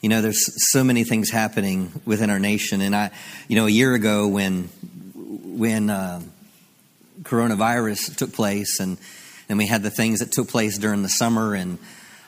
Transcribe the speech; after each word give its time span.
You 0.00 0.08
know, 0.08 0.22
there's 0.22 0.72
so 0.72 0.82
many 0.82 1.04
things 1.04 1.30
happening 1.30 1.92
within 2.06 2.30
our 2.30 2.38
nation, 2.38 2.80
and 2.80 2.96
I, 2.96 3.10
you 3.48 3.56
know, 3.56 3.66
a 3.66 3.70
year 3.70 3.94
ago 3.94 4.28
when 4.28 4.64
when 5.14 5.90
uh, 5.90 6.22
coronavirus 7.22 8.16
took 8.16 8.32
place, 8.32 8.80
and 8.80 8.96
and 9.48 9.58
we 9.58 9.66
had 9.66 9.82
the 9.82 9.90
things 9.90 10.20
that 10.20 10.32
took 10.32 10.48
place 10.48 10.78
during 10.78 11.02
the 11.02 11.08
summer, 11.08 11.54
and 11.54 11.78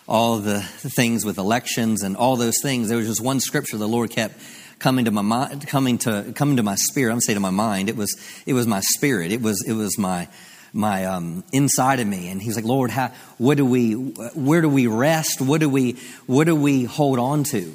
all 0.07 0.39
the 0.39 0.61
things 0.61 1.25
with 1.25 1.39
elections 1.39 2.03
and 2.03 2.17
all 2.17 2.37
those 2.37 2.57
things. 2.63 2.89
There 2.89 2.99
was 2.99 3.07
just 3.07 3.23
one 3.23 3.41
scripture 3.41 3.79
the 3.79 3.89
Lord 3.89 4.11
kept 4.11 4.35
coming 4.79 5.07
to 5.07 5.11
my 5.11 5.23
mind, 5.23 5.67
coming 5.67 5.97
to 5.99 6.33
coming 6.35 6.57
to 6.57 6.63
my 6.63 6.75
spirit. 6.75 7.13
I'm 7.13 7.21
saying 7.21 7.37
to 7.37 7.41
my 7.41 7.51
mind. 7.51 7.89
It 7.89 7.97
was 7.97 8.15
it 8.45 8.53
was 8.53 8.67
my 8.67 8.81
spirit. 8.81 9.33
It 9.33 9.41
was 9.41 9.65
it 9.67 9.73
was 9.73 9.97
my 9.97 10.29
my 10.73 11.05
um, 11.05 11.45
inside 11.53 12.01
of 12.01 12.07
me. 12.07 12.31
And 12.31 12.41
he's 12.41 12.57
like, 12.57 12.65
Lord, 12.65 12.91
how, 12.91 13.13
what 13.39 13.57
do 13.57 13.67
we, 13.67 13.93
where 13.93 14.61
do 14.61 14.69
we 14.69 14.87
rest? 14.87 15.41
What 15.41 15.61
do 15.61 15.69
we, 15.69 15.99
what 16.27 16.45
do 16.45 16.57
we 16.57 16.85
hold 16.85 17.19
on 17.19 17.45
to? 17.45 17.75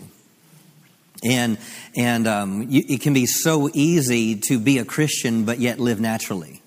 And 1.23 1.57
and 1.95 2.27
um, 2.27 2.67
you, 2.69 2.83
it 2.87 3.01
can 3.01 3.13
be 3.13 3.25
so 3.25 3.71
easy 3.73 4.35
to 4.49 4.59
be 4.59 4.77
a 4.77 4.85
Christian 4.85 5.45
but 5.45 5.59
yet 5.59 5.79
live 5.79 5.99
naturally. 5.99 6.61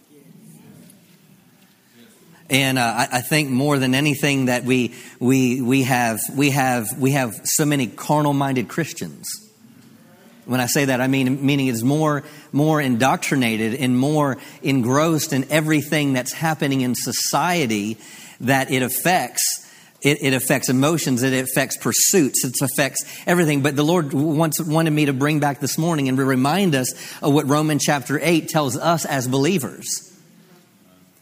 And 2.49 2.77
uh, 2.77 2.83
I, 2.83 3.09
I, 3.13 3.21
think 3.21 3.49
more 3.49 3.79
than 3.79 3.95
anything 3.95 4.47
that 4.47 4.65
we 4.65 4.93
we 5.21 5.63
we 5.63 5.85
have 5.85 6.19
we 6.35 6.51
have 6.51 6.87
we 6.99 7.13
have 7.13 7.41
so 7.45 7.65
many 7.65 7.87
carnal 7.87 8.33
minded 8.33 8.67
Christians 8.67 9.29
when 10.51 10.59
I 10.59 10.67
say 10.67 10.87
that, 10.87 11.01
I 11.01 11.07
mean 11.07 11.47
meaning 11.47 11.69
it's 11.69 11.85
more 11.85 12.25
more 12.51 12.81
indoctrinated 12.81 13.73
and 13.75 13.97
more 13.97 14.37
engrossed 14.65 15.33
in 15.33 15.47
everything 15.49 16.13
that's 16.13 16.33
happening 16.33 16.81
in 16.81 16.97
society 16.97 17.99
that 18.41 18.69
it 18.73 18.83
affects. 18.83 19.69
It, 20.03 20.19
it 20.23 20.33
affects 20.33 20.69
emotions. 20.69 21.23
It 21.23 21.35
affects 21.35 21.77
pursuits. 21.77 22.45
It 22.45 22.57
affects 22.63 23.05
everything. 23.27 23.63
But 23.63 23.77
the 23.77 23.85
Lord 23.85 24.13
wants, 24.13 24.61
wanted 24.61 24.91
me 24.91 25.05
to 25.05 25.13
bring 25.13 25.39
back 25.39 25.61
this 25.61 25.79
morning 25.79 26.09
and 26.09 26.19
remind 26.19 26.75
us 26.75 26.95
of 27.23 27.33
what 27.33 27.47
Romans 27.47 27.85
chapter 27.85 28.19
8 28.21 28.49
tells 28.49 28.77
us 28.77 29.05
as 29.05 29.29
believers. 29.29 30.11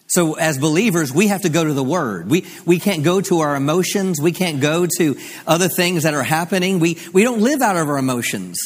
So, 0.07 0.35
as 0.35 0.57
believers, 0.57 1.13
we 1.13 1.27
have 1.27 1.43
to 1.43 1.51
go 1.51 1.65
to 1.65 1.75
the 1.75 1.83
Word. 1.83 2.31
We, 2.31 2.47
we 2.65 2.79
can't 2.79 3.05
go 3.05 3.21
to 3.21 3.41
our 3.41 3.57
emotions. 3.57 4.23
We 4.23 4.33
can't 4.33 4.61
go 4.63 4.87
to 4.97 5.19
other 5.47 5.69
things 5.69 6.05
that 6.05 6.15
are 6.15 6.23
happening. 6.23 6.79
We, 6.79 6.99
we 7.13 7.25
don't 7.25 7.43
live 7.43 7.61
out 7.61 7.77
of 7.77 7.91
our 7.91 7.99
emotions. 7.99 8.59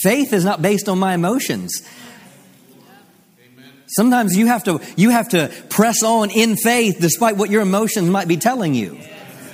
Faith 0.00 0.32
is 0.32 0.44
not 0.44 0.62
based 0.62 0.88
on 0.88 0.98
my 0.98 1.14
emotions. 1.14 1.82
Sometimes 3.88 4.36
you 4.36 4.46
have 4.46 4.64
to 4.64 4.80
you 4.96 5.10
have 5.10 5.30
to 5.30 5.50
press 5.70 6.02
on 6.02 6.30
in 6.30 6.56
faith 6.56 6.98
despite 7.00 7.36
what 7.36 7.50
your 7.50 7.62
emotions 7.62 8.08
might 8.08 8.28
be 8.28 8.36
telling 8.36 8.74
you. 8.74 8.98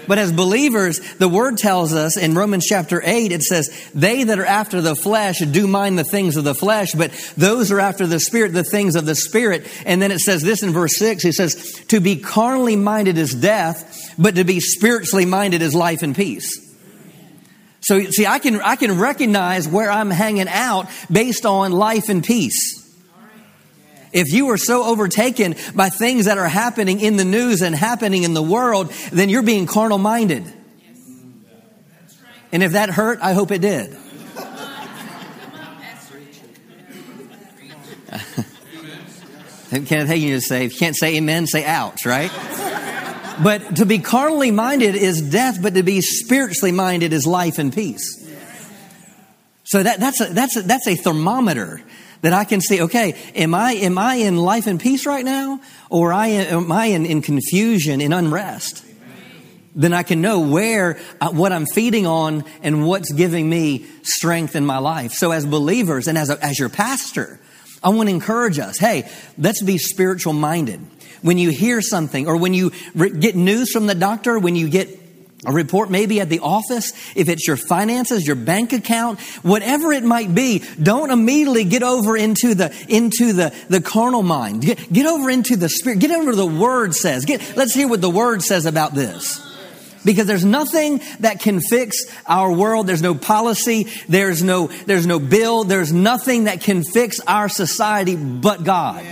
But 0.07 0.19
as 0.19 0.33
believers, 0.33 1.01
the 1.15 1.29
word 1.29 1.57
tells 1.57 1.95
us 1.95 2.19
in 2.19 2.35
Romans 2.35 2.67
chapter 2.67 3.01
8, 3.03 3.33
it 3.33 3.43
says, 3.43 3.91
They 3.95 4.25
that 4.25 4.39
are 4.39 4.45
after 4.45 4.83
the 4.83 4.95
flesh 4.95 5.39
do 5.39 5.67
mind 5.67 5.99
the 5.99 6.05
things 6.05 6.37
of 6.37 6.45
the 6.45 6.55
flesh, 6.55 6.93
but 6.93 7.13
those 7.39 7.73
are 7.73 7.81
after 7.81 8.07
the 8.07 8.21
spirit, 8.21 8.53
the 8.53 8.65
things 8.65 8.97
of 8.97 9.07
the 9.07 9.15
spirit. 9.15 9.67
And 9.87 10.03
then 10.03 10.13
it 10.13 10.19
says 10.19 10.43
this 10.43 10.63
in 10.63 10.73
verse 10.75 10.99
6, 10.99 11.25
it 11.25 11.33
says, 11.33 11.83
To 11.89 12.01
be 12.01 12.17
carnally 12.17 12.77
minded 12.77 13.17
is 13.17 13.35
death, 13.35 14.15
but 14.19 14.35
to 14.35 14.45
be 14.45 14.61
spiritually 14.61 15.25
minded 15.25 15.63
is 15.63 15.75
life 15.75 16.03
and 16.03 16.15
peace. 16.15 16.74
So, 17.85 18.03
see, 18.05 18.27
I 18.27 18.39
can, 18.39 18.63
I 18.63 18.77
can 18.77 18.99
recognize 18.99 19.69
where 19.69 19.91
I'm 19.91 20.11
hanging 20.11 20.49
out 20.49 20.89
based 21.13 21.45
on 21.45 21.71
life 21.73 22.09
and 22.09 22.25
peace. 22.25 22.81
If 24.11 24.33
you 24.33 24.49
are 24.51 24.57
so 24.57 24.85
overtaken 24.85 25.57
by 25.75 25.91
things 25.91 26.25
that 26.25 26.39
are 26.39 26.49
happening 26.49 27.01
in 27.01 27.17
the 27.17 27.25
news 27.25 27.61
and 27.63 27.75
happening 27.75 28.23
in 28.23 28.33
the 28.33 28.43
world, 28.43 28.91
then 29.13 29.29
you're 29.29 29.43
being 29.43 29.67
carnal 29.67 29.99
minded. 29.99 30.45
And 32.53 32.63
if 32.63 32.73
that 32.73 32.89
hurt, 32.89 33.19
I 33.21 33.33
hope 33.33 33.51
it 33.51 33.61
did. 33.61 33.97
Kenneth 39.71 40.09
Hagin 40.09 40.29
just 40.29 40.47
say, 40.47 40.67
if 40.67 40.75
you 40.75 40.79
can't 40.79 40.97
say 40.97 41.17
amen, 41.17 41.49
say 41.49 41.65
ouch, 41.65 42.07
right? 42.07 42.31
But 43.43 43.77
to 43.77 43.87
be 43.87 43.99
carnally 43.99 44.51
minded 44.51 44.95
is 44.95 45.21
death, 45.21 45.61
but 45.61 45.75
to 45.75 45.83
be 45.83 46.01
spiritually 46.01 46.73
minded 46.73 47.13
is 47.13 47.27
life 47.27 47.59
and 47.59 47.73
peace. 47.73 48.21
So 49.65 49.83
that, 49.83 49.99
that's, 49.99 50.21
a, 50.21 50.27
that's, 50.27 50.57
a, 50.57 50.63
that's 50.63 50.87
a 50.87 50.95
thermometer 50.95 51.83
that 52.21 52.33
I 52.33 52.45
can 52.45 52.61
see, 52.61 52.83
okay, 52.83 53.17
am 53.35 53.55
I, 53.55 53.73
am 53.73 53.99
I 53.99 54.15
in 54.15 54.37
life 54.37 54.67
and 54.67 54.81
peace 54.81 55.05
right 55.05 55.25
now? 55.25 55.61
Or 55.91 56.13
I, 56.13 56.29
am 56.29 56.71
I 56.71 56.87
in, 56.87 57.07
in 57.07 57.23
confusion, 57.23 58.01
in 58.01 58.13
unrest? 58.13 58.85
Then 59.75 59.93
I 59.93 60.05
can 60.05 60.21
know 60.21 60.41
where, 60.41 60.99
uh, 61.21 61.31
what 61.31 61.51
I'm 61.51 61.67
feeding 61.67 62.07
on 62.07 62.45
and 62.63 62.87
what's 62.87 63.13
giving 63.13 63.51
me 63.51 63.85
strength 64.03 64.55
in 64.55 64.65
my 64.65 64.79
life. 64.79 65.13
So 65.13 65.33
as 65.33 65.45
believers 65.45 66.07
and 66.07 66.17
as, 66.17 66.31
a, 66.31 66.43
as 66.43 66.59
your 66.59 66.69
pastor, 66.69 67.41
I 67.83 67.89
want 67.89 68.09
to 68.09 68.15
encourage 68.15 68.59
us, 68.59 68.79
hey, 68.79 69.11
let's 69.37 69.63
be 69.63 69.77
spiritual 69.77 70.33
minded 70.33 70.81
when 71.25 71.39
you 71.39 71.49
hear 71.49 71.81
something 71.81 72.29
or 72.29 72.37
when 72.37 72.53
you 72.53 72.71
re- 72.95 73.09
get 73.09 73.35
news 73.35 73.71
from 73.71 73.87
the 73.87 73.95
doctor, 73.95 74.39
when 74.39 74.57
you 74.57 74.69
get 74.69 75.01
a 75.47 75.53
report 75.53 75.91
maybe 75.91 76.21
at 76.21 76.29
the 76.29 76.41
office, 76.41 76.93
if 77.17 77.31
it's 77.31 77.49
your 77.49 77.57
finances, 77.57 78.27
your 78.27 78.37
bank 78.37 78.75
account, 78.75 79.19
whatever 79.43 79.91
it 79.95 80.05
might 80.05 80.35
be, 80.35 80.63
don't 80.81 81.11
immediately 81.11 81.65
get 81.65 81.83
over 81.83 82.15
into 82.15 82.55
the, 82.55 82.75
into 82.89 83.33
the, 83.33 83.55
the 83.71 83.81
carnal 83.81 84.23
mind. 84.23 84.61
Get, 84.63 84.93
get 84.93 85.07
over 85.07 85.31
into 85.31 85.57
the 85.57 85.71
spirit. 85.71 85.99
Get 85.99 86.11
over 86.11 86.35
the 86.35 86.47
word 86.47 86.95
says. 86.95 87.25
Get, 87.25 87.57
let's 87.57 87.73
hear 87.75 87.89
what 87.89 88.03
the 88.03 88.11
word 88.11 88.43
says 88.43 88.67
about 88.67 88.95
this. 88.95 89.41
Because 90.05 90.27
there's 90.27 90.45
nothing 90.45 91.01
that 91.21 91.41
can 91.41 91.63
fix 91.63 92.05
our 92.27 92.53
world. 92.53 92.87
There's 92.87 93.01
no 93.01 93.15
policy. 93.15 93.89
There's 94.11 94.43
no, 94.43 94.67
there's 94.67 95.07
no 95.07 95.19
bill. 95.19 95.65
There's 95.65 95.91
nothing 95.91 96.45
that 96.45 96.61
can 96.61 96.85
fix 96.85 97.21
our 97.21 97.49
society 97.49 98.15
but 98.15 98.63
God. 98.65 99.07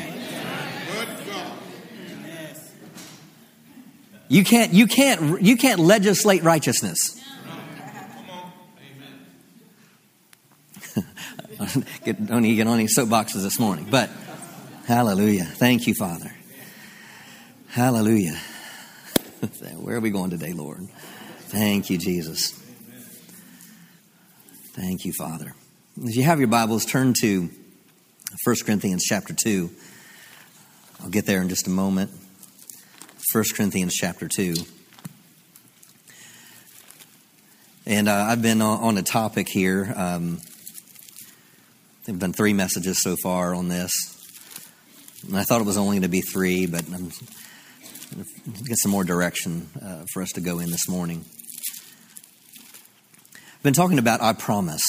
You 4.32 4.44
can't, 4.44 4.72
you 4.72 4.86
can't, 4.86 5.42
you 5.42 5.58
can't 5.58 5.78
legislate 5.78 6.42
righteousness. 6.42 7.22
get, 12.06 12.26
don't 12.26 12.40
need 12.40 12.54
get 12.54 12.66
on 12.66 12.78
any 12.78 12.86
soapboxes 12.88 13.42
this 13.42 13.60
morning, 13.60 13.86
but 13.90 14.08
hallelujah. 14.86 15.44
Thank 15.44 15.86
you, 15.86 15.92
Father. 15.94 16.34
Hallelujah. 17.68 18.38
Where 19.76 19.96
are 19.96 20.00
we 20.00 20.08
going 20.08 20.30
today, 20.30 20.54
Lord? 20.54 20.88
Thank 21.48 21.90
you, 21.90 21.98
Jesus. 21.98 22.52
Thank 24.72 25.04
you, 25.04 25.12
Father. 25.12 25.52
If 26.02 26.16
you 26.16 26.22
have 26.22 26.38
your 26.38 26.48
Bibles, 26.48 26.86
turn 26.86 27.12
to 27.20 27.50
1 28.44 28.56
Corinthians 28.64 29.04
chapter 29.04 29.34
2. 29.34 29.68
I'll 31.02 31.10
get 31.10 31.26
there 31.26 31.42
in 31.42 31.50
just 31.50 31.66
a 31.66 31.70
moment. 31.70 32.12
1 33.32 33.44
Corinthians 33.56 33.94
chapter 33.94 34.28
2. 34.28 34.52
And 37.86 38.06
uh, 38.06 38.26
I've 38.28 38.42
been 38.42 38.60
on, 38.60 38.98
a 38.98 39.02
topic 39.02 39.48
here. 39.48 39.90
Um, 39.96 40.38
I've 42.06 42.18
done 42.18 42.34
three 42.34 42.52
messages 42.52 43.02
so 43.02 43.16
far 43.22 43.54
on 43.54 43.68
this. 43.68 43.90
And 45.26 45.38
I 45.38 45.44
thought 45.44 45.62
it 45.62 45.64
was 45.64 45.78
only 45.78 45.94
going 45.96 46.02
to 46.02 46.08
be 46.08 46.20
three, 46.20 46.66
but 46.66 46.84
I'm 46.84 46.90
going 46.90 47.10
to 47.10 48.64
get 48.64 48.76
some 48.76 48.90
more 48.90 49.02
direction 49.02 49.70
uh, 49.82 50.04
for 50.12 50.20
us 50.20 50.32
to 50.32 50.42
go 50.42 50.58
in 50.58 50.70
this 50.70 50.86
morning. 50.86 51.24
I've 53.34 53.62
been 53.62 53.72
talking 53.72 53.98
about 53.98 54.20
I 54.20 54.34
promise. 54.34 54.82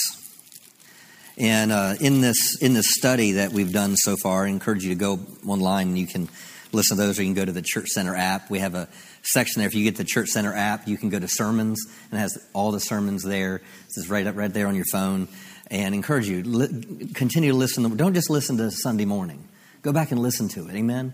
And 1.38 1.72
uh, 1.72 1.96
in 2.02 2.20
this 2.20 2.62
in 2.62 2.74
this 2.74 2.94
study 2.94 3.34
that 3.34 3.54
we've 3.54 3.72
done 3.72 3.96
so 3.96 4.18
far, 4.22 4.46
I 4.46 4.50
encourage 4.50 4.84
you 4.84 4.90
to 4.90 5.00
go 5.00 5.20
online 5.48 5.90
and 5.90 5.98
you 5.98 6.08
can 6.08 6.28
listen 6.74 6.98
to 6.98 7.04
those, 7.04 7.20
or 7.20 7.24
you 7.24 7.30
can 7.30 7.36
go 7.36 7.46
to 7.46 7.52
the 7.52 7.62
Church 7.62 7.90
Center 7.90 8.16
app. 8.16 8.50
We 8.50 8.60
have 8.60 8.76
a 8.76 8.88
section 9.22 9.60
there. 9.60 9.68
If 9.68 9.76
you 9.76 9.84
get 9.84 9.96
the 9.96 10.04
Church 10.04 10.30
Center 10.30 10.54
app, 10.54 10.88
you 10.88 10.98
can 10.98 11.10
go 11.10 11.20
to 11.20 11.28
sermons 11.28 11.80
and 12.12 12.20
it 12.20 12.22
has 12.22 12.38
all 12.54 12.72
the 12.72 12.80
sermons 12.80 13.24
there. 13.24 13.62
It's 13.86 14.08
right 14.10 14.26
up 14.26 14.36
right 14.36 14.54
there 14.54 14.68
on 14.68 14.76
your 14.76 14.86
phone. 14.92 15.28
And 15.72 15.96
encourage 15.96 16.28
you 16.28 16.44
li- 16.44 17.08
continue 17.14 17.52
to 17.52 17.58
listen. 17.58 17.96
don't 17.96 18.14
just 18.14 18.30
listen 18.30 18.58
to 18.58 18.70
Sunday 18.70 19.06
morning. 19.06 19.48
Go 19.82 19.92
back 19.92 20.12
and 20.12 20.22
listen 20.22 20.50
to 20.50 20.68
it. 20.68 20.76
Amen. 20.76 21.14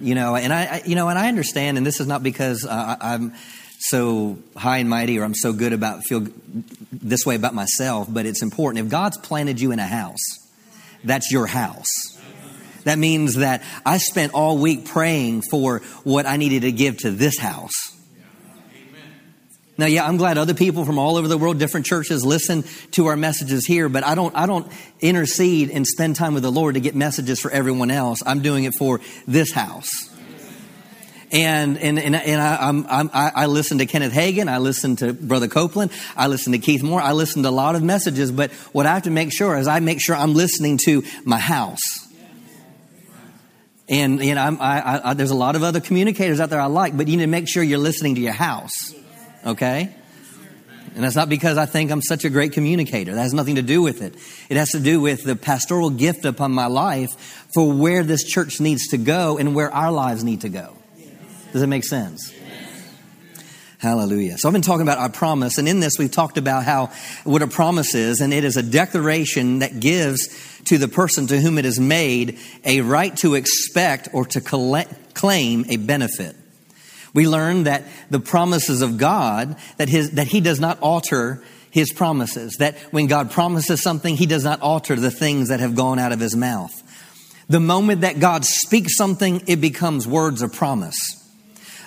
You 0.00 0.14
know, 0.14 0.36
and 0.36 0.52
I, 0.52 0.64
I 0.64 0.82
you 0.84 0.96
know, 0.96 1.08
and 1.08 1.18
I 1.18 1.28
understand. 1.28 1.78
And 1.78 1.86
this 1.86 2.00
is 2.00 2.06
not 2.06 2.22
because 2.22 2.66
uh, 2.66 2.96
I'm 3.00 3.34
so 3.78 4.38
high 4.56 4.78
and 4.78 4.90
mighty 4.90 5.18
or 5.18 5.24
I'm 5.24 5.34
so 5.34 5.52
good 5.52 5.72
about 5.72 6.04
feel 6.04 6.26
this 6.92 7.24
way 7.24 7.36
about 7.36 7.54
myself, 7.54 8.08
but 8.10 8.26
it's 8.26 8.42
important. 8.42 8.84
If 8.84 8.90
God's 8.90 9.18
planted 9.18 9.60
you 9.60 9.72
in 9.72 9.78
a 9.78 9.86
house, 9.86 10.24
that's 11.04 11.30
your 11.30 11.46
house. 11.46 12.15
That 12.86 12.98
means 12.98 13.34
that 13.34 13.64
I 13.84 13.98
spent 13.98 14.32
all 14.32 14.58
week 14.58 14.84
praying 14.84 15.42
for 15.50 15.80
what 16.04 16.24
I 16.24 16.36
needed 16.36 16.62
to 16.62 16.70
give 16.70 16.98
to 16.98 17.10
this 17.10 17.36
house. 17.36 17.72
Now, 19.76 19.86
yeah, 19.86 20.06
I'm 20.06 20.18
glad 20.18 20.38
other 20.38 20.54
people 20.54 20.84
from 20.84 20.96
all 20.96 21.16
over 21.16 21.26
the 21.26 21.36
world, 21.36 21.58
different 21.58 21.84
churches, 21.84 22.24
listen 22.24 22.62
to 22.92 23.06
our 23.06 23.16
messages 23.16 23.66
here, 23.66 23.88
but 23.88 24.06
I 24.06 24.14
don't, 24.14 24.34
I 24.36 24.46
don't 24.46 24.70
intercede 25.00 25.70
and 25.70 25.84
spend 25.84 26.14
time 26.14 26.32
with 26.32 26.44
the 26.44 26.52
Lord 26.52 26.76
to 26.76 26.80
get 26.80 26.94
messages 26.94 27.40
for 27.40 27.50
everyone 27.50 27.90
else. 27.90 28.22
I'm 28.24 28.40
doing 28.40 28.62
it 28.62 28.74
for 28.78 29.00
this 29.26 29.52
house. 29.52 29.90
And, 31.32 31.76
and, 31.78 31.98
and, 31.98 32.14
and 32.14 32.40
I, 32.40 32.68
I'm, 32.68 32.86
I'm, 32.88 33.10
I 33.12 33.46
listen 33.46 33.78
to 33.78 33.86
Kenneth 33.86 34.12
Hagin. 34.12 34.48
I 34.48 34.58
listen 34.58 34.94
to 34.96 35.12
Brother 35.12 35.48
Copeland. 35.48 35.90
I 36.16 36.28
listen 36.28 36.52
to 36.52 36.60
Keith 36.60 36.84
Moore. 36.84 37.00
I 37.00 37.12
listen 37.12 37.42
to 37.42 37.48
a 37.48 37.50
lot 37.50 37.74
of 37.74 37.82
messages. 37.82 38.30
But 38.30 38.52
what 38.70 38.86
I 38.86 38.94
have 38.94 39.02
to 39.02 39.10
make 39.10 39.32
sure 39.32 39.58
is 39.58 39.66
I 39.66 39.80
make 39.80 40.00
sure 40.00 40.14
I'm 40.14 40.34
listening 40.34 40.78
to 40.84 41.02
my 41.24 41.40
house. 41.40 42.05
And, 43.88 44.22
you 44.22 44.34
know, 44.34 44.56
I, 44.60 45.10
I, 45.10 45.14
there's 45.14 45.30
a 45.30 45.36
lot 45.36 45.54
of 45.54 45.62
other 45.62 45.80
communicators 45.80 46.40
out 46.40 46.50
there 46.50 46.60
I 46.60 46.66
like, 46.66 46.96
but 46.96 47.06
you 47.06 47.16
need 47.16 47.22
to 47.22 47.28
make 47.28 47.48
sure 47.48 47.62
you're 47.62 47.78
listening 47.78 48.16
to 48.16 48.20
your 48.20 48.32
house. 48.32 48.94
Okay? 49.44 49.94
And 50.96 51.04
that's 51.04 51.14
not 51.14 51.28
because 51.28 51.58
I 51.58 51.66
think 51.66 51.90
I'm 51.90 52.02
such 52.02 52.24
a 52.24 52.30
great 52.30 52.52
communicator. 52.52 53.14
That 53.14 53.22
has 53.22 53.34
nothing 53.34 53.56
to 53.56 53.62
do 53.62 53.82
with 53.82 54.02
it. 54.02 54.14
It 54.48 54.56
has 54.56 54.70
to 54.70 54.80
do 54.80 55.00
with 55.00 55.24
the 55.24 55.36
pastoral 55.36 55.90
gift 55.90 56.24
upon 56.24 56.52
my 56.52 56.66
life 56.66 57.46
for 57.54 57.70
where 57.70 58.02
this 58.02 58.24
church 58.24 58.60
needs 58.60 58.88
to 58.88 58.96
go 58.96 59.38
and 59.38 59.54
where 59.54 59.70
our 59.70 59.92
lives 59.92 60.24
need 60.24 60.40
to 60.40 60.48
go. 60.48 60.76
Does 61.52 61.62
it 61.62 61.68
make 61.68 61.84
sense? 61.84 62.32
Hallelujah. 63.78 64.38
So 64.38 64.48
I've 64.48 64.54
been 64.54 64.62
talking 64.62 64.82
about 64.82 64.98
our 64.98 65.10
promise, 65.10 65.58
and 65.58 65.68
in 65.68 65.80
this 65.80 65.98
we've 65.98 66.10
talked 66.10 66.38
about 66.38 66.64
how 66.64 66.90
what 67.24 67.42
a 67.42 67.46
promise 67.46 67.94
is, 67.94 68.20
and 68.20 68.32
it 68.32 68.42
is 68.42 68.56
a 68.56 68.62
declaration 68.62 69.58
that 69.58 69.80
gives 69.80 70.28
to 70.64 70.78
the 70.78 70.88
person 70.88 71.26
to 71.26 71.38
whom 71.38 71.58
it 71.58 71.66
is 71.66 71.78
made 71.78 72.38
a 72.64 72.80
right 72.80 73.14
to 73.18 73.34
expect 73.34 74.08
or 74.14 74.24
to 74.24 74.40
collect, 74.40 75.14
claim 75.14 75.66
a 75.68 75.76
benefit. 75.76 76.34
We 77.12 77.28
learn 77.28 77.64
that 77.64 77.84
the 78.10 78.20
promises 78.20 78.80
of 78.80 78.96
God, 78.96 79.56
that, 79.76 79.88
his, 79.88 80.12
that 80.12 80.26
He 80.26 80.40
does 80.40 80.58
not 80.58 80.78
alter 80.80 81.42
His 81.70 81.92
promises, 81.92 82.56
that 82.58 82.78
when 82.92 83.06
God 83.06 83.30
promises 83.30 83.82
something, 83.82 84.16
He 84.16 84.26
does 84.26 84.44
not 84.44 84.62
alter 84.62 84.96
the 84.96 85.10
things 85.10 85.48
that 85.48 85.60
have 85.60 85.74
gone 85.74 85.98
out 85.98 86.12
of 86.12 86.20
His 86.20 86.34
mouth. 86.34 86.72
The 87.48 87.60
moment 87.60 88.00
that 88.00 88.20
God 88.20 88.44
speaks 88.44 88.96
something, 88.96 89.42
it 89.46 89.60
becomes 89.60 90.06
words 90.06 90.40
of 90.42 90.52
promise. 90.52 91.25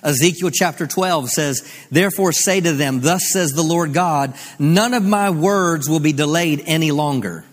Ezekiel 0.04 0.50
chapter 0.52 0.88
12 0.88 1.30
says, 1.30 1.86
Therefore 1.92 2.32
say 2.32 2.62
to 2.62 2.74
them, 2.74 3.02
Thus 3.02 3.32
says 3.32 3.52
the 3.52 3.64
Lord 3.64 3.94
God, 3.94 4.34
none 4.58 4.94
of 4.94 5.04
my 5.04 5.30
words 5.30 5.90
will 5.90 6.00
be 6.00 6.14
delayed 6.14 6.64
any 6.66 6.92
longer. 6.92 7.44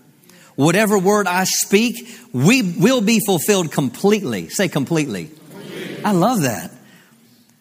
Whatever 0.54 0.98
word 0.98 1.26
I 1.26 1.44
speak, 1.44 2.08
we 2.32 2.62
will 2.62 3.00
be 3.00 3.20
fulfilled 3.24 3.72
completely. 3.72 4.48
Say 4.48 4.68
completely. 4.68 5.26
completely. 5.26 6.04
I 6.04 6.12
love 6.12 6.42
that. 6.42 6.70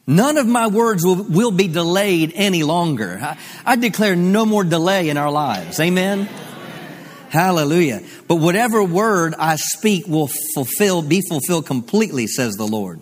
None 0.08 0.38
of 0.38 0.46
my 0.46 0.68
words 0.68 1.04
will, 1.04 1.24
will 1.24 1.52
be 1.52 1.68
delayed 1.68 2.32
any 2.36 2.64
longer. 2.64 3.20
I, 3.22 3.38
I 3.66 3.76
declare 3.76 4.16
no 4.16 4.46
more 4.46 4.64
delay 4.64 5.10
in 5.10 5.18
our 5.18 5.32
lives. 5.32 5.80
Amen. 5.80 6.30
Hallelujah. 7.30 8.02
But 8.28 8.36
whatever 8.36 8.84
word 8.84 9.34
I 9.38 9.56
speak 9.58 10.08
will 10.08 10.30
fulfill, 10.54 11.02
be 11.02 11.22
fulfilled 11.28 11.66
completely, 11.66 12.28
says 12.28 12.54
the 12.54 12.68
Lord. 12.68 13.02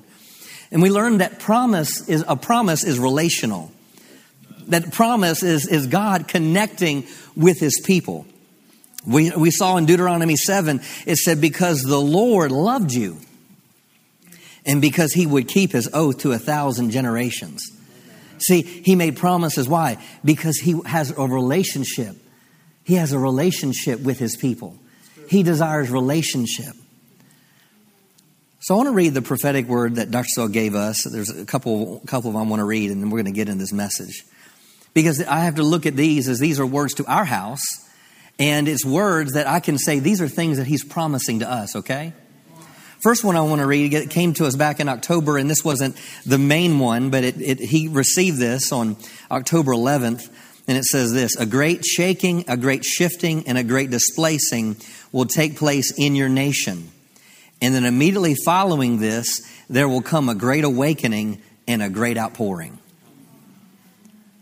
And 0.74 0.82
we 0.82 0.90
learned 0.90 1.22
that 1.22 1.40
promise 1.40 2.10
is, 2.10 2.26
a 2.28 2.36
promise 2.36 2.84
is 2.84 2.98
relational. 2.98 3.72
That 4.70 4.92
promise 4.92 5.44
is, 5.44 5.68
is 5.68 5.86
God 5.86 6.28
connecting 6.28 7.06
with 7.36 7.60
his 7.60 7.80
people. 7.86 8.26
We, 9.06 9.30
we 9.32 9.52
saw 9.52 9.78
in 9.78 9.86
Deuteronomy 9.86 10.36
7, 10.36 10.82
it 11.06 11.18
said, 11.18 11.40
because 11.40 11.84
the 11.84 12.02
Lord 12.02 12.52
loved 12.52 12.92
you 12.92 13.20
and 14.66 14.82
because 14.82 15.14
he 15.14 15.28
would 15.28 15.48
keep 15.48 15.74
his 15.74 15.90
oath 15.94 16.20
to 16.20 16.32
a 16.32 16.40
thousand 16.40 16.90
generations. 16.90 17.62
See, 18.40 18.64
he 18.64 18.96
made 18.96 19.16
promises. 19.16 19.70
Why? 19.70 20.04
Because 20.26 20.58
he 20.58 20.82
has 20.88 21.12
a 21.12 21.28
relationship. 21.28 22.16
He 22.84 22.96
has 22.96 23.12
a 23.12 23.20
relationship 23.20 24.00
with 24.00 24.18
his 24.18 24.36
people. 24.36 24.76
He 25.30 25.44
desires 25.44 25.92
relationship. 25.92 26.74
So 28.64 28.76
I 28.76 28.78
want 28.78 28.88
to 28.88 28.94
read 28.94 29.14
the 29.14 29.22
prophetic 29.22 29.68
word 29.68 29.96
that 29.96 30.10
Dr. 30.10 30.30
Savelle 30.38 30.54
gave 30.54 30.74
us. 30.74 31.04
There's 31.04 31.30
a 31.30 31.44
couple, 31.44 32.00
couple 32.08 32.30
of 32.30 32.34
them 32.36 32.44
I 32.44 32.50
want 32.50 32.62
to 32.62 32.64
read, 32.64 32.92
and 32.92 33.02
then 33.02 33.10
we're 33.10 33.22
going 33.22 33.34
to 33.34 33.38
get 33.38 33.50
in 33.50 33.58
this 33.58 33.74
message. 33.74 34.24
Because 34.94 35.22
I 35.22 35.40
have 35.40 35.56
to 35.56 35.64
look 35.64 35.86
at 35.86 35.98
these 35.98 36.30
as 36.30 36.40
these 36.40 36.62
are 36.62 36.66
words 36.66 36.94
to 36.94 37.06
our 37.06 37.26
house, 37.26 37.60
and 38.40 38.70
it's 38.70 38.86
words 38.86 39.34
that 39.34 39.48
I 39.48 39.60
can 39.60 39.78
say 39.78 40.00
these 40.00 40.22
are 40.22 40.30
things 40.30 40.60
that 40.60 40.66
he's 40.66 40.82
promising 40.82 41.40
to 41.40 41.52
us, 41.52 41.76
okay? 41.76 42.14
First 43.02 43.26
one 43.26 43.36
I 43.36 43.42
want 43.42 43.60
to 43.60 43.68
read 43.68 43.94
it 43.94 44.10
came 44.10 44.34
to 44.36 44.46
us 44.46 44.56
back 44.56 44.80
in 44.80 44.88
October, 44.88 45.38
and 45.38 45.50
this 45.50 45.66
wasn't 45.66 45.98
the 46.26 46.38
main 46.38 46.80
one, 46.80 47.10
but 47.10 47.26
it, 47.26 47.42
it, 47.42 47.60
he 47.60 47.90
received 47.90 48.40
this 48.40 48.72
on 48.72 48.96
October 49.30 49.74
11th, 49.74 50.30
and 50.70 50.78
it 50.78 50.86
says 50.86 51.12
this 51.12 51.36
A 51.36 51.46
great 51.46 51.84
shaking, 51.84 52.46
a 52.48 52.56
great 52.56 52.86
shifting, 52.86 53.46
and 53.46 53.58
a 53.58 53.64
great 53.66 53.90
displacing 53.90 54.78
will 55.12 55.26
take 55.26 55.58
place 55.58 55.92
in 55.98 56.16
your 56.16 56.30
nation. 56.30 56.93
And 57.64 57.74
then 57.74 57.86
immediately 57.86 58.36
following 58.36 59.00
this, 59.00 59.42
there 59.70 59.88
will 59.88 60.02
come 60.02 60.28
a 60.28 60.36
great 60.36 60.66
awakening 60.66 61.42
and 61.66 61.82
a 61.82 61.90
great 61.90 62.18
outpouring. 62.18 62.78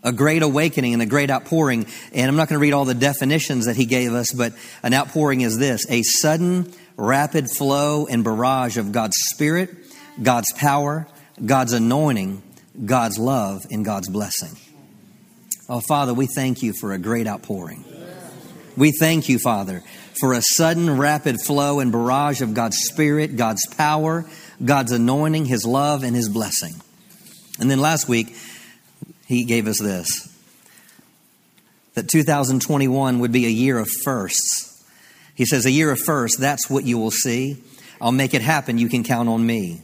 A 0.04 0.12
great 0.12 0.42
awakening 0.42 0.94
and 0.94 1.04
a 1.04 1.06
great 1.06 1.30
outpouring. 1.30 1.86
And 2.14 2.28
I'm 2.28 2.36
not 2.36 2.50
going 2.50 2.58
to 2.58 2.62
read 2.62 2.74
all 2.74 2.84
the 2.84 2.96
definitions 2.96 3.68
that 3.68 3.76
he 3.76 3.86
gave 3.86 4.12
us, 4.12 4.34
but 4.34 4.54
an 4.82 4.96
outpouring 4.96 5.42
is 5.42 5.60
this 5.60 5.86
a 5.88 6.02
sudden 6.02 6.74
rapid 6.98 7.48
flow 7.48 8.08
and 8.08 8.24
barrage 8.24 8.78
of 8.78 8.92
God's 8.92 9.18
Spirit, 9.32 9.70
God's 10.22 10.52
power, 10.54 11.08
God's 11.46 11.74
anointing, 11.74 12.42
God's 12.86 13.20
love, 13.20 13.62
and 13.70 13.86
God's 13.86 14.10
blessing. 14.10 14.58
Oh, 15.70 15.80
Father, 15.88 16.16
we 16.16 16.26
thank 16.26 16.64
you 16.64 16.74
for 16.74 16.92
a 16.92 16.98
great 16.98 17.28
outpouring. 17.28 17.86
We 18.76 18.92
thank 18.92 19.30
you, 19.30 19.38
Father, 19.38 19.84
for 20.20 20.34
a 20.34 20.42
sudden 20.42 20.98
rapid 20.98 21.38
flow 21.42 21.80
and 21.80 21.92
barrage 21.92 22.42
of 22.42 22.54
God's 22.54 22.78
Spirit, 22.78 23.36
God's 23.36 23.66
power, 23.76 24.26
God's 24.64 24.92
anointing, 24.92 25.46
His 25.46 25.66
love, 25.66 26.04
and 26.04 26.16
His 26.16 26.30
blessing. 26.30 26.74
And 27.60 27.70
then 27.70 27.80
last 27.80 28.08
week, 28.08 28.36
He 29.26 29.44
gave 29.44 29.68
us 29.68 29.80
this 29.80 30.28
that 31.94 32.08
2021 32.08 33.20
would 33.20 33.34
be 33.34 33.46
a 33.46 33.50
year 33.50 33.78
of 33.78 33.90
firsts 34.04 34.72
he 35.42 35.46
says, 35.46 35.66
A 35.66 35.72
year 35.72 35.92
of 35.92 36.00
firsts, 36.00 36.38
that's 36.38 36.70
what 36.70 36.86
you 36.86 37.00
will 37.00 37.10
see. 37.10 37.64
I'll 38.00 38.12
make 38.12 38.36
it 38.36 38.44
happen. 38.44 38.78
You 38.78 38.90
can 38.90 39.04
count 39.04 39.28
on 39.28 39.44
me. 39.44 39.82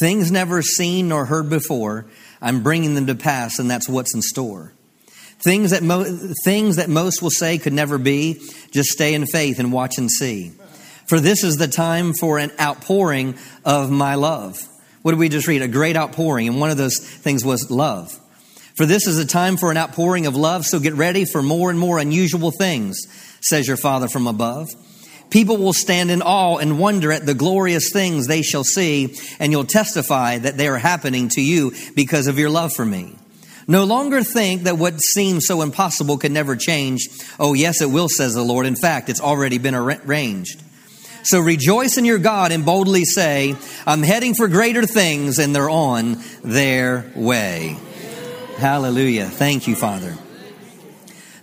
Things 0.00 0.30
never 0.30 0.62
seen 0.62 1.08
nor 1.08 1.26
heard 1.26 1.50
before, 1.50 2.06
I'm 2.40 2.62
bringing 2.62 2.94
them 2.94 3.06
to 3.06 3.14
pass, 3.14 3.58
and 3.58 3.70
that's 3.70 3.86
what's 3.86 4.14
in 4.14 4.22
store. 4.22 4.72
Things 5.44 5.70
that, 5.70 5.82
mo- 5.82 6.04
things 6.44 6.76
that 6.76 6.88
most 6.88 7.22
will 7.22 7.30
say 7.30 7.58
could 7.58 7.72
never 7.72 7.98
be, 7.98 8.40
just 8.72 8.90
stay 8.90 9.14
in 9.14 9.26
faith 9.26 9.58
and 9.58 9.72
watch 9.72 9.98
and 9.98 10.10
see. 10.10 10.52
For 11.06 11.20
this 11.20 11.44
is 11.44 11.56
the 11.56 11.68
time 11.68 12.12
for 12.12 12.38
an 12.38 12.50
outpouring 12.60 13.36
of 13.64 13.90
my 13.90 14.16
love. 14.16 14.60
What 15.02 15.12
did 15.12 15.20
we 15.20 15.28
just 15.28 15.46
read? 15.46 15.62
A 15.62 15.68
great 15.68 15.96
outpouring. 15.96 16.48
And 16.48 16.60
one 16.60 16.70
of 16.70 16.76
those 16.76 16.98
things 16.98 17.44
was 17.44 17.70
love. 17.70 18.10
For 18.76 18.86
this 18.86 19.06
is 19.06 19.18
a 19.18 19.26
time 19.26 19.56
for 19.56 19.70
an 19.70 19.76
outpouring 19.76 20.26
of 20.26 20.36
love, 20.36 20.64
so 20.64 20.78
get 20.78 20.94
ready 20.94 21.24
for 21.24 21.42
more 21.42 21.70
and 21.70 21.78
more 21.78 21.98
unusual 21.98 22.52
things 22.52 23.06
says 23.40 23.66
your 23.66 23.76
Father 23.76 24.08
from 24.08 24.26
above. 24.26 24.68
People 25.30 25.56
will 25.58 25.72
stand 25.72 26.10
in 26.10 26.22
awe 26.22 26.58
and 26.58 26.78
wonder 26.78 27.12
at 27.12 27.26
the 27.26 27.34
glorious 27.34 27.90
things 27.92 28.26
they 28.26 28.42
shall 28.42 28.64
see, 28.64 29.16
and 29.38 29.52
you'll 29.52 29.64
testify 29.64 30.38
that 30.38 30.56
they 30.56 30.68
are 30.68 30.78
happening 30.78 31.28
to 31.30 31.40
you 31.40 31.72
because 31.94 32.28
of 32.28 32.38
your 32.38 32.50
love 32.50 32.72
for 32.72 32.84
me. 32.84 33.17
No 33.70 33.84
longer 33.84 34.22
think 34.22 34.62
that 34.62 34.78
what 34.78 34.98
seems 34.98 35.46
so 35.46 35.60
impossible 35.60 36.16
can 36.16 36.32
never 36.32 36.56
change. 36.56 37.06
Oh, 37.38 37.52
yes, 37.52 37.82
it 37.82 37.90
will, 37.90 38.08
says 38.08 38.32
the 38.32 38.42
Lord. 38.42 38.64
In 38.64 38.76
fact, 38.76 39.10
it's 39.10 39.20
already 39.20 39.58
been 39.58 39.74
arranged. 39.74 40.62
So 41.22 41.38
rejoice 41.38 41.98
in 41.98 42.06
your 42.06 42.18
God 42.18 42.50
and 42.50 42.64
boldly 42.64 43.04
say, 43.04 43.54
I'm 43.86 44.02
heading 44.02 44.32
for 44.34 44.48
greater 44.48 44.86
things, 44.86 45.38
and 45.38 45.54
they're 45.54 45.68
on 45.68 46.16
their 46.42 47.12
way. 47.14 47.76
Hallelujah. 48.56 49.26
Thank 49.26 49.68
you, 49.68 49.76
Father. 49.76 50.16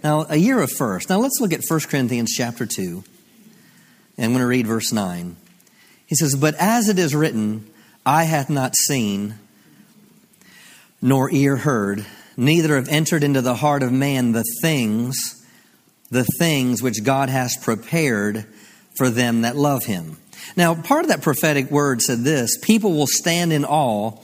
Now, 0.03 0.25
a 0.27 0.35
year 0.35 0.59
of 0.59 0.71
first. 0.71 1.09
Now, 1.09 1.19
let's 1.19 1.39
look 1.39 1.53
at 1.53 1.61
1 1.67 1.79
Corinthians 1.81 2.31
chapter 2.31 2.65
2. 2.65 3.03
And 4.17 4.25
I'm 4.25 4.31
going 4.31 4.41
to 4.41 4.47
read 4.47 4.65
verse 4.65 4.91
9. 4.91 5.35
He 6.07 6.15
says, 6.15 6.35
But 6.35 6.55
as 6.55 6.89
it 6.89 6.97
is 6.97 7.13
written, 7.13 7.69
eye 8.03 8.23
hath 8.23 8.49
not 8.49 8.75
seen, 8.87 9.35
nor 11.05 11.31
ear 11.31 11.55
heard, 11.55 12.03
neither 12.35 12.75
have 12.75 12.89
entered 12.89 13.23
into 13.23 13.39
the 13.39 13.53
heart 13.53 13.83
of 13.83 13.91
man 13.91 14.31
the 14.31 14.43
things, 14.59 15.45
the 16.09 16.25
things 16.39 16.81
which 16.81 17.03
God 17.03 17.29
has 17.29 17.55
prepared 17.61 18.47
for 18.97 19.11
them 19.11 19.43
that 19.43 19.55
love 19.55 19.83
him. 19.83 20.17
Now, 20.57 20.73
part 20.73 21.05
of 21.05 21.09
that 21.09 21.21
prophetic 21.21 21.69
word 21.69 22.01
said 22.01 22.23
this 22.23 22.57
people 22.57 22.93
will 22.93 23.05
stand 23.05 23.53
in 23.53 23.65
awe 23.65 24.17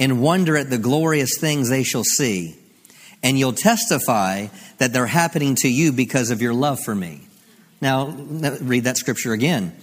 and 0.00 0.20
wonder 0.20 0.56
at 0.56 0.70
the 0.70 0.78
glorious 0.78 1.38
things 1.38 1.70
they 1.70 1.84
shall 1.84 2.02
see 2.02 2.58
and 3.22 3.38
you'll 3.38 3.52
testify 3.52 4.48
that 4.78 4.92
they're 4.92 5.06
happening 5.06 5.54
to 5.60 5.68
you 5.68 5.92
because 5.92 6.32
of 6.32 6.42
your 6.42 6.52
love 6.52 6.80
for 6.80 6.96
me. 6.96 7.22
Now, 7.80 8.08
read 8.08 8.84
that 8.84 8.96
scripture 8.98 9.32
again. 9.32 9.74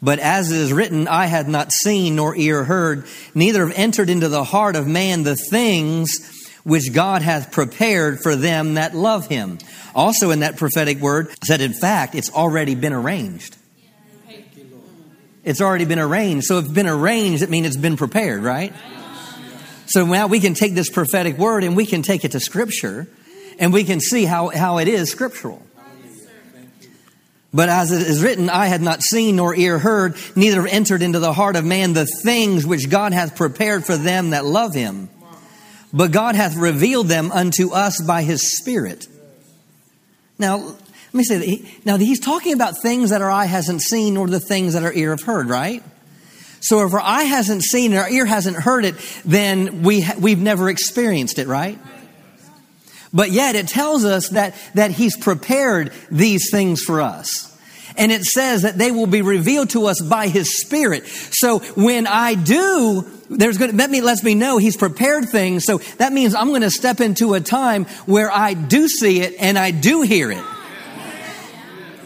But 0.00 0.18
as 0.20 0.52
it 0.52 0.58
is 0.58 0.72
written, 0.72 1.08
eye 1.08 1.26
had 1.26 1.48
not 1.48 1.72
seen 1.72 2.16
nor 2.16 2.36
ear 2.36 2.64
heard, 2.64 3.06
neither 3.34 3.66
have 3.66 3.76
entered 3.76 4.10
into 4.10 4.28
the 4.28 4.44
heart 4.44 4.76
of 4.76 4.86
man 4.86 5.24
the 5.24 5.36
things 5.36 6.34
which 6.62 6.92
God 6.92 7.22
hath 7.22 7.50
prepared 7.50 8.20
for 8.20 8.36
them 8.36 8.74
that 8.74 8.94
love 8.94 9.26
him. 9.26 9.58
Also, 9.94 10.30
in 10.30 10.40
that 10.40 10.56
prophetic 10.56 10.98
word, 10.98 11.34
said, 11.42 11.60
in 11.60 11.72
fact, 11.72 12.14
it's 12.14 12.30
already 12.30 12.74
been 12.74 12.92
arranged. 12.92 13.56
It's 15.44 15.60
already 15.60 15.86
been 15.86 15.98
arranged. 15.98 16.46
So 16.46 16.58
if 16.58 16.66
it's 16.66 16.74
been 16.74 16.86
arranged, 16.86 17.42
it 17.42 17.50
means 17.50 17.66
it's 17.66 17.76
been 17.76 17.96
prepared, 17.96 18.42
right? 18.42 18.72
So 19.86 20.04
now 20.04 20.26
we 20.26 20.40
can 20.40 20.52
take 20.52 20.74
this 20.74 20.90
prophetic 20.90 21.38
word 21.38 21.64
and 21.64 21.74
we 21.74 21.86
can 21.86 22.02
take 22.02 22.24
it 22.24 22.32
to 22.32 22.40
Scripture 22.40 23.08
and 23.58 23.72
we 23.72 23.84
can 23.84 24.00
see 24.00 24.24
how, 24.24 24.48
how 24.48 24.78
it 24.78 24.88
is 24.88 25.10
scriptural. 25.10 25.62
But 27.52 27.68
as 27.70 27.92
it 27.92 28.02
is 28.02 28.22
written, 28.22 28.50
eye 28.50 28.66
had 28.66 28.82
not 28.82 29.02
seen 29.02 29.36
nor 29.36 29.54
ear 29.54 29.78
heard, 29.78 30.16
neither 30.36 30.66
entered 30.66 31.02
into 31.02 31.18
the 31.18 31.32
heart 31.32 31.56
of 31.56 31.64
man 31.64 31.94
the 31.94 32.06
things 32.06 32.66
which 32.66 32.90
God 32.90 33.12
hath 33.12 33.36
prepared 33.36 33.86
for 33.86 33.96
them 33.96 34.30
that 34.30 34.44
love 34.44 34.74
him. 34.74 35.08
But 35.92 36.12
God 36.12 36.34
hath 36.34 36.56
revealed 36.56 37.06
them 37.06 37.32
unto 37.32 37.72
us 37.72 38.02
by 38.02 38.22
his 38.22 38.58
Spirit. 38.58 39.08
Now, 40.38 40.58
let 40.58 41.14
me 41.14 41.24
say 41.24 41.38
that. 41.38 41.86
now, 41.86 41.96
he's 41.96 42.20
talking 42.20 42.52
about 42.52 42.82
things 42.82 43.10
that 43.10 43.22
our 43.22 43.30
eye 43.30 43.46
hasn't 43.46 43.80
seen 43.80 44.14
nor 44.14 44.28
the 44.28 44.40
things 44.40 44.74
that 44.74 44.82
our 44.82 44.92
ear 44.92 45.10
have 45.10 45.22
heard, 45.22 45.48
right? 45.48 45.82
So 46.60 46.84
if 46.84 46.92
our 46.92 47.00
eye 47.00 47.22
hasn't 47.22 47.62
seen 47.62 47.92
and 47.92 48.00
our 48.00 48.10
ear 48.10 48.26
hasn't 48.26 48.56
heard 48.56 48.84
it, 48.84 48.94
then 49.24 49.82
we, 49.82 50.06
we've 50.18 50.40
never 50.40 50.68
experienced 50.68 51.38
it, 51.38 51.46
right? 51.46 51.78
But 53.12 53.30
yet 53.30 53.54
it 53.54 53.68
tells 53.68 54.04
us 54.04 54.30
that, 54.30 54.54
that 54.74 54.90
he's 54.90 55.16
prepared 55.16 55.92
these 56.10 56.50
things 56.50 56.82
for 56.82 57.00
us. 57.00 57.48
And 57.96 58.12
it 58.12 58.22
says 58.22 58.62
that 58.62 58.78
they 58.78 58.92
will 58.92 59.08
be 59.08 59.22
revealed 59.22 59.70
to 59.70 59.86
us 59.86 60.00
by 60.00 60.28
his 60.28 60.60
spirit. 60.60 61.06
So 61.06 61.58
when 61.74 62.06
I 62.06 62.34
do, 62.34 63.04
there's 63.28 63.58
going 63.58 63.72
to, 63.72 63.76
that 63.78 63.90
means, 63.90 64.04
lets 64.04 64.22
me 64.22 64.36
know 64.36 64.58
he's 64.58 64.76
prepared 64.76 65.28
things. 65.28 65.64
So 65.64 65.78
that 65.96 66.12
means 66.12 66.34
I'm 66.34 66.48
going 66.48 66.62
to 66.62 66.70
step 66.70 67.00
into 67.00 67.34
a 67.34 67.40
time 67.40 67.86
where 68.06 68.30
I 68.30 68.54
do 68.54 68.88
see 68.88 69.20
it 69.20 69.34
and 69.40 69.58
I 69.58 69.72
do 69.72 70.02
hear 70.02 70.30
it. 70.30 70.44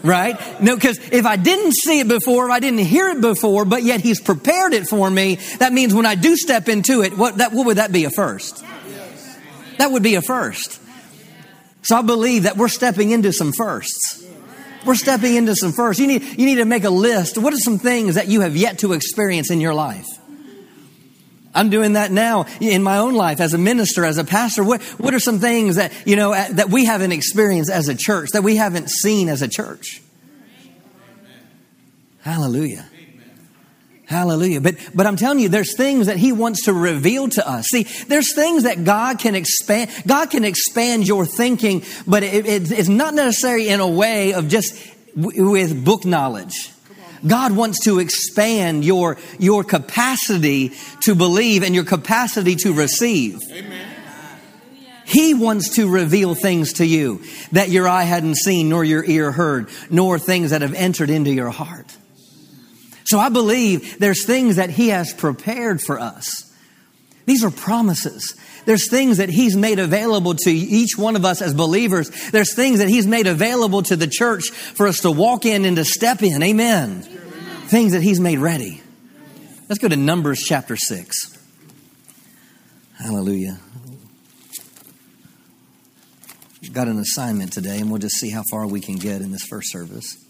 Right? 0.01 0.35
No, 0.61 0.75
because 0.75 0.99
if 1.13 1.25
I 1.25 1.37
didn't 1.37 1.73
see 1.73 1.99
it 1.99 2.07
before, 2.09 2.47
if 2.47 2.51
I 2.51 2.59
didn't 2.59 2.79
hear 2.79 3.09
it 3.09 3.21
before, 3.21 3.63
but 3.63 3.83
yet 3.83 4.01
he's 4.01 4.19
prepared 4.19 4.73
it 4.73 4.87
for 4.87 5.09
me, 5.09 5.35
that 5.59 5.71
means 5.71 5.93
when 5.93 6.05
I 6.05 6.15
do 6.15 6.35
step 6.35 6.67
into 6.67 7.03
it, 7.03 7.17
what, 7.17 7.37
that, 7.37 7.53
what 7.53 7.67
would 7.67 7.77
that 7.77 7.91
be 7.91 8.03
a 8.03 8.09
first? 8.09 8.65
That 9.77 9.91
would 9.91 10.03
be 10.03 10.15
a 10.15 10.21
first. 10.21 10.81
So 11.83 11.97
I 11.97 12.01
believe 12.01 12.43
that 12.43 12.57
we're 12.57 12.69
stepping 12.69 13.11
into 13.11 13.31
some 13.31 13.51
firsts. 13.51 14.25
We're 14.85 14.95
stepping 14.95 15.35
into 15.35 15.55
some 15.55 15.71
firsts. 15.71 15.99
You 15.99 16.07
need, 16.07 16.23
you 16.23 16.45
need 16.45 16.55
to 16.55 16.65
make 16.65 16.83
a 16.83 16.89
list. 16.89 17.37
What 17.37 17.53
are 17.53 17.57
some 17.57 17.77
things 17.77 18.15
that 18.15 18.27
you 18.27 18.41
have 18.41 18.55
yet 18.55 18.79
to 18.79 18.93
experience 18.93 19.51
in 19.51 19.61
your 19.61 19.73
life? 19.73 20.07
I'm 21.55 21.69
doing 21.69 21.93
that 21.93 22.11
now 22.11 22.45
in 22.59 22.81
my 22.81 22.97
own 22.97 23.13
life 23.13 23.39
as 23.39 23.53
a 23.53 23.57
minister, 23.57 24.03
as 24.05 24.17
a 24.17 24.23
pastor. 24.23 24.63
What, 24.63 24.81
what 24.97 25.13
are 25.13 25.19
some 25.19 25.39
things 25.39 25.75
that, 25.75 25.93
you 26.05 26.15
know, 26.15 26.31
that 26.31 26.69
we 26.69 26.85
haven't 26.85 27.11
experienced 27.11 27.69
as 27.69 27.89
a 27.89 27.95
church, 27.95 28.29
that 28.33 28.43
we 28.43 28.55
haven't 28.55 28.89
seen 28.89 29.29
as 29.29 29.41
a 29.41 29.47
church? 29.47 30.01
Hallelujah. 32.21 32.85
Hallelujah. 34.13 34.61
But, 34.61 34.75
but 34.93 35.05
I'm 35.05 35.17
telling 35.17 35.39
you, 35.39 35.49
there's 35.49 35.75
things 35.75 36.07
that 36.07 36.17
he 36.17 36.31
wants 36.31 36.65
to 36.65 36.73
reveal 36.73 37.27
to 37.29 37.47
us. 37.47 37.65
See, 37.65 37.83
there's 38.07 38.33
things 38.33 38.63
that 38.63 38.85
God 38.85 39.19
can 39.19 39.35
expand, 39.35 39.91
God 40.07 40.29
can 40.29 40.45
expand 40.45 41.07
your 41.07 41.25
thinking, 41.25 41.83
but 42.07 42.23
it, 42.23 42.45
it, 42.45 42.71
it's 42.71 42.89
not 42.89 43.13
necessarily 43.13 43.69
in 43.69 43.79
a 43.79 43.87
way 43.87 44.33
of 44.33 44.47
just 44.47 44.75
w- 45.15 45.49
with 45.49 45.83
book 45.83 46.05
knowledge. 46.05 46.69
God 47.25 47.53
wants 47.53 47.85
to 47.85 47.99
expand 47.99 48.83
your, 48.83 49.17
your 49.39 49.63
capacity 49.63 50.73
to 51.01 51.15
believe 51.15 51.63
and 51.63 51.73
your 51.73 51.85
capacity 51.85 52.55
to 52.57 52.73
receive. 52.73 53.39
Amen. 53.51 53.87
He 55.05 55.33
wants 55.33 55.75
to 55.75 55.89
reveal 55.89 56.33
things 56.33 56.73
to 56.73 56.85
you 56.85 57.21
that 57.51 57.69
your 57.69 57.87
eye 57.87 58.03
hadn't 58.03 58.35
seen, 58.35 58.69
nor 58.69 58.83
your 58.83 59.03
ear 59.05 59.31
heard, 59.31 59.69
nor 59.89 60.17
things 60.17 60.51
that 60.51 60.61
have 60.61 60.73
entered 60.73 61.09
into 61.09 61.31
your 61.31 61.49
heart. 61.49 61.95
So 63.13 63.19
I 63.19 63.29
believe 63.29 63.99
there's 63.99 64.25
things 64.25 64.55
that 64.55 64.71
He 64.71 64.87
has 64.87 65.13
prepared 65.13 65.81
for 65.81 65.99
us. 65.99 66.51
These 67.27 67.43
are 67.43 67.51
promises. 67.51 68.35
There's 68.65 68.89
things 68.89 69.17
that 69.17 69.29
He's 69.29 69.55
made 69.55 69.77
available 69.77 70.33
to 70.33 70.49
each 70.49 70.97
one 70.97 71.15
of 71.15 71.23
us 71.23 71.39
as 71.39 71.53
believers. 71.53 72.09
There's 72.31 72.55
things 72.55 72.79
that 72.79 72.89
He's 72.89 73.05
made 73.05 73.27
available 73.27 73.83
to 73.83 73.95
the 73.95 74.07
church 74.07 74.49
for 74.49 74.87
us 74.87 75.01
to 75.01 75.11
walk 75.11 75.45
in 75.45 75.63
and 75.63 75.75
to 75.75 75.85
step 75.85 76.23
in. 76.23 76.41
Amen. 76.41 77.03
Amen. 77.05 77.67
Things 77.67 77.91
that 77.91 78.01
He's 78.01 78.19
made 78.19 78.39
ready. 78.39 78.81
Let's 79.69 79.77
go 79.77 79.89
to 79.89 79.95
Numbers 79.95 80.41
chapter 80.41 80.75
6. 80.75 81.37
Hallelujah. 82.97 83.59
Got 86.71 86.87
an 86.87 86.97
assignment 86.97 87.53
today, 87.53 87.77
and 87.77 87.91
we'll 87.91 87.99
just 87.99 88.15
see 88.15 88.31
how 88.31 88.41
far 88.49 88.65
we 88.65 88.81
can 88.81 88.95
get 88.95 89.21
in 89.21 89.31
this 89.31 89.45
first 89.45 89.71
service. 89.71 90.22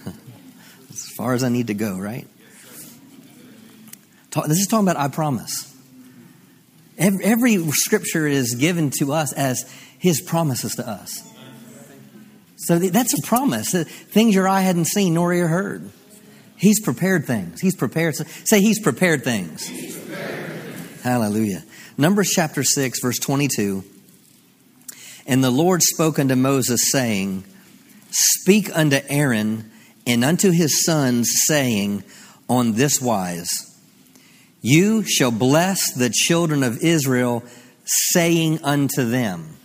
as 0.90 1.08
far 1.16 1.34
as 1.34 1.44
I 1.44 1.48
need 1.48 1.68
to 1.68 1.74
go, 1.74 1.98
right? 1.98 2.26
This 4.48 4.58
is 4.58 4.66
talking 4.66 4.88
about 4.88 5.00
I 5.00 5.08
promise. 5.08 5.72
Every, 6.98 7.24
every 7.24 7.56
scripture 7.72 8.26
is 8.26 8.54
given 8.54 8.90
to 8.98 9.12
us 9.12 9.32
as 9.32 9.70
his 9.98 10.20
promises 10.20 10.74
to 10.76 10.88
us. 10.88 11.22
So 12.56 12.78
that's 12.78 13.16
a 13.18 13.22
promise. 13.22 13.72
Things 13.72 14.34
your 14.34 14.48
eye 14.48 14.60
hadn't 14.60 14.86
seen 14.86 15.14
nor 15.14 15.32
ear 15.32 15.48
heard. 15.48 15.90
He's 16.56 16.80
prepared 16.80 17.26
things. 17.26 17.60
He's 17.60 17.76
prepared. 17.76 18.16
Say, 18.16 18.60
He's 18.60 18.80
prepared 18.80 19.24
things. 19.24 19.66
He's 19.66 19.98
prepared. 19.98 20.50
Hallelujah. 21.02 21.64
Numbers 21.98 22.30
chapter 22.30 22.62
6, 22.62 23.00
verse 23.00 23.18
22. 23.18 23.84
And 25.26 25.42
the 25.42 25.50
Lord 25.50 25.82
spoke 25.82 26.18
unto 26.18 26.36
Moses, 26.36 26.90
saying, 26.90 27.44
Speak 28.10 28.74
unto 28.76 29.00
Aaron 29.08 29.70
and 30.06 30.24
unto 30.24 30.50
his 30.50 30.84
sons, 30.84 31.30
saying, 31.46 32.04
On 32.48 32.72
this 32.72 33.00
wise, 33.00 33.50
You 34.60 35.04
shall 35.04 35.30
bless 35.30 35.92
the 35.92 36.10
children 36.10 36.62
of 36.62 36.82
Israel, 36.82 37.44
saying 37.84 38.62
unto 38.62 39.08
them. 39.08 39.56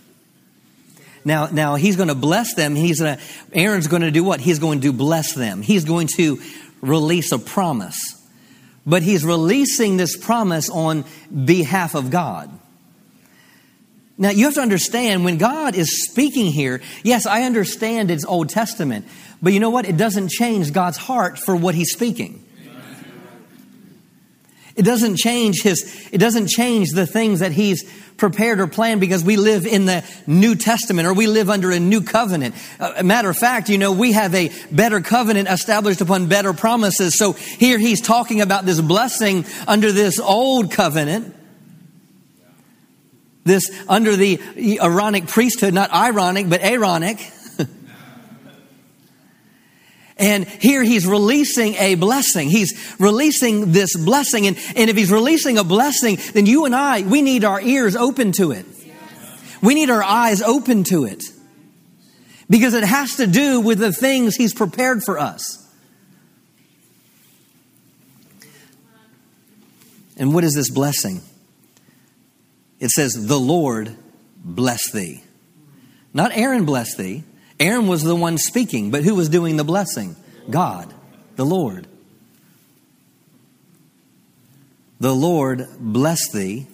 Now, 1.24 1.46
now 1.46 1.74
he's 1.74 1.96
going 1.96 2.08
to 2.08 2.14
bless 2.14 2.54
them. 2.54 2.74
He's 2.74 2.98
to, 2.98 3.18
Aaron's 3.52 3.88
going 3.88 4.02
to 4.02 4.10
do 4.10 4.24
what? 4.24 4.40
He's 4.40 4.58
going 4.58 4.80
to 4.82 4.92
bless 4.92 5.34
them. 5.34 5.62
He's 5.62 5.84
going 5.84 6.08
to 6.16 6.40
release 6.80 7.32
a 7.32 7.38
promise. 7.38 7.98
But 8.86 9.02
he's 9.02 9.24
releasing 9.24 9.96
this 9.96 10.16
promise 10.16 10.70
on 10.70 11.04
behalf 11.44 11.94
of 11.94 12.10
God. 12.10 12.50
Now, 14.20 14.28
you 14.28 14.44
have 14.44 14.54
to 14.54 14.60
understand 14.60 15.24
when 15.24 15.38
God 15.38 15.74
is 15.74 16.04
speaking 16.04 16.52
here, 16.52 16.82
yes, 17.02 17.24
I 17.24 17.44
understand 17.44 18.10
it's 18.10 18.26
Old 18.26 18.50
Testament, 18.50 19.06
but 19.40 19.54
you 19.54 19.60
know 19.60 19.70
what? 19.70 19.86
It 19.86 19.96
doesn't 19.96 20.28
change 20.28 20.74
God's 20.74 20.98
heart 20.98 21.38
for 21.38 21.56
what 21.56 21.74
He's 21.74 21.90
speaking. 21.90 22.44
It 24.76 24.84
doesn't 24.84 25.16
change 25.16 25.62
his, 25.62 26.08
it 26.12 26.18
doesn't 26.18 26.48
change 26.48 26.90
the 26.90 27.06
things 27.06 27.40
that 27.40 27.52
he's 27.52 27.90
prepared 28.16 28.60
or 28.60 28.66
planned 28.66 29.00
because 29.00 29.24
we 29.24 29.36
live 29.36 29.66
in 29.66 29.84
the 29.84 30.04
New 30.26 30.54
Testament 30.54 31.08
or 31.08 31.12
we 31.12 31.26
live 31.26 31.50
under 31.50 31.70
a 31.70 31.80
new 31.80 32.02
covenant. 32.02 32.54
A 32.78 33.02
matter 33.02 33.28
of 33.28 33.36
fact, 33.36 33.68
you 33.68 33.78
know, 33.78 33.92
we 33.92 34.12
have 34.12 34.34
a 34.34 34.50
better 34.70 35.00
covenant 35.00 35.48
established 35.48 36.00
upon 36.00 36.28
better 36.28 36.52
promises. 36.52 37.18
So 37.18 37.32
here 37.32 37.78
he's 37.78 38.00
talking 38.00 38.40
about 38.40 38.64
this 38.64 38.80
blessing 38.80 39.44
under 39.66 39.92
this 39.92 40.20
old 40.20 40.70
covenant 40.70 41.34
this 43.44 43.70
under 43.88 44.16
the 44.16 44.40
Aaronic 44.80 45.26
priesthood, 45.26 45.74
not 45.74 45.92
ironic, 45.92 46.48
but 46.48 46.60
Aaronic. 46.60 47.18
and 50.18 50.46
here 50.46 50.82
he's 50.82 51.06
releasing 51.06 51.74
a 51.74 51.94
blessing. 51.94 52.50
He's 52.50 52.94
releasing 52.98 53.72
this 53.72 53.96
blessing. 53.96 54.46
And, 54.46 54.58
and 54.76 54.90
if 54.90 54.96
he's 54.96 55.10
releasing 55.10 55.58
a 55.58 55.64
blessing, 55.64 56.18
then 56.34 56.46
you 56.46 56.66
and 56.66 56.74
I, 56.74 57.02
we 57.02 57.22
need 57.22 57.44
our 57.44 57.60
ears 57.60 57.96
open 57.96 58.32
to 58.32 58.52
it. 58.52 58.66
We 59.62 59.74
need 59.74 59.90
our 59.90 60.02
eyes 60.02 60.42
open 60.42 60.84
to 60.84 61.04
it. 61.04 61.24
Because 62.48 62.74
it 62.74 62.84
has 62.84 63.16
to 63.16 63.26
do 63.26 63.60
with 63.60 63.78
the 63.78 63.92
things 63.92 64.34
he's 64.34 64.52
prepared 64.52 65.02
for 65.04 65.18
us. 65.18 65.56
And 70.16 70.34
what 70.34 70.44
is 70.44 70.54
this 70.54 70.68
blessing? 70.68 71.22
It 72.80 72.90
says, 72.90 73.12
The 73.14 73.38
Lord 73.38 73.94
bless 74.42 74.90
thee. 74.90 75.22
Not 76.12 76.32
Aaron 76.34 76.64
bless 76.64 76.96
thee. 76.96 77.22
Aaron 77.60 77.86
was 77.86 78.02
the 78.02 78.16
one 78.16 78.38
speaking, 78.38 78.90
but 78.90 79.04
who 79.04 79.14
was 79.14 79.28
doing 79.28 79.56
the 79.56 79.64
blessing? 79.64 80.16
God, 80.48 80.92
the 81.36 81.44
Lord. 81.44 81.86
The 84.98 85.14
Lord 85.14 85.66
bless 85.78 86.30
thee 86.32 86.66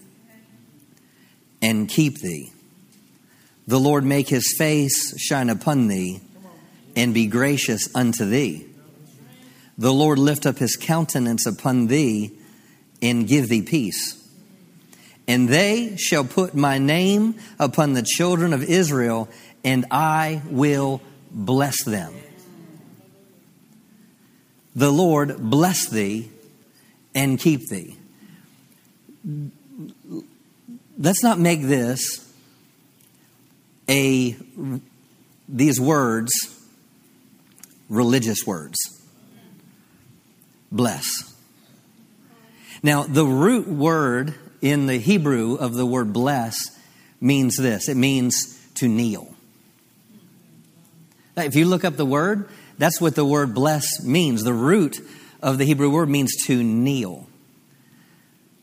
and 1.60 1.88
keep 1.88 2.20
thee. 2.20 2.52
The 3.66 3.80
Lord 3.80 4.04
make 4.04 4.28
his 4.28 4.54
face 4.56 5.20
shine 5.20 5.50
upon 5.50 5.88
thee 5.88 6.20
and 6.94 7.12
be 7.12 7.26
gracious 7.26 7.88
unto 7.94 8.24
thee. 8.24 8.66
The 9.76 9.92
Lord 9.92 10.18
lift 10.18 10.46
up 10.46 10.58
his 10.58 10.76
countenance 10.76 11.46
upon 11.46 11.88
thee 11.88 12.32
and 13.02 13.26
give 13.26 13.48
thee 13.48 13.62
peace 13.62 14.25
and 15.28 15.48
they 15.48 15.96
shall 15.96 16.24
put 16.24 16.54
my 16.54 16.78
name 16.78 17.34
upon 17.58 17.92
the 17.94 18.02
children 18.02 18.52
of 18.52 18.62
Israel, 18.62 19.28
and 19.64 19.86
I 19.90 20.42
will 20.50 21.00
bless 21.30 21.84
them. 21.84 22.12
the 24.76 24.92
Lord 24.92 25.38
bless 25.38 25.88
thee 25.88 26.30
and 27.14 27.40
keep 27.40 27.66
thee. 27.68 27.96
Let's 30.98 31.22
not 31.22 31.40
make 31.40 31.62
this 31.62 32.30
a 33.88 34.36
these 35.48 35.80
words 35.80 36.30
religious 37.88 38.46
words. 38.46 38.76
Bless. 40.70 41.34
Now, 42.82 43.04
the 43.04 43.24
root 43.24 43.68
word 43.68 44.34
in 44.70 44.86
the 44.86 44.98
Hebrew 44.98 45.54
of 45.54 45.74
the 45.74 45.86
word 45.86 46.12
bless 46.12 46.70
means 47.20 47.56
this 47.56 47.88
it 47.88 47.96
means 47.96 48.60
to 48.74 48.88
kneel. 48.88 49.34
If 51.36 51.54
you 51.54 51.66
look 51.66 51.84
up 51.84 51.96
the 51.96 52.06
word, 52.06 52.48
that's 52.78 53.00
what 53.00 53.14
the 53.14 53.24
word 53.24 53.54
bless 53.54 54.02
means. 54.02 54.42
The 54.42 54.54
root 54.54 54.98
of 55.42 55.58
the 55.58 55.64
Hebrew 55.64 55.90
word 55.90 56.08
means 56.08 56.34
to 56.46 56.62
kneel. 56.62 57.26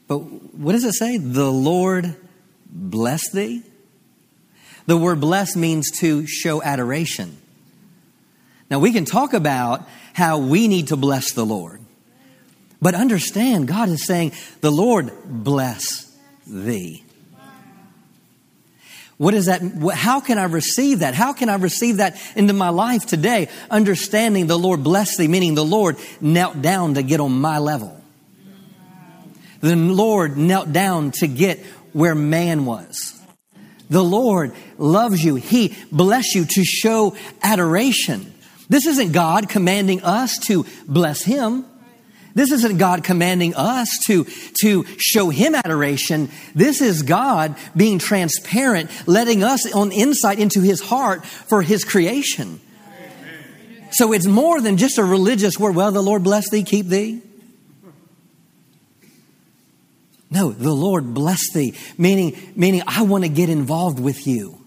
But 0.08 0.18
what 0.18 0.74
does 0.74 0.84
it 0.84 0.94
say? 0.94 1.18
The 1.18 1.52
Lord 1.52 2.16
bless 2.68 3.30
thee? 3.32 3.64
The 4.86 4.98
word 4.98 5.22
bless 5.22 5.56
means 5.56 5.92
to 6.00 6.28
show 6.28 6.62
adoration. 6.62 7.38
Now, 8.70 8.80
we 8.80 8.92
can 8.92 9.06
talk 9.06 9.34
about 9.34 9.88
how 10.14 10.40
we 10.40 10.68
need 10.68 10.88
to 10.88 10.98
bless 10.98 11.32
the 11.34 11.46
Lord. 11.46 11.83
But 12.84 12.96
understand, 12.96 13.70
God 13.70 13.88
is 13.88 14.06
saying, 14.06 14.34
the 14.60 14.70
Lord 14.70 15.10
bless 15.26 16.14
thee. 16.46 17.06
What 19.16 19.34
is 19.34 19.46
that? 19.46 19.62
How 19.94 20.20
can 20.20 20.38
I 20.38 20.44
receive 20.44 21.00
that? 21.00 21.14
How 21.14 21.32
can 21.32 21.48
I 21.48 21.56
receive 21.56 21.98
that 21.98 22.22
into 22.36 22.52
my 22.52 22.68
life 22.68 23.06
today? 23.06 23.48
Understanding 23.72 24.48
the 24.48 24.60
Lord 24.60 24.84
bless 24.84 25.16
thee, 25.16 25.30
meaning 25.30 25.56
the 25.56 25.64
Lord 25.64 25.96
knelt 26.20 26.62
down 26.62 26.96
to 26.96 27.04
get 27.04 27.22
on 27.22 27.32
my 27.32 27.58
level. 27.58 28.02
The 29.62 29.78
Lord 29.78 30.36
knelt 30.36 30.74
down 30.74 31.12
to 31.12 31.28
get 31.28 31.60
where 31.94 32.16
man 32.16 32.66
was. 32.66 33.18
The 33.90 34.04
Lord 34.04 34.52
loves 34.78 35.24
you. 35.24 35.36
He 35.36 35.74
bless 35.90 36.36
you 36.36 36.44
to 36.44 36.66
show 36.66 37.16
adoration. 37.42 38.34
This 38.68 38.88
isn't 38.88 39.14
God 39.14 39.48
commanding 39.48 40.04
us 40.04 40.38
to 40.48 40.66
bless 40.86 41.22
Him. 41.22 41.66
This 42.36 42.52
isn't 42.52 42.78
God 42.78 43.04
commanding 43.04 43.54
us 43.56 43.90
to, 44.08 44.26
to 44.62 44.86
show 44.98 45.30
Him 45.30 45.54
adoration. 45.54 46.30
This 46.56 46.82
is 46.82 47.04
God 47.04 47.56
being 47.76 48.00
transparent, 48.00 48.90
letting 49.08 49.44
us 49.44 49.72
on 49.74 49.92
insight 49.92 50.40
into 50.40 50.62
His 50.62 50.82
heart 50.82 51.26
for 51.26 51.62
His 51.62 51.84
creation. 51.84 52.60
So 53.92 54.12
it's 54.12 54.26
more 54.26 54.60
than 54.60 54.78
just 54.78 54.98
a 54.98 55.04
religious 55.04 55.60
word. 55.60 55.76
Well, 55.76 55.92
the 55.92 56.02
Lord 56.02 56.24
bless 56.24 56.50
thee, 56.50 56.64
keep 56.64 56.88
thee. 56.88 57.22
No, 60.32 60.52
the 60.52 60.74
Lord 60.74 61.14
bless 61.14 61.52
thee, 61.54 61.76
meaning, 61.96 62.36
meaning 62.56 62.82
I 62.88 63.04
want 63.04 63.24
to 63.24 63.30
get 63.30 63.50
involved 63.50 64.00
with 64.00 64.26
you. 64.26 64.63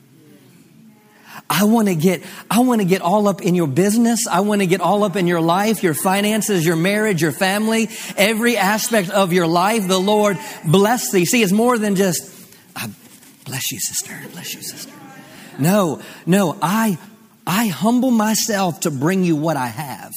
I 1.49 1.65
want 1.65 1.89
to 1.89 1.95
get, 1.95 2.23
I 2.51 2.61
want 2.61 2.81
to 2.81 2.85
get 2.87 3.03
all 3.03 3.29
up 3.29 3.41
in 3.41 3.55
your 3.55 3.69
business. 3.69 4.27
I 4.27 4.41
want 4.41 4.63
to 4.63 4.67
get 4.67 4.81
all 4.81 5.05
up 5.05 5.15
in 5.15 5.27
your 5.27 5.41
life, 5.41 5.83
your 5.83 5.95
finances, 5.95 6.67
your 6.67 6.77
marriage, 6.77 7.23
your 7.23 7.33
family, 7.33 7.89
every 8.17 8.57
aspect 8.57 9.11
of 9.11 9.33
your 9.33 9.47
life. 9.47 9.87
The 9.87 9.99
Lord 10.01 10.39
bless 10.65 11.13
thee. 11.13 11.25
See, 11.25 11.43
it's 11.43 11.53
more 11.53 11.79
than 11.79 11.95
just, 11.95 12.33
bless 13.45 13.71
you, 13.71 13.79
sister. 13.79 14.19
Bless 14.33 14.55
you, 14.55 14.63
sister. 14.63 14.93
No, 15.59 16.03
no, 16.27 16.59
I, 16.61 16.99
I 17.47 17.69
humble 17.69 18.11
myself 18.11 18.81
to 18.81 18.91
bring 18.91 19.23
you 19.23 19.37
what 19.37 19.57
I 19.57 19.69
have. 19.69 20.13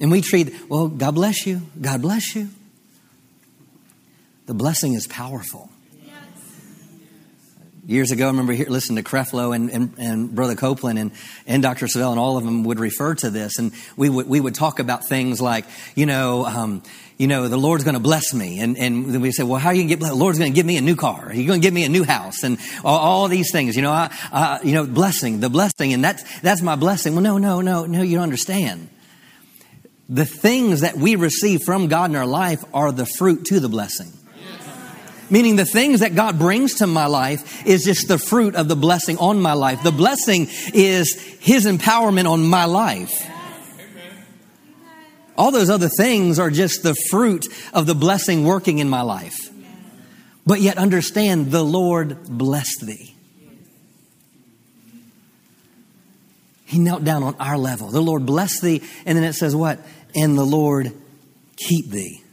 And 0.00 0.10
we 0.10 0.22
treat, 0.22 0.68
well, 0.68 0.88
God 0.88 1.14
bless 1.14 1.46
you. 1.46 1.62
God 1.80 2.02
bless 2.02 2.34
you. 2.34 2.48
The 4.46 4.54
blessing 4.54 4.94
is 4.94 5.06
powerful. 5.06 5.70
Years 7.86 8.12
ago, 8.12 8.24
I 8.24 8.28
remember 8.28 8.54
here, 8.54 8.66
listening 8.70 9.04
to 9.04 9.10
Creflo 9.10 9.54
and, 9.54 9.70
and, 9.70 9.94
and, 9.98 10.34
Brother 10.34 10.54
Copeland 10.54 10.98
and, 10.98 11.12
and 11.46 11.62
Dr. 11.62 11.84
Savelle, 11.84 12.12
and 12.12 12.18
all 12.18 12.38
of 12.38 12.44
them 12.44 12.64
would 12.64 12.80
refer 12.80 13.14
to 13.16 13.28
this. 13.28 13.58
And 13.58 13.72
we 13.94 14.08
would, 14.08 14.26
we 14.26 14.40
would 14.40 14.54
talk 14.54 14.78
about 14.78 15.06
things 15.06 15.38
like, 15.38 15.66
you 15.94 16.06
know, 16.06 16.46
um, 16.46 16.82
you 17.18 17.26
know, 17.26 17.46
the 17.46 17.58
Lord's 17.58 17.84
going 17.84 17.92
to 17.92 18.00
bless 18.00 18.32
me. 18.32 18.60
And, 18.60 18.78
and 18.78 19.06
then 19.12 19.20
we 19.20 19.32
say, 19.32 19.42
well, 19.42 19.58
how 19.60 19.68
are 19.68 19.74
you 19.74 19.82
going 19.82 19.88
to 19.88 19.92
get 19.96 19.98
blessed? 19.98 20.14
The 20.14 20.18
Lord's 20.18 20.38
going 20.38 20.50
to 20.50 20.54
give 20.54 20.64
me 20.64 20.78
a 20.78 20.80
new 20.80 20.96
car. 20.96 21.28
He's 21.28 21.46
going 21.46 21.60
to 21.60 21.62
give 21.62 21.74
me 21.74 21.84
a 21.84 21.90
new 21.90 22.04
house 22.04 22.42
and 22.42 22.56
all, 22.82 22.98
all 22.98 23.28
these 23.28 23.52
things, 23.52 23.76
you 23.76 23.82
know, 23.82 23.92
I, 23.92 24.10
I, 24.32 24.60
you 24.64 24.72
know, 24.72 24.86
blessing, 24.86 25.40
the 25.40 25.50
blessing. 25.50 25.92
And 25.92 26.02
that's, 26.02 26.40
that's 26.40 26.62
my 26.62 26.76
blessing. 26.76 27.12
Well, 27.12 27.22
no, 27.22 27.36
no, 27.36 27.60
no, 27.60 27.84
no, 27.84 28.00
you 28.00 28.16
don't 28.16 28.22
understand. 28.22 28.88
The 30.08 30.24
things 30.24 30.80
that 30.80 30.96
we 30.96 31.16
receive 31.16 31.64
from 31.64 31.88
God 31.88 32.08
in 32.08 32.16
our 32.16 32.26
life 32.26 32.64
are 32.72 32.92
the 32.92 33.04
fruit 33.04 33.44
to 33.46 33.60
the 33.60 33.68
blessing. 33.68 34.10
Meaning 35.30 35.56
the 35.56 35.64
things 35.64 36.00
that 36.00 36.14
God 36.14 36.38
brings 36.38 36.74
to 36.74 36.86
my 36.86 37.06
life 37.06 37.66
is 37.66 37.84
just 37.84 38.08
the 38.08 38.18
fruit 38.18 38.54
of 38.54 38.68
the 38.68 38.76
blessing 38.76 39.18
on 39.18 39.40
my 39.40 39.54
life. 39.54 39.82
The 39.82 39.92
blessing 39.92 40.48
is 40.72 41.14
His 41.40 41.66
empowerment 41.66 42.30
on 42.30 42.46
my 42.46 42.66
life. 42.66 43.30
All 45.36 45.50
those 45.50 45.70
other 45.70 45.88
things 45.88 46.38
are 46.38 46.50
just 46.50 46.82
the 46.82 46.94
fruit 47.10 47.46
of 47.72 47.86
the 47.86 47.94
blessing 47.94 48.44
working 48.44 48.78
in 48.78 48.88
my 48.88 49.02
life. 49.02 49.50
But 50.46 50.60
yet 50.60 50.78
understand 50.78 51.50
the 51.50 51.64
Lord 51.64 52.24
blessed 52.28 52.82
thee. 52.86 53.14
He 56.66 56.78
knelt 56.78 57.04
down 57.04 57.22
on 57.22 57.36
our 57.38 57.56
level. 57.56 57.88
The 57.88 58.02
Lord 58.02 58.26
bless 58.26 58.60
thee. 58.60 58.82
And 59.06 59.16
then 59.16 59.24
it 59.24 59.34
says 59.34 59.54
what? 59.54 59.78
And 60.14 60.36
the 60.36 60.44
Lord 60.44 60.92
keep 61.56 61.90
thee. 61.90 62.23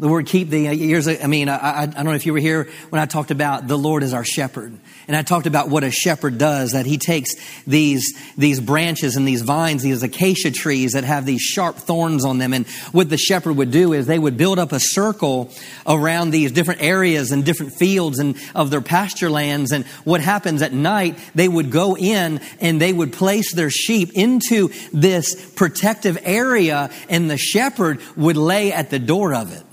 The 0.00 0.06
word 0.06 0.26
keep 0.26 0.48
thee, 0.48 0.68
uh, 0.68 0.72
years, 0.72 1.08
I 1.08 1.26
mean, 1.26 1.48
I, 1.48 1.82
I, 1.82 1.86
don't 1.86 2.04
know 2.04 2.12
if 2.12 2.24
you 2.24 2.32
were 2.32 2.38
here 2.38 2.68
when 2.90 3.02
I 3.02 3.06
talked 3.06 3.32
about 3.32 3.66
the 3.66 3.76
Lord 3.76 4.04
as 4.04 4.14
our 4.14 4.22
shepherd. 4.22 4.78
And 5.08 5.16
I 5.16 5.22
talked 5.22 5.48
about 5.48 5.70
what 5.70 5.82
a 5.82 5.90
shepherd 5.90 6.38
does, 6.38 6.70
that 6.70 6.86
he 6.86 6.98
takes 6.98 7.34
these, 7.66 8.16
these 8.36 8.60
branches 8.60 9.16
and 9.16 9.26
these 9.26 9.42
vines, 9.42 9.82
these 9.82 10.04
acacia 10.04 10.52
trees 10.52 10.92
that 10.92 11.02
have 11.02 11.26
these 11.26 11.40
sharp 11.40 11.78
thorns 11.78 12.24
on 12.24 12.38
them. 12.38 12.52
And 12.52 12.68
what 12.92 13.08
the 13.08 13.16
shepherd 13.16 13.54
would 13.54 13.72
do 13.72 13.92
is 13.92 14.06
they 14.06 14.20
would 14.20 14.36
build 14.36 14.60
up 14.60 14.70
a 14.70 14.78
circle 14.78 15.50
around 15.84 16.30
these 16.30 16.52
different 16.52 16.80
areas 16.80 17.32
and 17.32 17.44
different 17.44 17.72
fields 17.72 18.20
and 18.20 18.36
of 18.54 18.70
their 18.70 18.80
pasture 18.80 19.30
lands. 19.30 19.72
And 19.72 19.84
what 20.04 20.20
happens 20.20 20.62
at 20.62 20.72
night, 20.72 21.18
they 21.34 21.48
would 21.48 21.72
go 21.72 21.96
in 21.96 22.40
and 22.60 22.80
they 22.80 22.92
would 22.92 23.12
place 23.12 23.52
their 23.52 23.70
sheep 23.70 24.12
into 24.14 24.70
this 24.92 25.50
protective 25.56 26.18
area 26.22 26.90
and 27.08 27.28
the 27.28 27.36
shepherd 27.36 28.00
would 28.16 28.36
lay 28.36 28.72
at 28.72 28.90
the 28.90 29.00
door 29.00 29.34
of 29.34 29.52
it. 29.52 29.64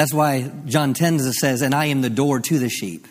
That's 0.00 0.14
why 0.14 0.50
John 0.64 0.94
10 0.94 1.18
says, 1.34 1.60
and 1.60 1.74
I 1.74 1.84
am 1.88 2.00
the 2.00 2.08
door 2.08 2.40
to 2.40 2.58
the 2.58 2.70
sheep. 2.70 3.06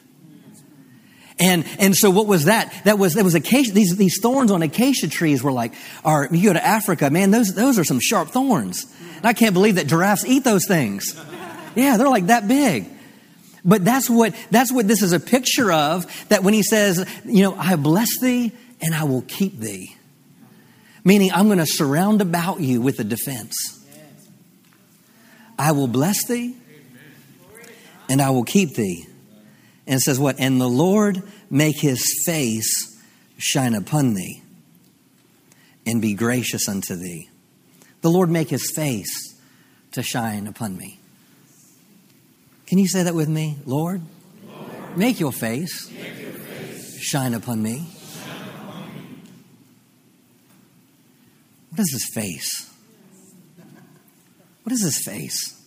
And, 1.40 1.64
and 1.78 1.96
so 1.96 2.10
what 2.10 2.26
was 2.26 2.46
that? 2.46 2.74
That 2.84 2.98
was, 2.98 3.14
that 3.14 3.24
was 3.24 3.36
acacia, 3.36 3.74
these, 3.74 3.96
these 3.96 4.20
thorns 4.20 4.50
on 4.50 4.64
acacia 4.64 5.08
trees 5.08 5.44
were 5.44 5.52
like, 5.52 5.76
are, 6.04 6.28
you 6.32 6.50
go 6.50 6.54
to 6.54 6.66
Africa, 6.66 7.12
man, 7.12 7.30
those, 7.30 7.54
those 7.54 7.78
are 7.78 7.84
some 7.84 8.00
sharp 8.00 8.30
thorns. 8.30 8.92
And 9.18 9.28
I 9.28 9.34
can't 9.34 9.54
believe 9.54 9.76
that 9.76 9.86
giraffes 9.86 10.26
eat 10.26 10.44
those 10.44 10.66
things. 10.66 11.14
Yeah, 11.76 11.98
they're 11.98 12.10
like 12.10 12.26
that 12.26 12.48
big. 12.48 12.88
But 13.64 13.86
that's 13.86 14.10
what, 14.10 14.34
that's 14.50 14.72
what 14.72 14.88
this 14.88 15.04
is 15.04 15.14
a 15.14 15.20
picture 15.20 15.72
of, 15.72 16.08
that 16.30 16.42
when 16.42 16.56
he 16.56 16.64
says, 16.64 17.08
you 17.24 17.44
know, 17.44 17.54
I 17.54 17.76
bless 17.76 18.20
thee 18.20 18.52
and 18.82 18.96
I 18.96 19.04
will 19.04 19.22
keep 19.28 19.60
thee. 19.60 19.96
Meaning 21.04 21.34
I'm 21.34 21.46
going 21.46 21.60
to 21.60 21.68
surround 21.68 22.20
about 22.22 22.62
you 22.62 22.82
with 22.82 23.00
a 23.00 23.04
defense. 23.04 23.86
I 25.60 25.74
will 25.74 25.88
bless 25.88 26.26
thee 26.26 26.56
and 28.10 28.22
I 28.22 28.32
will 28.32 28.44
keep 28.44 28.74
thee. 28.74 29.06
And 29.88 30.02
says 30.02 30.20
what? 30.20 30.40
And 30.40 30.60
the 30.60 30.68
Lord 30.68 31.24
make 31.50 31.80
his 31.80 32.04
face 32.26 33.00
shine 33.38 33.74
upon 33.74 34.16
thee 34.16 34.44
and 35.86 36.02
be 36.02 36.14
gracious 36.14 36.68
unto 36.68 36.96
thee. 36.96 37.30
The 38.02 38.10
Lord 38.10 38.30
make 38.30 38.50
his 38.50 38.72
face 38.76 39.36
to 39.92 40.04
shine 40.04 40.48
upon 40.48 40.78
me. 40.78 41.00
Can 42.68 42.78
you 42.78 42.88
say 42.88 43.04
that 43.04 43.16
with 43.16 43.30
me? 43.30 43.58
Lord, 43.66 44.02
Lord 44.48 44.98
make, 44.98 45.20
your 45.20 45.32
face, 45.32 45.90
make 45.92 46.20
your 46.20 46.32
face 46.32 47.00
shine 47.00 47.34
upon 47.34 47.64
me. 47.64 47.88
Shine 48.14 48.42
upon 48.64 48.94
me. 48.94 49.22
What 51.72 51.80
is 51.80 51.92
his 51.92 52.10
face? 52.14 52.72
What 54.64 54.74
is 54.74 54.84
his 54.84 55.04
face? 55.04 55.59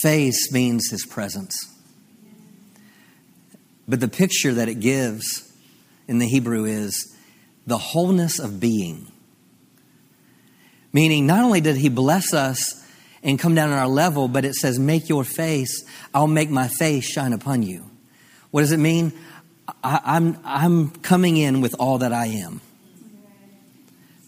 Face 0.00 0.52
means 0.52 0.90
his 0.90 1.06
presence. 1.06 1.54
But 3.88 4.00
the 4.00 4.08
picture 4.08 4.52
that 4.54 4.68
it 4.68 4.80
gives 4.80 5.52
in 6.08 6.18
the 6.18 6.26
Hebrew 6.26 6.64
is 6.64 7.14
the 7.66 7.78
wholeness 7.78 8.38
of 8.38 8.60
being. 8.60 9.10
Meaning, 10.92 11.26
not 11.26 11.44
only 11.44 11.60
did 11.60 11.76
he 11.76 11.88
bless 11.88 12.32
us 12.34 12.84
and 13.22 13.38
come 13.38 13.54
down 13.54 13.70
on 13.70 13.78
our 13.78 13.88
level, 13.88 14.28
but 14.28 14.44
it 14.44 14.54
says, 14.54 14.78
Make 14.78 15.08
your 15.08 15.24
face, 15.24 15.84
I'll 16.14 16.26
make 16.26 16.50
my 16.50 16.68
face 16.68 17.04
shine 17.04 17.32
upon 17.32 17.62
you. 17.62 17.90
What 18.50 18.62
does 18.62 18.72
it 18.72 18.78
mean? 18.78 19.12
I, 19.82 20.00
I'm, 20.04 20.38
I'm 20.44 20.90
coming 20.90 21.36
in 21.36 21.60
with 21.60 21.74
all 21.78 21.98
that 21.98 22.12
I 22.12 22.26
am. 22.26 22.60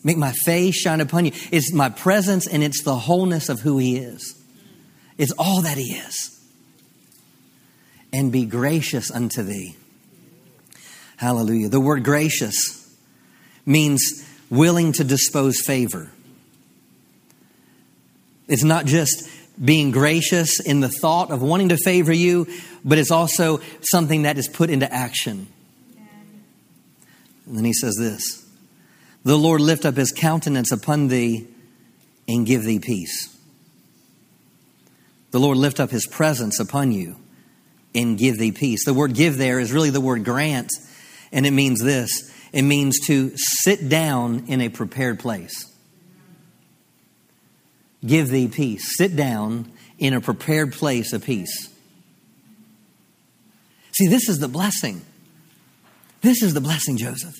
Make 0.04 0.16
my 0.16 0.32
face 0.32 0.76
shine 0.76 1.00
upon 1.00 1.26
you. 1.26 1.32
It's 1.50 1.72
my 1.72 1.88
presence 1.90 2.46
and 2.46 2.62
it's 2.62 2.82
the 2.82 2.96
wholeness 2.96 3.48
of 3.48 3.60
who 3.60 3.78
He 3.78 3.96
is. 3.96 4.37
It's 5.18 5.32
all 5.32 5.62
that 5.62 5.76
He 5.76 5.94
is. 5.94 6.34
And 8.12 8.32
be 8.32 8.46
gracious 8.46 9.10
unto 9.10 9.42
thee. 9.42 9.76
Hallelujah. 11.16 11.68
The 11.68 11.80
word 11.80 12.04
gracious 12.04 12.96
means 13.66 14.24
willing 14.48 14.92
to 14.92 15.04
dispose 15.04 15.60
favor. 15.60 16.10
It's 18.46 18.64
not 18.64 18.86
just 18.86 19.28
being 19.62 19.90
gracious 19.90 20.60
in 20.60 20.80
the 20.80 20.88
thought 20.88 21.30
of 21.30 21.42
wanting 21.42 21.70
to 21.70 21.76
favor 21.76 22.12
you, 22.12 22.46
but 22.84 22.98
it's 22.98 23.10
also 23.10 23.60
something 23.82 24.22
that 24.22 24.38
is 24.38 24.48
put 24.48 24.70
into 24.70 24.90
action. 24.90 25.48
And 27.46 27.56
then 27.56 27.64
he 27.64 27.72
says 27.72 27.96
this 27.98 28.46
The 29.24 29.36
Lord 29.36 29.60
lift 29.60 29.84
up 29.84 29.96
his 29.96 30.12
countenance 30.12 30.70
upon 30.70 31.08
thee 31.08 31.46
and 32.28 32.46
give 32.46 32.62
thee 32.62 32.78
peace. 32.78 33.34
The 35.30 35.40
Lord 35.40 35.58
lift 35.58 35.80
up 35.80 35.90
his 35.90 36.06
presence 36.06 36.60
upon 36.60 36.92
you 36.92 37.16
and 37.94 38.18
give 38.18 38.38
thee 38.38 38.52
peace. 38.52 38.84
The 38.84 38.94
word 38.94 39.14
give 39.14 39.38
there 39.38 39.60
is 39.60 39.72
really 39.72 39.90
the 39.90 40.00
word 40.00 40.24
grant, 40.24 40.70
and 41.32 41.46
it 41.46 41.50
means 41.50 41.82
this 41.82 42.32
it 42.52 42.62
means 42.62 42.98
to 43.06 43.32
sit 43.36 43.88
down 43.88 44.44
in 44.46 44.60
a 44.60 44.68
prepared 44.68 45.18
place 45.18 45.68
give 48.04 48.28
thee 48.28 48.48
peace. 48.48 48.96
Sit 48.96 49.16
down 49.16 49.70
in 49.98 50.14
a 50.14 50.20
prepared 50.20 50.72
place 50.72 51.12
of 51.12 51.24
peace. 51.24 51.68
See, 53.92 54.06
this 54.06 54.28
is 54.28 54.38
the 54.38 54.48
blessing. 54.48 55.02
This 56.20 56.42
is 56.42 56.54
the 56.54 56.60
blessing, 56.60 56.96
Joseph. 56.96 57.34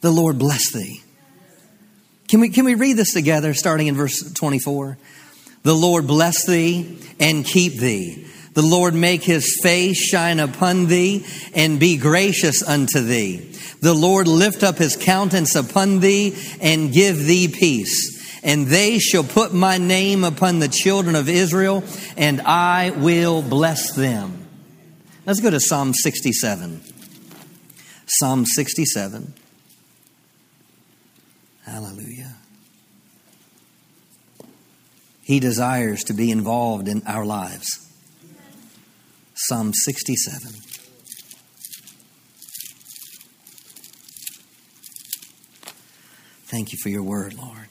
The 0.00 0.10
Lord 0.10 0.38
bless 0.38 0.72
thee. 0.72 1.02
Can 2.28 2.40
we, 2.40 2.50
can 2.50 2.64
we 2.64 2.74
read 2.74 2.96
this 2.96 3.12
together 3.12 3.54
starting 3.54 3.86
in 3.86 3.96
verse 3.96 4.32
24? 4.34 4.98
The 5.62 5.74
Lord 5.74 6.06
bless 6.06 6.46
thee 6.46 6.98
and 7.18 7.44
keep 7.44 7.74
thee. 7.74 8.26
The 8.54 8.62
Lord 8.62 8.94
make 8.94 9.22
his 9.22 9.58
face 9.62 9.98
shine 9.98 10.40
upon 10.40 10.86
thee 10.86 11.24
and 11.54 11.78
be 11.78 11.96
gracious 11.96 12.62
unto 12.62 13.00
thee. 13.00 13.38
The 13.80 13.94
Lord 13.94 14.26
lift 14.26 14.62
up 14.62 14.78
his 14.78 14.96
countenance 14.96 15.54
upon 15.54 16.00
thee 16.00 16.36
and 16.60 16.92
give 16.92 17.18
thee 17.18 17.48
peace 17.48 18.20
and 18.42 18.66
they 18.66 18.98
shall 18.98 19.24
put 19.24 19.52
my 19.52 19.78
name 19.78 20.24
upon 20.24 20.58
the 20.58 20.68
children 20.68 21.14
of 21.14 21.28
Israel, 21.28 21.84
and 22.16 22.40
I 22.40 22.90
will 22.90 23.42
bless 23.42 23.94
them. 23.94 24.46
Let's 25.26 25.40
go 25.40 25.50
to 25.50 25.60
Psalm 25.60 25.92
67. 25.92 26.80
Psalm 28.06 28.46
67. 28.46 29.34
Hallelujah. 31.64 32.29
He 35.30 35.38
desires 35.38 36.02
to 36.06 36.12
be 36.12 36.32
involved 36.32 36.88
in 36.88 37.04
our 37.06 37.24
lives. 37.24 37.68
Psalm 39.34 39.72
67. 39.72 40.50
Thank 46.46 46.72
you 46.72 46.78
for 46.82 46.88
your 46.88 47.04
word, 47.04 47.34
Lord. 47.34 47.68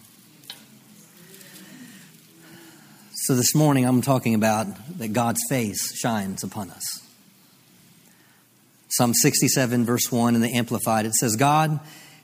So 3.13 3.35
this 3.35 3.53
morning 3.53 3.83
I'm 3.83 4.01
talking 4.01 4.35
about 4.35 4.67
that 4.97 5.09
God's 5.09 5.41
face 5.49 5.93
shines 5.99 6.45
upon 6.45 6.71
us. 6.71 7.05
Psalm 8.87 9.13
67, 9.13 9.85
verse 9.85 10.09
1 10.09 10.35
in 10.35 10.39
the 10.39 10.53
Amplified, 10.53 11.05
it 11.05 11.13
says, 11.13 11.35
God, 11.35 11.81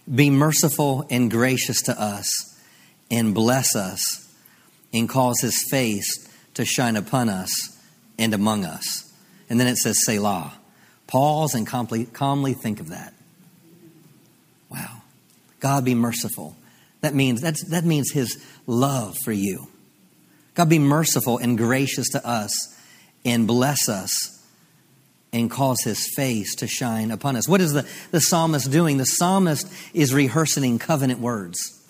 be 0.09 0.29
merciful 0.29 1.05
and 1.09 1.29
gracious 1.29 1.81
to 1.81 2.01
us, 2.01 2.57
and 3.11 3.35
bless 3.35 3.75
us, 3.75 4.24
and 4.95 5.09
cause 5.09 5.39
his 5.41 5.63
face 5.69 6.27
to 6.53 6.65
shine 6.65 6.95
upon 6.95 7.29
us 7.29 7.77
and 8.17 8.33
among 8.33 8.65
us. 8.65 9.11
And 9.49 9.59
then 9.59 9.67
it 9.67 9.77
says, 9.77 10.03
Selah. 10.05 10.53
Pause 11.07 11.55
and 11.55 11.67
calmly, 11.67 12.05
calmly 12.05 12.53
think 12.53 12.79
of 12.79 12.89
that. 12.89 13.13
Wow. 14.71 15.03
God 15.59 15.85
be 15.85 15.93
merciful. 15.93 16.55
That 17.01 17.13
means, 17.13 17.41
that's, 17.41 17.63
that 17.69 17.85
means 17.85 18.11
his 18.11 18.43
love 18.65 19.15
for 19.23 19.31
you. 19.31 19.67
God, 20.55 20.69
be 20.69 20.79
merciful 20.79 21.37
and 21.37 21.57
gracious 21.57 22.07
to 22.09 22.27
us 22.27 22.75
and 23.23 23.45
bless 23.45 23.89
us 23.89 24.31
and 25.33 25.51
cause 25.51 25.81
his 25.83 26.09
face 26.15 26.55
to 26.55 26.67
shine 26.67 27.11
upon 27.11 27.35
us. 27.35 27.47
What 27.47 27.61
is 27.61 27.73
the, 27.73 27.87
the 28.11 28.21
psalmist 28.21 28.71
doing? 28.71 28.97
The 28.97 29.05
psalmist 29.05 29.71
is 29.93 30.13
rehearsing 30.13 30.79
covenant 30.79 31.19
words. 31.19 31.84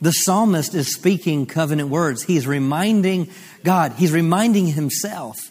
The 0.00 0.12
psalmist 0.12 0.74
is 0.74 0.94
speaking 0.94 1.46
covenant 1.46 1.88
words. 1.88 2.22
He's 2.22 2.46
reminding 2.46 3.30
God, 3.64 3.92
he's 3.92 4.12
reminding 4.12 4.68
himself 4.68 5.50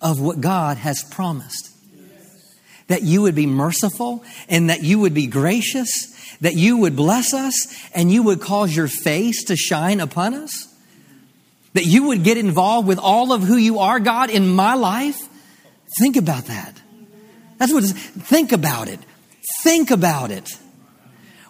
of 0.00 0.20
what 0.20 0.40
God 0.40 0.76
has 0.78 1.02
promised. 1.02 1.70
That 2.88 3.02
you 3.02 3.22
would 3.22 3.34
be 3.34 3.46
merciful 3.46 4.24
and 4.48 4.70
that 4.70 4.82
you 4.82 4.98
would 5.00 5.14
be 5.14 5.26
gracious, 5.26 6.36
that 6.40 6.54
you 6.54 6.76
would 6.78 6.96
bless 6.96 7.32
us 7.32 7.54
and 7.94 8.12
you 8.12 8.22
would 8.24 8.40
cause 8.40 8.74
your 8.74 8.88
face 8.88 9.44
to 9.44 9.56
shine 9.56 10.00
upon 10.00 10.34
us. 10.34 10.68
That 11.74 11.86
you 11.86 12.04
would 12.08 12.22
get 12.22 12.36
involved 12.36 12.86
with 12.86 12.98
all 12.98 13.32
of 13.32 13.42
who 13.42 13.56
you 13.56 13.78
are, 13.78 13.98
God, 13.98 14.30
in 14.30 14.46
my 14.46 14.74
life. 14.74 15.16
Think 15.98 16.16
about 16.16 16.46
that. 16.46 16.80
That's 17.58 17.72
what, 17.72 17.84
think 17.84 18.52
about 18.52 18.88
it. 18.88 19.00
Think 19.62 19.90
about 19.90 20.30
it. 20.30 20.50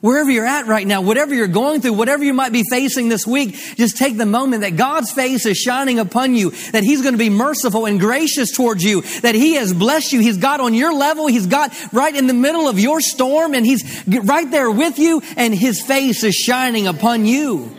Wherever 0.02 0.28
you're 0.28 0.44
at 0.44 0.66
right 0.66 0.84
now, 0.84 1.00
whatever 1.00 1.32
you're 1.32 1.46
going 1.46 1.80
through, 1.80 1.92
whatever 1.92 2.24
you 2.24 2.34
might 2.34 2.50
be 2.50 2.64
facing 2.68 3.08
this 3.08 3.24
week, 3.24 3.54
just 3.76 3.96
take 3.96 4.16
the 4.16 4.26
moment 4.26 4.62
that 4.62 4.74
God's 4.74 5.12
face 5.12 5.46
is 5.46 5.56
shining 5.56 6.00
upon 6.00 6.34
you, 6.34 6.50
that 6.72 6.82
He's 6.82 7.02
going 7.02 7.14
to 7.14 7.18
be 7.18 7.30
merciful 7.30 7.86
and 7.86 8.00
gracious 8.00 8.50
towards 8.50 8.82
you, 8.82 9.02
that 9.20 9.36
He 9.36 9.54
has 9.54 9.72
blessed 9.72 10.12
you. 10.12 10.18
He's 10.18 10.38
got 10.38 10.58
on 10.58 10.74
your 10.74 10.92
level. 10.92 11.28
He's 11.28 11.46
got 11.46 11.72
right 11.92 12.14
in 12.14 12.26
the 12.26 12.34
middle 12.34 12.68
of 12.68 12.80
your 12.80 13.00
storm 13.00 13.54
and 13.54 13.64
He's 13.64 14.02
right 14.08 14.50
there 14.50 14.72
with 14.72 14.98
you 14.98 15.22
and 15.36 15.54
His 15.54 15.80
face 15.80 16.24
is 16.24 16.34
shining 16.34 16.88
upon 16.88 17.24
you. 17.24 17.72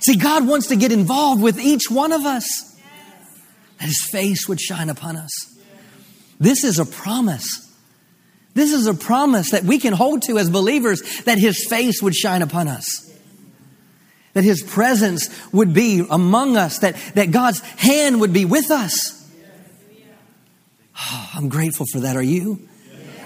See, 0.00 0.16
God 0.16 0.48
wants 0.48 0.66
to 0.68 0.76
get 0.76 0.90
involved 0.90 1.40
with 1.40 1.60
each 1.60 1.90
one 1.90 2.10
of 2.10 2.26
us. 2.26 2.44
That 3.78 3.86
his 3.86 4.08
face 4.10 4.48
would 4.48 4.60
shine 4.60 4.88
upon 4.88 5.16
us. 5.16 5.30
This 6.40 6.64
is 6.64 6.80
a 6.80 6.86
promise. 6.86 7.65
This 8.56 8.72
is 8.72 8.86
a 8.86 8.94
promise 8.94 9.50
that 9.50 9.64
we 9.64 9.78
can 9.78 9.92
hold 9.92 10.22
to 10.22 10.38
as 10.38 10.48
believers 10.48 11.02
that 11.24 11.36
his 11.36 11.66
face 11.68 12.00
would 12.00 12.14
shine 12.14 12.40
upon 12.40 12.68
us. 12.68 12.86
That 14.32 14.44
his 14.44 14.62
presence 14.62 15.28
would 15.52 15.74
be 15.74 16.06
among 16.08 16.56
us, 16.56 16.78
that, 16.78 16.96
that 17.14 17.32
God's 17.32 17.60
hand 17.60 18.18
would 18.22 18.32
be 18.32 18.46
with 18.46 18.70
us. 18.70 19.12
Oh, 20.98 21.30
I'm 21.34 21.50
grateful 21.50 21.84
for 21.92 22.00
that. 22.00 22.16
Are 22.16 22.22
you? 22.22 22.66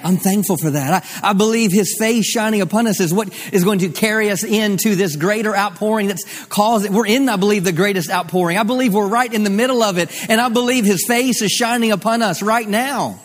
I'm 0.02 0.16
thankful 0.16 0.56
for 0.56 0.70
that. 0.70 1.04
I, 1.22 1.30
I, 1.30 1.32
believe 1.34 1.70
His 1.70 1.94
face 1.96 2.26
shining 2.26 2.62
upon 2.62 2.88
us 2.88 2.98
is 2.98 3.14
what 3.14 3.28
is 3.52 3.62
going 3.62 3.80
to 3.80 3.90
carry 3.90 4.30
us 4.30 4.42
into 4.42 4.96
this 4.96 5.14
greater 5.14 5.54
outpouring 5.54 6.08
that's 6.08 6.46
caused, 6.46 6.88
we're 6.88 7.06
in, 7.06 7.28
I 7.28 7.36
believe, 7.36 7.62
the 7.62 7.72
greatest 7.72 8.10
outpouring. 8.10 8.56
I 8.56 8.62
believe 8.64 8.94
we're 8.94 9.06
right 9.06 9.32
in 9.32 9.44
the 9.44 9.50
middle 9.50 9.82
of 9.82 9.98
it, 9.98 10.10
and 10.28 10.40
I 10.40 10.48
believe 10.48 10.86
His 10.86 11.04
face 11.06 11.42
is 11.42 11.52
shining 11.52 11.92
upon 11.92 12.22
us 12.22 12.42
right 12.42 12.66
now. 12.66 13.20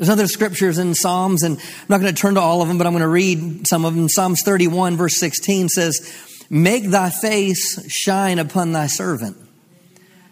There's 0.00 0.08
other 0.08 0.28
scriptures 0.28 0.78
in 0.78 0.94
Psalms, 0.94 1.42
and 1.42 1.58
I'm 1.58 1.86
not 1.90 2.00
going 2.00 2.14
to 2.14 2.18
turn 2.18 2.36
to 2.36 2.40
all 2.40 2.62
of 2.62 2.68
them, 2.68 2.78
but 2.78 2.86
I'm 2.86 2.94
going 2.94 3.02
to 3.02 3.08
read 3.08 3.68
some 3.68 3.84
of 3.84 3.94
them. 3.94 4.08
Psalms 4.08 4.40
31, 4.42 4.96
verse 4.96 5.20
16 5.20 5.68
says, 5.68 6.46
Make 6.48 6.88
thy 6.88 7.10
face 7.10 7.86
shine 7.92 8.38
upon 8.38 8.72
thy 8.72 8.86
servant. 8.86 9.36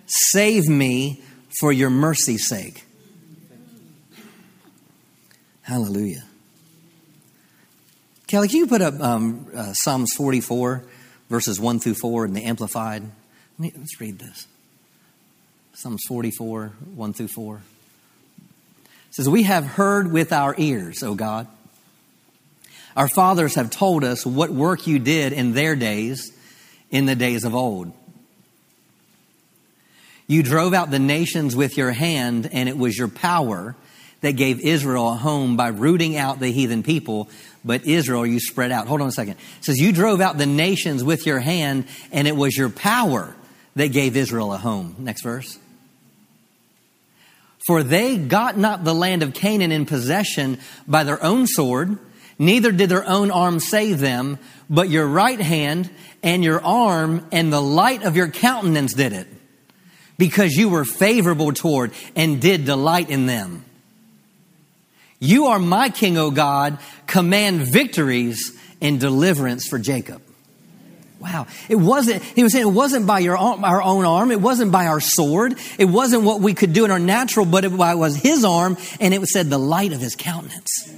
Save 0.06 0.68
me 0.68 1.22
for 1.60 1.70
your 1.70 1.90
mercy's 1.90 2.48
sake. 2.48 2.86
Hallelujah. 5.60 6.24
Kelly, 8.26 8.48
can 8.48 8.56
you 8.56 8.66
put 8.68 8.80
up 8.80 8.98
um, 9.00 9.48
uh, 9.54 9.74
Psalms 9.74 10.14
44, 10.16 10.82
verses 11.28 11.60
1 11.60 11.80
through 11.80 11.92
4 11.92 12.24
in 12.24 12.32
the 12.32 12.44
Amplified? 12.44 13.02
Let's 13.58 14.00
read 14.00 14.18
this. 14.18 14.46
Psalms 15.74 16.00
44, 16.08 16.72
1 16.94 17.12
through 17.12 17.28
4. 17.28 17.60
Says, 19.18 19.28
We 19.28 19.42
have 19.42 19.66
heard 19.66 20.12
with 20.12 20.32
our 20.32 20.54
ears, 20.56 21.02
O 21.02 21.16
God. 21.16 21.48
Our 22.96 23.08
fathers 23.08 23.56
have 23.56 23.68
told 23.68 24.04
us 24.04 24.24
what 24.24 24.48
work 24.48 24.86
you 24.86 25.00
did 25.00 25.32
in 25.32 25.54
their 25.54 25.74
days, 25.74 26.30
in 26.92 27.06
the 27.06 27.16
days 27.16 27.42
of 27.42 27.52
old. 27.52 27.92
You 30.28 30.44
drove 30.44 30.72
out 30.72 30.92
the 30.92 31.00
nations 31.00 31.56
with 31.56 31.76
your 31.76 31.90
hand, 31.90 32.48
and 32.52 32.68
it 32.68 32.78
was 32.78 32.96
your 32.96 33.08
power 33.08 33.74
that 34.20 34.36
gave 34.36 34.60
Israel 34.60 35.08
a 35.08 35.16
home 35.16 35.56
by 35.56 35.66
rooting 35.66 36.16
out 36.16 36.38
the 36.38 36.52
heathen 36.52 36.84
people, 36.84 37.28
but 37.64 37.88
Israel 37.88 38.24
you 38.24 38.38
spread 38.38 38.70
out. 38.70 38.86
Hold 38.86 39.00
on 39.00 39.08
a 39.08 39.10
second. 39.10 39.32
It 39.32 39.64
says, 39.64 39.80
You 39.80 39.90
drove 39.90 40.20
out 40.20 40.38
the 40.38 40.46
nations 40.46 41.02
with 41.02 41.26
your 41.26 41.40
hand, 41.40 41.88
and 42.12 42.28
it 42.28 42.36
was 42.36 42.56
your 42.56 42.70
power 42.70 43.34
that 43.74 43.88
gave 43.88 44.16
Israel 44.16 44.52
a 44.52 44.58
home. 44.58 44.94
Next 45.00 45.24
verse. 45.24 45.58
For 47.68 47.82
they 47.82 48.16
got 48.16 48.56
not 48.56 48.82
the 48.82 48.94
land 48.94 49.22
of 49.22 49.34
Canaan 49.34 49.72
in 49.72 49.84
possession 49.84 50.58
by 50.86 51.04
their 51.04 51.22
own 51.22 51.46
sword, 51.46 51.98
neither 52.38 52.72
did 52.72 52.88
their 52.88 53.06
own 53.06 53.30
arm 53.30 53.60
save 53.60 53.98
them, 53.98 54.38
but 54.70 54.88
your 54.88 55.06
right 55.06 55.38
hand 55.38 55.90
and 56.22 56.42
your 56.42 56.64
arm 56.64 57.26
and 57.30 57.52
the 57.52 57.60
light 57.60 58.04
of 58.04 58.16
your 58.16 58.28
countenance 58.28 58.94
did 58.94 59.12
it, 59.12 59.26
because 60.16 60.54
you 60.54 60.70
were 60.70 60.86
favorable 60.86 61.52
toward 61.52 61.92
and 62.16 62.40
did 62.40 62.64
delight 62.64 63.10
in 63.10 63.26
them. 63.26 63.66
You 65.20 65.48
are 65.48 65.58
my 65.58 65.90
king, 65.90 66.16
O 66.16 66.30
God. 66.30 66.78
Command 67.06 67.70
victories 67.70 68.58
and 68.80 68.98
deliverance 68.98 69.68
for 69.68 69.78
Jacob. 69.78 70.22
Wow. 71.20 71.46
It 71.68 71.76
wasn't, 71.76 72.22
he 72.22 72.42
was 72.42 72.52
saying 72.52 72.66
it 72.66 72.70
wasn't 72.70 73.06
by 73.06 73.18
your, 73.18 73.36
our 73.36 73.82
own 73.82 74.04
arm. 74.04 74.30
It 74.30 74.40
wasn't 74.40 74.70
by 74.70 74.86
our 74.86 75.00
sword. 75.00 75.58
It 75.78 75.86
wasn't 75.86 76.22
what 76.22 76.40
we 76.40 76.54
could 76.54 76.72
do 76.72 76.84
in 76.84 76.90
our 76.90 76.98
natural, 76.98 77.44
but 77.44 77.64
it 77.64 77.72
was 77.72 78.16
his 78.16 78.44
arm 78.44 78.76
and 79.00 79.12
it 79.12 79.20
said 79.26 79.50
the 79.50 79.58
light 79.58 79.92
of 79.92 80.00
his 80.00 80.14
countenance. 80.14 80.92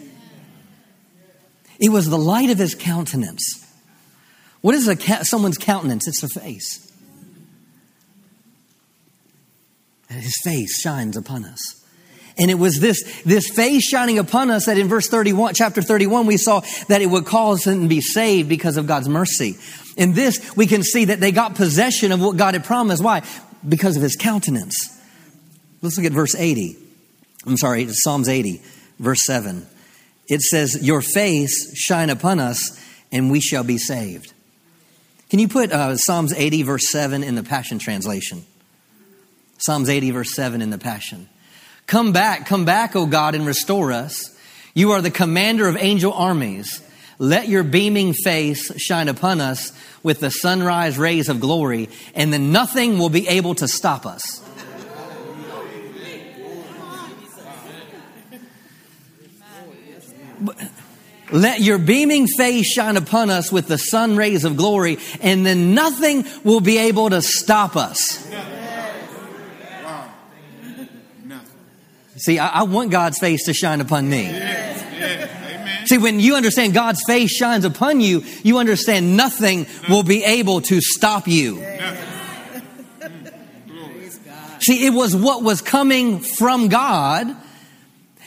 It 1.78 1.90
was 1.90 2.10
the 2.10 2.18
light 2.18 2.50
of 2.50 2.58
his 2.58 2.74
countenance. 2.74 3.66
What 4.60 4.74
is 4.74 4.86
a, 4.86 5.24
someone's 5.24 5.56
countenance? 5.56 6.06
It's 6.06 6.22
a 6.22 6.28
face. 6.28 6.86
And 10.10 10.20
his 10.20 10.36
face 10.44 10.78
shines 10.78 11.16
upon 11.16 11.46
us. 11.46 11.80
And 12.38 12.50
it 12.50 12.54
was 12.54 12.80
this, 12.80 13.22
this 13.22 13.48
face 13.50 13.84
shining 13.84 14.18
upon 14.18 14.50
us 14.50 14.66
that 14.66 14.78
in 14.78 14.88
verse 14.88 15.08
31, 15.08 15.54
chapter 15.54 15.82
31, 15.82 16.26
we 16.26 16.36
saw 16.36 16.62
that 16.88 17.02
it 17.02 17.06
would 17.06 17.26
cause 17.26 17.64
them 17.64 17.82
to 17.82 17.88
be 17.88 18.00
saved 18.00 18.48
because 18.48 18.76
of 18.76 18.86
God's 18.86 19.08
mercy. 19.08 19.56
In 19.96 20.12
this, 20.12 20.54
we 20.56 20.66
can 20.66 20.82
see 20.82 21.06
that 21.06 21.20
they 21.20 21.32
got 21.32 21.54
possession 21.54 22.12
of 22.12 22.20
what 22.20 22.36
God 22.36 22.54
had 22.54 22.64
promised. 22.64 23.02
Why? 23.02 23.22
Because 23.66 23.96
of 23.96 24.02
his 24.02 24.16
countenance. 24.16 24.96
Let's 25.82 25.96
look 25.96 26.06
at 26.06 26.12
verse 26.12 26.34
80. 26.34 26.76
I'm 27.46 27.56
sorry, 27.56 27.86
Psalms 27.88 28.28
80, 28.28 28.62
verse 28.98 29.24
7. 29.24 29.66
It 30.28 30.42
says, 30.42 30.78
Your 30.82 31.00
face 31.00 31.76
shine 31.76 32.10
upon 32.10 32.38
us, 32.38 32.78
and 33.10 33.30
we 33.30 33.40
shall 33.40 33.64
be 33.64 33.78
saved. 33.78 34.32
Can 35.30 35.38
you 35.38 35.48
put 35.48 35.72
uh, 35.72 35.96
Psalms 35.96 36.32
80, 36.32 36.62
verse 36.62 36.90
7 36.90 37.22
in 37.22 37.34
the 37.34 37.42
Passion 37.42 37.78
Translation? 37.78 38.44
Psalms 39.58 39.88
80, 39.88 40.10
verse 40.10 40.34
7 40.34 40.60
in 40.60 40.70
the 40.70 40.78
Passion. 40.78 41.28
Come 41.86 42.12
back, 42.12 42.46
come 42.46 42.64
back, 42.64 42.94
O 42.94 43.06
God, 43.06 43.34
and 43.34 43.46
restore 43.46 43.92
us. 43.92 44.36
You 44.74 44.92
are 44.92 45.02
the 45.02 45.10
commander 45.10 45.66
of 45.68 45.76
angel 45.76 46.12
armies. 46.12 46.82
Let 47.20 47.48
your 47.48 47.64
beaming 47.64 48.14
face 48.14 48.74
shine 48.80 49.08
upon 49.08 49.42
us 49.42 49.72
with 50.02 50.20
the 50.20 50.30
sunrise 50.30 50.96
rays 50.96 51.28
of 51.28 51.38
glory, 51.38 51.90
and 52.14 52.32
then 52.32 52.50
nothing 52.50 52.98
will 52.98 53.10
be 53.10 53.28
able 53.28 53.54
to 53.56 53.68
stop 53.68 54.06
us. 54.06 54.42
Let 61.30 61.60
your 61.60 61.76
beaming 61.76 62.26
face 62.26 62.72
shine 62.72 62.96
upon 62.96 63.28
us 63.28 63.52
with 63.52 63.68
the 63.68 63.76
sun 63.76 64.16
rays 64.16 64.46
of 64.46 64.56
glory, 64.56 64.96
and 65.20 65.44
then 65.44 65.74
nothing 65.74 66.24
will 66.42 66.60
be 66.60 66.78
able 66.78 67.10
to 67.10 67.20
stop 67.20 67.76
us. 67.76 68.26
See, 72.16 72.38
I, 72.38 72.60
I 72.60 72.62
want 72.62 72.90
God's 72.90 73.18
face 73.18 73.44
to 73.44 73.52
shine 73.52 73.82
upon 73.82 74.08
me. 74.08 74.69
See, 75.86 75.98
when 75.98 76.20
you 76.20 76.34
understand 76.36 76.74
God's 76.74 77.02
face 77.06 77.30
shines 77.30 77.64
upon 77.64 78.00
you, 78.00 78.24
you 78.42 78.58
understand 78.58 79.16
nothing 79.16 79.66
will 79.88 80.02
be 80.02 80.24
able 80.24 80.60
to 80.62 80.80
stop 80.80 81.26
you. 81.26 81.56
See, 84.60 84.86
it 84.86 84.92
was 84.92 85.16
what 85.16 85.42
was 85.42 85.62
coming 85.62 86.20
from 86.20 86.68
God. 86.68 87.34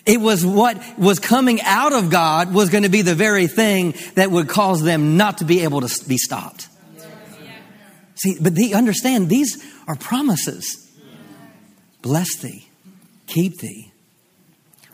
It 0.06 0.20
was 0.20 0.46
what 0.46 0.82
was 0.98 1.20
coming 1.20 1.62
out 1.62 1.94
of 1.94 2.10
God 2.10 2.54
was 2.54 2.70
going 2.70 2.84
to 2.84 2.89
be 2.89 3.04
the 3.04 3.16
very 3.16 3.48
thing 3.48 3.94
that 4.16 4.32
would 4.32 4.50
cause 4.50 4.82
them 4.82 5.16
not 5.16 5.38
to 5.38 5.46
be 5.46 5.62
able 5.62 5.82
to 5.82 6.06
be 6.10 6.18
stopped. 6.18 6.68
See, 8.16 8.38
but 8.42 8.56
they 8.56 8.74
understand 8.74 9.30
these 9.30 9.63
are 9.88 9.96
promises. 9.96 10.80
Bless 12.02 12.36
thee 12.38 12.68
keep 13.34 13.60
thee, 13.60 13.92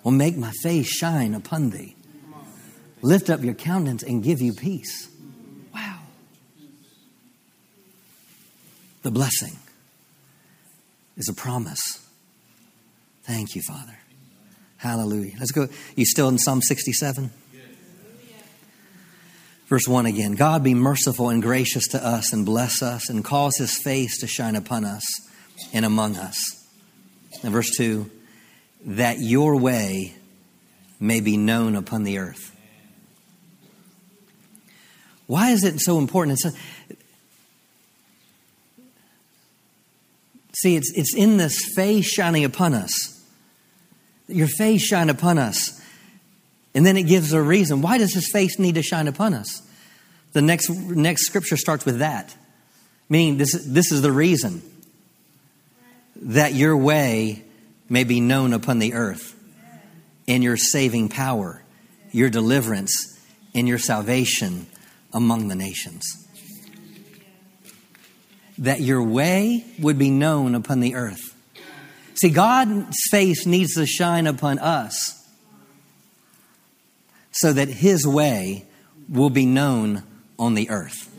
will 0.04 0.12
make 0.12 0.38
my 0.38 0.52
face 0.63 0.88
shine 0.88 1.36
upon 1.36 1.72
thee, 1.72 1.95
lift 3.02 3.30
up 3.30 3.44
your 3.44 3.54
countenance 3.54 4.04
and 4.04 4.24
give 4.24 4.42
you 4.42 4.54
peace. 4.54 5.10
Wow. 5.74 6.00
The 9.04 9.12
blessing 9.12 9.58
is 11.18 11.30
a 11.30 11.34
promise. 11.34 12.06
Thank 13.24 13.56
you, 13.56 13.62
Father. 13.62 13.98
Hallelujah. 14.78 15.34
Let's 15.40 15.52
go. 15.52 15.68
You 15.96 16.06
still 16.06 16.30
in 16.30 16.38
Psalm 16.38 16.62
67? 16.62 17.32
Verse 19.68 19.88
1 19.88 20.08
again 20.08 20.34
God 20.34 20.64
be 20.64 20.74
merciful 20.74 21.30
and 21.30 21.44
gracious 21.44 21.90
to 21.90 22.04
us 22.04 22.34
and 22.34 22.44
bless 22.44 22.82
us 22.82 23.08
and 23.08 23.24
cause 23.24 23.56
his 23.58 23.78
face 23.78 24.20
to 24.22 24.28
shine 24.28 24.56
upon 24.56 24.84
us 24.84 25.06
and 25.74 25.86
among 25.86 26.18
us. 26.18 26.38
And 27.44 27.54
verse 27.54 27.70
2 27.78 28.10
that 28.86 29.20
your 29.20 29.58
way 29.58 30.16
may 31.00 31.20
be 31.20 31.38
known 31.38 31.76
upon 31.76 32.04
the 32.04 32.18
earth. 32.18 32.56
Why 35.30 35.52
is 35.52 35.63
it 35.63 35.80
so 35.80 36.00
important? 36.00 36.39
It's 36.44 36.58
see, 40.54 40.76
it's, 40.76 40.92
it's 40.96 41.13
in 41.15 41.38
this 41.38 41.72
face 41.76 42.08
shining 42.08 42.46
upon 42.46 42.74
us. 42.74 43.24
Your 44.28 44.48
face 44.48 44.82
shine 44.82 45.08
upon 45.08 45.38
us. 45.38 45.80
And 46.74 46.84
then 46.84 46.98
it 46.98 47.04
gives 47.04 47.32
a 47.32 47.44
reason. 47.44 47.84
Why 47.84 48.00
does 48.00 48.12
his 48.12 48.28
face 48.32 48.58
need 48.58 48.74
to 48.74 48.82
shine 48.82 49.08
upon 49.08 49.36
us? 49.36 49.62
The 50.34 50.42
next, 50.42 50.68
next 50.68 51.28
scripture 51.28 51.58
starts 51.58 51.86
with 51.86 52.00
that. 52.00 52.36
Meaning, 53.08 53.38
this, 53.38 53.52
this 53.68 53.92
is 53.92 54.02
the 54.02 54.12
reason 54.12 54.63
that 56.15 56.56
your 56.56 56.76
way 56.76 57.44
may 57.88 58.04
be 58.04 58.20
known 58.20 58.54
upon 58.54 58.80
the 58.80 58.96
earth, 58.96 59.36
in 60.26 60.42
your 60.42 60.58
saving 60.58 61.10
power, 61.10 61.62
your 62.12 62.32
deliverance, 62.32 63.15
and 63.54 63.68
your 63.68 63.78
salvation 63.78 64.65
among 65.13 65.48
the 65.48 65.56
nations. 65.56 66.04
That 68.58 68.82
your 68.82 69.04
way 69.04 69.65
would 69.80 69.98
be 69.98 70.10
known 70.10 70.56
upon 70.56 70.80
the 70.80 70.95
earth. 70.95 71.22
See, 72.15 72.30
God's 72.30 72.98
face 73.10 73.45
needs 73.45 73.76
to 73.76 73.86
shine 73.86 74.28
upon 74.28 74.60
us 74.60 75.15
so 77.32 77.54
that 77.54 77.69
His 77.69 78.06
way 78.06 78.65
will 79.08 79.30
be 79.30 79.45
known 79.45 80.04
on 80.38 80.56
the 80.56 80.69
earth. 80.69 81.10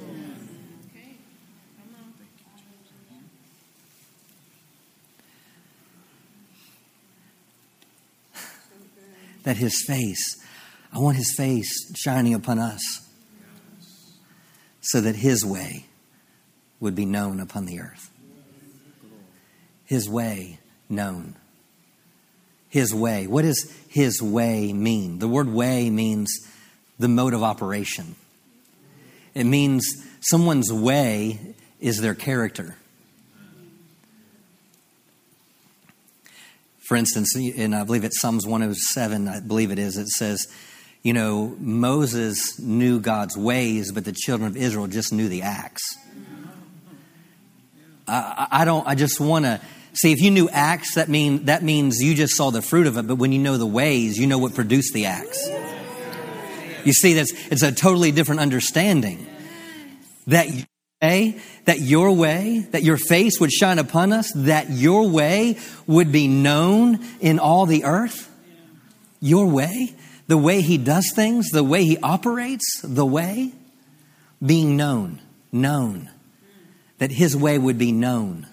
that 9.42 9.56
his 9.56 9.82
face, 9.86 10.36
I 10.92 10.98
want 10.98 11.16
his 11.16 11.34
face 11.36 11.92
shining 11.96 12.34
upon 12.34 12.58
us 12.58 12.80
so 14.80 15.00
that 15.00 15.16
his 15.16 15.44
way 15.44 15.86
would 16.78 16.94
be 16.94 17.04
known 17.04 17.40
upon 17.40 17.66
the 17.66 17.80
earth. 17.80 18.10
His 19.84 20.08
way 20.08 20.58
known. 20.88 21.36
His 22.68 22.94
way. 22.94 23.26
What 23.26 23.42
does 23.42 23.74
his 23.88 24.22
way 24.22 24.72
mean? 24.72 25.18
The 25.18 25.28
word 25.28 25.48
way 25.48 25.90
means 25.90 26.30
the 26.98 27.08
mode 27.08 27.34
of 27.34 27.42
operation. 27.42 28.14
It 29.34 29.44
means 29.44 29.84
someone's 30.20 30.72
way 30.72 31.54
is 31.80 32.00
their 32.00 32.14
character. 32.14 32.76
For 36.90 36.96
instance, 36.96 37.34
and 37.36 37.74
I 37.74 37.84
believe 37.84 38.04
it's 38.04 38.20
Psalms 38.20 38.46
107, 38.46 39.28
I 39.28 39.40
believe 39.40 39.70
it 39.70 39.78
is, 39.78 39.96
it 39.96 40.08
says, 40.08 40.46
you 41.02 41.12
know, 41.12 41.56
Moses 41.58 42.58
knew 42.58 43.00
God's 43.00 43.36
ways, 43.36 43.92
but 43.92 44.04
the 44.04 44.12
children 44.12 44.48
of 44.48 44.56
Israel 44.56 44.86
just 44.86 45.12
knew 45.12 45.28
the 45.28 45.42
acts. 45.42 45.96
I, 48.06 48.48
I 48.50 48.64
don't, 48.64 48.86
I 48.86 48.94
just 48.94 49.20
want 49.20 49.44
to 49.44 49.60
see 49.94 50.12
if 50.12 50.20
you 50.20 50.30
knew 50.30 50.48
acts, 50.50 50.94
that 50.94 51.08
mean 51.08 51.46
that 51.46 51.62
means 51.62 52.02
you 52.02 52.14
just 52.14 52.36
saw 52.36 52.50
the 52.50 52.62
fruit 52.62 52.86
of 52.86 52.96
it, 52.96 53.06
but 53.06 53.16
when 53.16 53.32
you 53.32 53.38
know 53.38 53.56
the 53.56 53.66
ways, 53.66 54.18
you 54.18 54.26
know 54.26 54.38
what 54.38 54.54
produced 54.54 54.92
the 54.92 55.06
acts. 55.06 55.48
You 56.84 56.92
see, 56.92 57.14
that's 57.14 57.32
it's 57.50 57.62
a 57.62 57.72
totally 57.72 58.10
different 58.10 58.40
understanding. 58.40 59.26
That 60.26 60.48
way, 60.48 60.66
eh, 61.00 61.32
that 61.64 61.80
your 61.80 62.12
way, 62.12 62.66
that 62.70 62.82
your 62.82 62.96
face 62.96 63.40
would 63.40 63.52
shine 63.52 63.78
upon 63.78 64.12
us, 64.12 64.32
that 64.34 64.70
your 64.70 65.08
way 65.08 65.58
would 65.86 66.12
be 66.12 66.28
known 66.28 67.00
in 67.20 67.38
all 67.38 67.66
the 67.66 67.84
earth? 67.84 68.28
Your 69.20 69.46
way? 69.46 69.94
The 70.30 70.38
way 70.38 70.60
he 70.60 70.78
does 70.78 71.10
things, 71.12 71.48
the 71.50 71.64
way 71.64 71.84
he 71.84 71.98
operates, 71.98 72.80
the 72.84 73.04
way? 73.04 73.50
Being 74.40 74.76
known, 74.76 75.20
known. 75.50 76.08
That 76.98 77.10
his 77.10 77.36
way 77.36 77.58
would 77.58 77.78
be 77.78 77.90
known. 77.90 78.46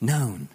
Known. 0.00 0.48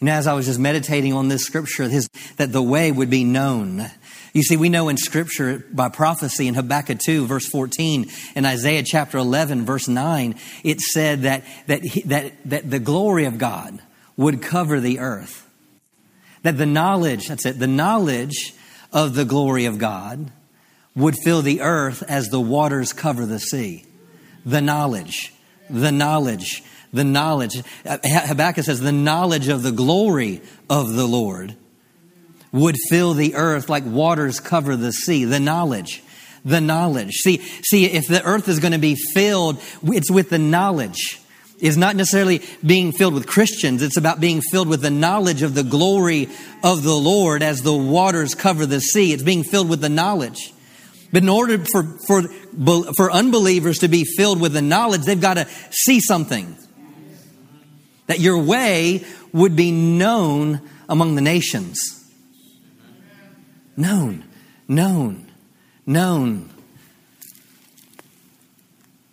And 0.00 0.08
as 0.08 0.26
I 0.26 0.32
was 0.32 0.46
just 0.46 0.58
meditating 0.58 1.12
on 1.12 1.28
this 1.28 1.44
scripture, 1.44 1.90
his, 1.90 2.08
that 2.38 2.52
the 2.52 2.62
way 2.62 2.90
would 2.90 3.10
be 3.10 3.22
known. 3.22 3.90
You 4.32 4.42
see, 4.42 4.56
we 4.56 4.70
know 4.70 4.88
in 4.88 4.96
scripture 4.96 5.66
by 5.70 5.90
prophecy 5.90 6.48
in 6.48 6.54
Habakkuk 6.54 7.00
2, 7.00 7.26
verse 7.26 7.46
14, 7.46 8.10
and 8.34 8.46
Isaiah 8.46 8.82
chapter 8.82 9.18
11, 9.18 9.66
verse 9.66 9.88
9, 9.88 10.36
it 10.64 10.80
said 10.80 11.20
that, 11.24 11.44
that, 11.66 11.82
that, 12.06 12.32
that 12.46 12.70
the 12.70 12.80
glory 12.80 13.26
of 13.26 13.36
God 13.36 13.78
would 14.16 14.40
cover 14.40 14.80
the 14.80 15.00
earth. 15.00 15.41
That 16.42 16.58
the 16.58 16.66
knowledge, 16.66 17.28
that's 17.28 17.46
it, 17.46 17.58
the 17.58 17.66
knowledge 17.66 18.54
of 18.92 19.14
the 19.14 19.24
glory 19.24 19.64
of 19.64 19.78
God 19.78 20.30
would 20.94 21.16
fill 21.24 21.42
the 21.42 21.60
earth 21.60 22.02
as 22.08 22.28
the 22.28 22.40
waters 22.40 22.92
cover 22.92 23.26
the 23.26 23.38
sea. 23.38 23.86
The 24.44 24.60
knowledge, 24.60 25.32
the 25.70 25.92
knowledge 25.92 26.62
the 26.92 27.04
knowledge. 27.04 27.62
Uh, 27.84 27.98
Habakkuk 28.04 28.64
says, 28.64 28.80
the 28.80 28.92
knowledge 28.92 29.48
of 29.48 29.62
the 29.62 29.72
glory 29.72 30.42
of 30.68 30.92
the 30.92 31.06
Lord 31.06 31.56
would 32.52 32.76
fill 32.90 33.14
the 33.14 33.34
earth 33.34 33.68
like 33.68 33.84
waters 33.84 34.40
cover 34.40 34.76
the 34.76 34.92
sea. 34.92 35.24
The 35.24 35.40
knowledge. 35.40 36.02
The 36.44 36.60
knowledge. 36.60 37.12
See, 37.14 37.38
see, 37.38 37.86
if 37.86 38.08
the 38.08 38.22
earth 38.22 38.48
is 38.48 38.60
going 38.60 38.72
to 38.72 38.78
be 38.78 38.96
filled, 39.14 39.60
it's 39.84 40.10
with 40.10 40.28
the 40.28 40.38
knowledge. 40.38 41.18
It's 41.62 41.76
not 41.76 41.94
necessarily 41.94 42.42
being 42.66 42.90
filled 42.90 43.14
with 43.14 43.28
Christians. 43.28 43.82
It's 43.82 43.96
about 43.96 44.18
being 44.18 44.40
filled 44.40 44.66
with 44.66 44.82
the 44.82 44.90
knowledge 44.90 45.42
of 45.42 45.54
the 45.54 45.62
glory 45.62 46.28
of 46.64 46.82
the 46.82 46.92
Lord 46.92 47.40
as 47.40 47.62
the 47.62 47.72
waters 47.72 48.34
cover 48.34 48.66
the 48.66 48.80
sea. 48.80 49.12
It's 49.12 49.22
being 49.22 49.44
filled 49.44 49.68
with 49.68 49.80
the 49.80 49.88
knowledge. 49.88 50.52
But 51.12 51.22
in 51.22 51.28
order 51.28 51.64
for, 51.64 51.84
for, 52.08 52.22
for 52.96 53.12
unbelievers 53.12 53.78
to 53.78 53.88
be 53.88 54.02
filled 54.02 54.40
with 54.40 54.54
the 54.54 54.60
knowledge, 54.60 55.02
they've 55.02 55.20
got 55.20 55.34
to 55.34 55.46
see 55.70 56.00
something 56.00 56.56
that 58.08 58.18
your 58.18 58.42
way 58.42 59.04
would 59.32 59.54
be 59.54 59.70
known 59.70 60.68
among 60.88 61.14
the 61.14 61.20
nations. 61.20 61.78
Known, 63.76 64.24
known, 64.66 65.30
known. 65.86 66.50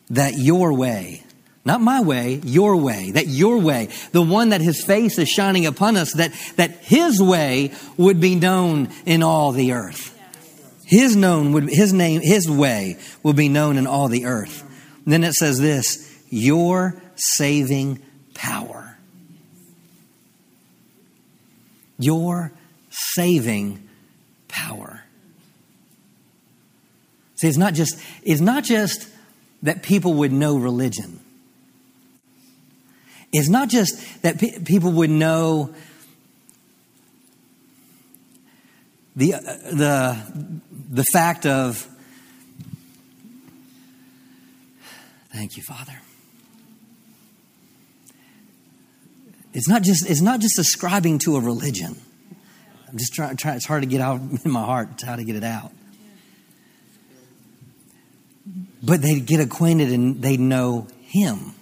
That 0.10 0.34
your 0.34 0.74
way, 0.74 1.24
not 1.70 1.82
my 1.82 2.02
way, 2.02 2.42
your 2.44 2.78
way, 2.78 3.12
that 3.12 3.28
your 3.28 3.60
way, 3.60 3.90
the 4.12 4.24
one 4.24 4.50
that 4.50 4.60
his 4.60 4.84
face 4.84 5.20
is 5.20 5.30
shining 5.30 5.68
upon 5.68 5.98
us, 5.98 6.14
that, 6.14 6.34
that 6.56 6.72
his 6.82 7.22
way 7.22 7.72
would 7.96 8.20
be 8.20 8.34
known 8.34 8.90
in 9.06 9.22
all 9.22 9.52
the 9.52 9.74
earth. 9.74 10.18
His 10.88 11.16
known 11.16 11.52
would, 11.52 11.70
his 11.70 11.94
name, 11.94 12.22
his 12.22 12.50
way 12.50 12.98
will 13.22 13.34
be 13.34 13.50
known 13.50 13.78
in 13.78 13.86
all 13.86 14.08
the 14.08 14.26
earth. 14.26 14.64
And 15.06 15.14
then 15.14 15.24
it 15.24 15.34
says 15.34 15.60
this, 15.60 16.20
your 16.32 17.00
saving 17.16 18.02
power. 18.34 18.98
Your 22.00 22.52
saving 22.90 23.88
power. 24.48 25.04
See, 27.36 27.48
it's 27.48 27.58
not 27.58 27.76
just, 27.76 28.02
it's 28.24 28.42
not 28.42 28.64
just 28.64 29.08
that 29.62 29.84
people 29.84 30.16
would 30.16 30.32
know 30.32 30.58
religion. 30.58 31.20
It's 33.32 33.50
not 33.50 33.70
just 33.70 34.22
that 34.24 34.40
pe- 34.40 34.60
people 34.60 34.92
would 34.94 35.10
know 35.10 35.74
the, 39.16 39.36
uh, 39.36 39.40
the, 39.40 40.62
the 40.90 41.04
fact 41.12 41.46
of, 41.46 41.88
thank 45.32 45.58
you, 45.58 45.64
Father. 45.64 46.00
It's 49.54 49.68
not 49.68 49.82
just, 49.82 50.10
it's 50.10 50.22
not 50.22 50.40
just 50.40 50.58
ascribing 50.58 51.20
to 51.20 51.36
a 51.36 51.40
religion. 51.40 51.98
I'm 52.88 52.98
just 52.98 53.14
trying, 53.14 53.36
try, 53.36 53.56
it's 53.56 53.66
hard 53.66 53.84
to 53.84 53.88
get 53.90 54.02
out 54.02 54.22
in 54.46 54.52
my 54.52 54.64
heart 54.64 54.90
it's 54.94 55.04
how 55.04 55.16
to 55.16 55.24
get 55.24 55.36
it 55.36 55.44
out. 55.44 55.72
But 58.82 59.02
they'd 59.02 59.26
get 59.26 59.40
acquainted 59.40 59.92
and 59.92 60.22
they'd 60.22 60.40
know 60.40 60.88
Him. 61.02 61.54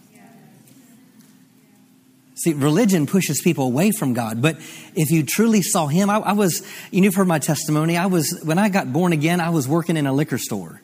See, 2.43 2.53
religion 2.53 3.07
pushes 3.07 3.41
people 3.41 3.65
away 3.65 3.91
from 3.91 4.13
God, 4.13 4.41
but 4.41 4.57
if 4.95 5.09
you 5.09 5.23
truly 5.23 5.61
saw 5.61 5.87
Him, 5.87 6.09
I, 6.09 6.17
I 6.17 6.33
was, 6.33 6.61
you 6.91 7.01
know, 7.01 7.05
you've 7.05 7.15
heard 7.15 7.27
my 7.27 7.39
testimony. 7.39 7.97
I 7.97 8.05
was, 8.05 8.39
when 8.43 8.59
I 8.59 8.69
got 8.69 8.93
born 8.93 9.11
again, 9.11 9.41
I 9.41 9.49
was 9.49 9.67
working 9.67 9.97
in 9.97 10.05
a 10.05 10.13
liquor 10.13 10.37
store. 10.37 10.81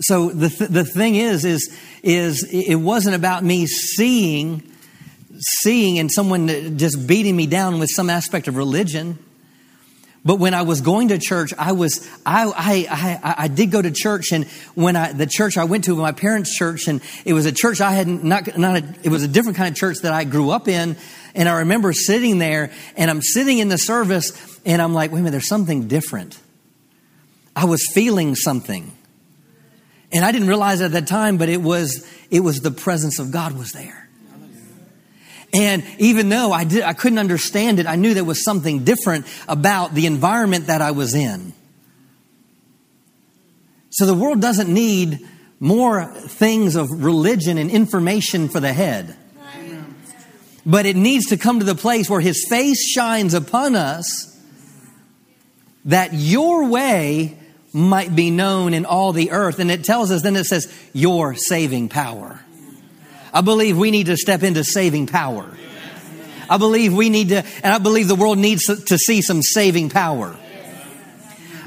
So 0.00 0.30
the, 0.30 0.48
th- 0.48 0.70
the 0.70 0.84
thing 0.84 1.16
is, 1.16 1.44
is, 1.44 1.76
is 2.02 2.46
it 2.50 2.76
wasn't 2.76 3.16
about 3.16 3.44
me 3.44 3.66
seeing 3.66 4.62
seeing 5.38 5.98
and 5.98 6.10
someone 6.12 6.78
just 6.78 7.06
beating 7.06 7.36
me 7.36 7.46
down 7.46 7.78
with 7.78 7.90
some 7.90 8.10
aspect 8.10 8.48
of 8.48 8.56
religion. 8.56 9.18
But 10.24 10.36
when 10.36 10.54
I 10.54 10.62
was 10.62 10.80
going 10.80 11.08
to 11.08 11.18
church, 11.18 11.52
I 11.58 11.72
was 11.72 12.08
I 12.24 12.46
I 12.46 13.20
I, 13.22 13.34
I 13.44 13.48
did 13.48 13.70
go 13.70 13.82
to 13.82 13.90
church, 13.90 14.32
and 14.32 14.46
when 14.74 14.96
I 14.96 15.12
the 15.12 15.26
church 15.26 15.58
I 15.58 15.64
went 15.64 15.84
to, 15.84 15.96
my 15.96 16.12
parents' 16.12 16.56
church, 16.56 16.88
and 16.88 17.02
it 17.26 17.34
was 17.34 17.44
a 17.44 17.52
church 17.52 17.82
I 17.82 17.92
had 17.92 18.08
not 18.08 18.56
not 18.56 18.82
a, 18.82 18.94
it 19.02 19.10
was 19.10 19.22
a 19.22 19.28
different 19.28 19.58
kind 19.58 19.68
of 19.68 19.76
church 19.76 19.98
that 19.98 20.14
I 20.14 20.24
grew 20.24 20.48
up 20.50 20.66
in, 20.66 20.96
and 21.34 21.48
I 21.48 21.58
remember 21.58 21.92
sitting 21.92 22.38
there, 22.38 22.72
and 22.96 23.10
I'm 23.10 23.20
sitting 23.20 23.58
in 23.58 23.68
the 23.68 23.76
service, 23.76 24.32
and 24.64 24.80
I'm 24.80 24.94
like, 24.94 25.12
wait 25.12 25.18
a 25.18 25.22
minute, 25.22 25.32
there's 25.32 25.48
something 25.48 25.88
different. 25.88 26.38
I 27.54 27.66
was 27.66 27.86
feeling 27.92 28.34
something, 28.34 28.90
and 30.10 30.24
I 30.24 30.32
didn't 30.32 30.48
realize 30.48 30.80
at 30.80 30.92
that 30.92 31.06
time, 31.06 31.36
but 31.36 31.50
it 31.50 31.60
was 31.60 32.10
it 32.30 32.40
was 32.40 32.62
the 32.62 32.70
presence 32.70 33.18
of 33.18 33.30
God 33.30 33.52
was 33.52 33.72
there. 33.72 34.03
And 35.54 35.84
even 35.98 36.28
though 36.28 36.52
I, 36.52 36.64
did, 36.64 36.82
I 36.82 36.94
couldn't 36.94 37.18
understand 37.18 37.78
it, 37.78 37.86
I 37.86 37.94
knew 37.94 38.12
there 38.12 38.24
was 38.24 38.42
something 38.42 38.84
different 38.84 39.26
about 39.46 39.94
the 39.94 40.06
environment 40.06 40.66
that 40.66 40.82
I 40.82 40.90
was 40.90 41.14
in. 41.14 41.52
So 43.90 44.06
the 44.06 44.14
world 44.14 44.40
doesn't 44.40 44.68
need 44.68 45.20
more 45.60 46.06
things 46.06 46.74
of 46.74 46.90
religion 46.90 47.58
and 47.58 47.70
information 47.70 48.48
for 48.48 48.58
the 48.58 48.72
head. 48.72 49.16
But 50.66 50.86
it 50.86 50.96
needs 50.96 51.26
to 51.26 51.36
come 51.36 51.60
to 51.60 51.64
the 51.64 51.74
place 51.74 52.10
where 52.10 52.20
His 52.20 52.44
face 52.48 52.90
shines 52.90 53.34
upon 53.34 53.76
us 53.76 54.30
that 55.84 56.14
your 56.14 56.68
way 56.68 57.38
might 57.72 58.16
be 58.16 58.30
known 58.30 58.74
in 58.74 58.84
all 58.86 59.12
the 59.12 59.30
earth. 59.30 59.58
And 59.58 59.70
it 59.70 59.84
tells 59.84 60.10
us, 60.10 60.22
then 60.22 60.36
it 60.36 60.44
says, 60.44 60.72
your 60.92 61.34
saving 61.34 61.90
power. 61.90 62.43
I 63.34 63.40
believe 63.40 63.76
we 63.76 63.90
need 63.90 64.06
to 64.06 64.16
step 64.16 64.44
into 64.44 64.62
saving 64.62 65.08
power. 65.08 65.44
I 66.48 66.56
believe 66.56 66.94
we 66.94 67.10
need 67.10 67.30
to, 67.30 67.44
and 67.62 67.72
I 67.72 67.78
believe 67.78 68.06
the 68.06 68.14
world 68.14 68.38
needs 68.38 68.64
to 68.66 68.96
see 68.96 69.22
some 69.22 69.42
saving 69.42 69.90
power. 69.90 70.36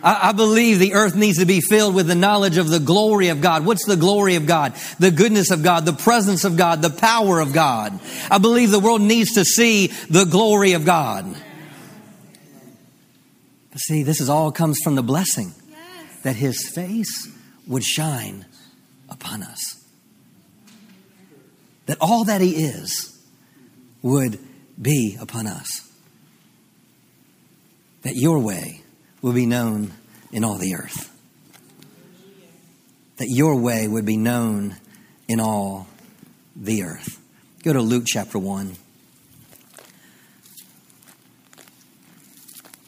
I, 0.01 0.31
believe 0.31 0.79
the 0.79 0.93
earth 0.93 1.15
needs 1.15 1.39
to 1.39 1.45
be 1.45 1.59
filled 1.59 1.93
with 1.93 2.07
the 2.07 2.15
knowledge 2.15 2.57
of 2.57 2.69
the 2.69 2.79
glory 2.79 3.27
of 3.27 3.41
God. 3.41 3.65
What's 3.65 3.85
the 3.85 3.97
glory 3.97 4.35
of 4.35 4.45
God? 4.45 4.73
The 4.99 5.11
goodness 5.11 5.51
of 5.51 5.63
God, 5.63 5.85
the 5.85 5.91
presence 5.91 6.45
of 6.45 6.55
God, 6.55 6.81
the 6.81 6.91
power 6.91 7.41
of 7.41 7.51
God. 7.51 7.99
I 8.31 8.37
believe 8.37 8.71
the 8.71 8.79
world 8.79 9.01
needs 9.01 9.33
to 9.33 9.43
see 9.43 9.87
the 10.09 10.23
glory 10.23 10.73
of 10.73 10.85
God. 10.85 11.35
See, 13.75 14.03
this 14.03 14.21
is 14.21 14.29
all 14.29 14.51
comes 14.51 14.79
from 14.83 14.95
the 14.95 15.03
blessing 15.03 15.53
that 16.23 16.35
his 16.35 16.69
face 16.69 17.27
would 17.67 17.83
shine 17.83 18.45
upon 19.09 19.43
us 19.43 19.76
that 21.87 21.97
all 21.99 22.25
that 22.25 22.41
He 22.41 22.51
is 22.51 23.17
would 24.01 24.39
be 24.79 25.17
upon 25.19 25.47
us. 25.47 25.91
That 28.03 28.15
your 28.15 28.39
way 28.39 28.83
will 29.21 29.33
be 29.33 29.45
known 29.45 29.91
in 30.31 30.43
all 30.43 30.57
the 30.57 30.75
earth. 30.75 31.11
That 33.17 33.27
your 33.29 33.59
way 33.59 33.87
would 33.87 34.05
be 34.05 34.17
known 34.17 34.75
in 35.27 35.39
all 35.39 35.87
the 36.55 36.83
earth. 36.83 37.19
Go 37.63 37.73
to 37.73 37.81
Luke 37.81 38.03
chapter 38.05 38.37
1. 38.37 38.75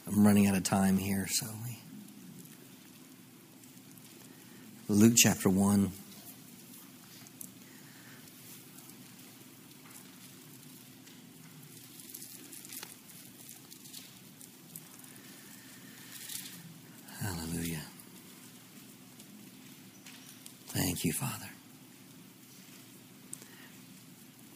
I'm 0.06 0.26
running 0.26 0.46
out 0.46 0.56
of 0.56 0.62
time 0.62 0.96
here, 0.96 1.26
so. 1.28 1.46
Luke 4.88 5.14
chapter 5.16 5.48
1. 5.48 5.92
Thank 20.72 21.04
you, 21.04 21.12
Father. 21.12 21.48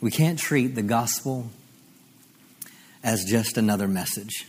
We 0.01 0.13
can't 0.13 0.39
treat 0.39 0.77
the 0.77 0.83
gospel 0.83 1.51
as 3.03 3.25
just 3.25 3.57
another 3.57 3.89
message. 3.89 4.47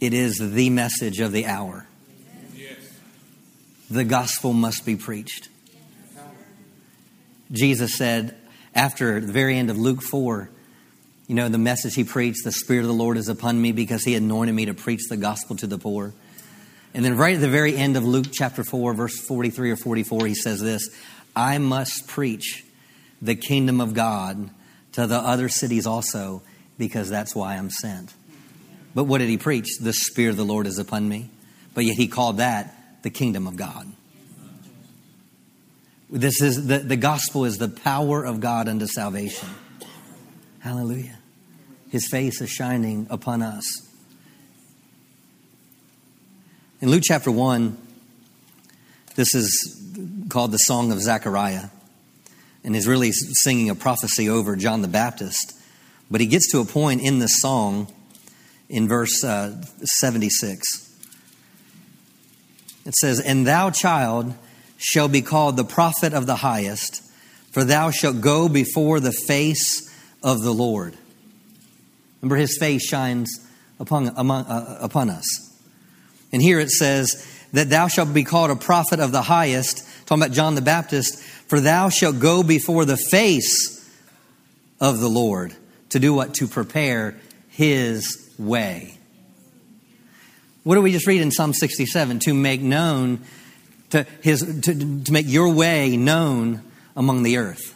It 0.00 0.14
is 0.14 0.38
the 0.38 0.70
message 0.70 1.18
of 1.18 1.32
the 1.32 1.46
hour. 1.46 1.86
The 3.90 4.04
gospel 4.04 4.52
must 4.52 4.86
be 4.86 4.94
preached. 4.94 5.48
Jesus 7.50 7.96
said, 7.96 8.36
after 8.72 9.20
the 9.20 9.32
very 9.32 9.58
end 9.58 9.68
of 9.68 9.78
Luke 9.78 10.00
4, 10.00 10.48
you 11.26 11.34
know, 11.34 11.48
the 11.48 11.58
message 11.58 11.94
he 11.94 12.04
preached, 12.04 12.44
the 12.44 12.52
Spirit 12.52 12.82
of 12.82 12.86
the 12.86 12.94
Lord 12.94 13.16
is 13.16 13.28
upon 13.28 13.60
me 13.60 13.72
because 13.72 14.04
he 14.04 14.14
anointed 14.14 14.54
me 14.54 14.66
to 14.66 14.74
preach 14.74 15.08
the 15.08 15.16
gospel 15.16 15.56
to 15.56 15.66
the 15.66 15.78
poor. 15.78 16.12
And 16.94 17.04
then 17.04 17.16
right 17.16 17.34
at 17.34 17.40
the 17.40 17.48
very 17.48 17.76
end 17.76 17.96
of 17.96 18.04
Luke 18.04 18.28
chapter 18.32 18.62
4, 18.62 18.94
verse 18.94 19.18
43 19.18 19.72
or 19.72 19.76
44, 19.76 20.26
he 20.26 20.34
says 20.34 20.60
this 20.60 20.88
I 21.34 21.58
must 21.58 22.06
preach 22.06 22.64
the 23.20 23.34
kingdom 23.34 23.80
of 23.80 23.94
God 23.94 24.50
to 24.92 25.06
the 25.06 25.16
other 25.16 25.48
cities 25.48 25.86
also 25.86 26.42
because 26.78 27.10
that's 27.10 27.34
why 27.34 27.56
I'm 27.56 27.70
sent. 27.70 28.14
But 28.94 29.04
what 29.04 29.18
did 29.18 29.28
he 29.28 29.38
preach? 29.38 29.78
The 29.80 29.92
Spirit 29.92 30.30
of 30.30 30.36
the 30.36 30.44
Lord 30.44 30.66
is 30.68 30.78
upon 30.78 31.08
me. 31.08 31.30
But 31.74 31.84
yet 31.84 31.96
he 31.96 32.06
called 32.06 32.36
that 32.36 33.02
the 33.02 33.10
kingdom 33.10 33.48
of 33.48 33.56
God. 33.56 33.90
This 36.08 36.40
is 36.40 36.68
the, 36.68 36.78
the 36.78 36.96
gospel 36.96 37.44
is 37.44 37.58
the 37.58 37.68
power 37.68 38.24
of 38.24 38.38
God 38.38 38.68
unto 38.68 38.86
salvation. 38.86 39.48
Hallelujah. 40.60 41.18
His 41.90 42.06
face 42.08 42.40
is 42.40 42.50
shining 42.50 43.08
upon 43.10 43.42
us. 43.42 43.83
In 46.84 46.90
Luke 46.90 47.02
chapter 47.02 47.30
1, 47.30 47.78
this 49.14 49.34
is 49.34 49.82
called 50.28 50.52
the 50.52 50.58
Song 50.58 50.92
of 50.92 51.00
Zechariah, 51.00 51.70
and 52.62 52.76
is 52.76 52.86
really 52.86 53.10
singing 53.10 53.70
a 53.70 53.74
prophecy 53.74 54.28
over 54.28 54.54
John 54.54 54.82
the 54.82 54.88
Baptist. 54.88 55.54
But 56.10 56.20
he 56.20 56.26
gets 56.26 56.52
to 56.52 56.60
a 56.60 56.66
point 56.66 57.00
in 57.00 57.20
this 57.20 57.40
song 57.40 57.90
in 58.68 58.86
verse 58.86 59.24
uh, 59.24 59.62
76. 59.82 60.94
It 62.84 62.94
says, 62.96 63.18
And 63.18 63.46
thou, 63.46 63.70
child, 63.70 64.34
shall 64.76 65.08
be 65.08 65.22
called 65.22 65.56
the 65.56 65.64
prophet 65.64 66.12
of 66.12 66.26
the 66.26 66.36
highest, 66.36 67.02
for 67.50 67.64
thou 67.64 67.92
shalt 67.92 68.20
go 68.20 68.46
before 68.46 69.00
the 69.00 69.12
face 69.26 69.90
of 70.22 70.42
the 70.42 70.52
Lord. 70.52 70.98
Remember, 72.20 72.36
his 72.36 72.58
face 72.58 72.86
shines 72.86 73.30
upon, 73.80 74.12
among, 74.18 74.44
uh, 74.44 74.80
upon 74.82 75.08
us. 75.08 75.53
And 76.34 76.42
here 76.42 76.58
it 76.58 76.70
says 76.70 77.24
that 77.52 77.70
thou 77.70 77.86
shalt 77.86 78.12
be 78.12 78.24
called 78.24 78.50
a 78.50 78.56
prophet 78.56 78.98
of 78.98 79.12
the 79.12 79.22
highest, 79.22 79.86
talking 80.04 80.20
about 80.20 80.34
John 80.34 80.56
the 80.56 80.62
Baptist, 80.62 81.20
for 81.20 81.60
thou 81.60 81.90
shalt 81.90 82.18
go 82.18 82.42
before 82.42 82.84
the 82.84 82.96
face 82.96 83.88
of 84.80 84.98
the 84.98 85.08
Lord 85.08 85.54
to 85.90 86.00
do 86.00 86.12
what? 86.12 86.34
To 86.34 86.48
prepare 86.48 87.14
his 87.50 88.34
way. 88.36 88.98
What 90.64 90.74
do 90.74 90.82
we 90.82 90.90
just 90.90 91.06
read 91.06 91.20
in 91.20 91.30
Psalm 91.30 91.52
67? 91.52 92.18
To 92.18 92.34
make 92.34 92.60
known 92.60 93.20
to 93.90 94.04
his 94.20 94.40
to, 94.62 95.04
to 95.04 95.12
make 95.12 95.28
your 95.28 95.52
way 95.52 95.96
known 95.96 96.62
among 96.96 97.22
the 97.22 97.36
earth. 97.36 97.73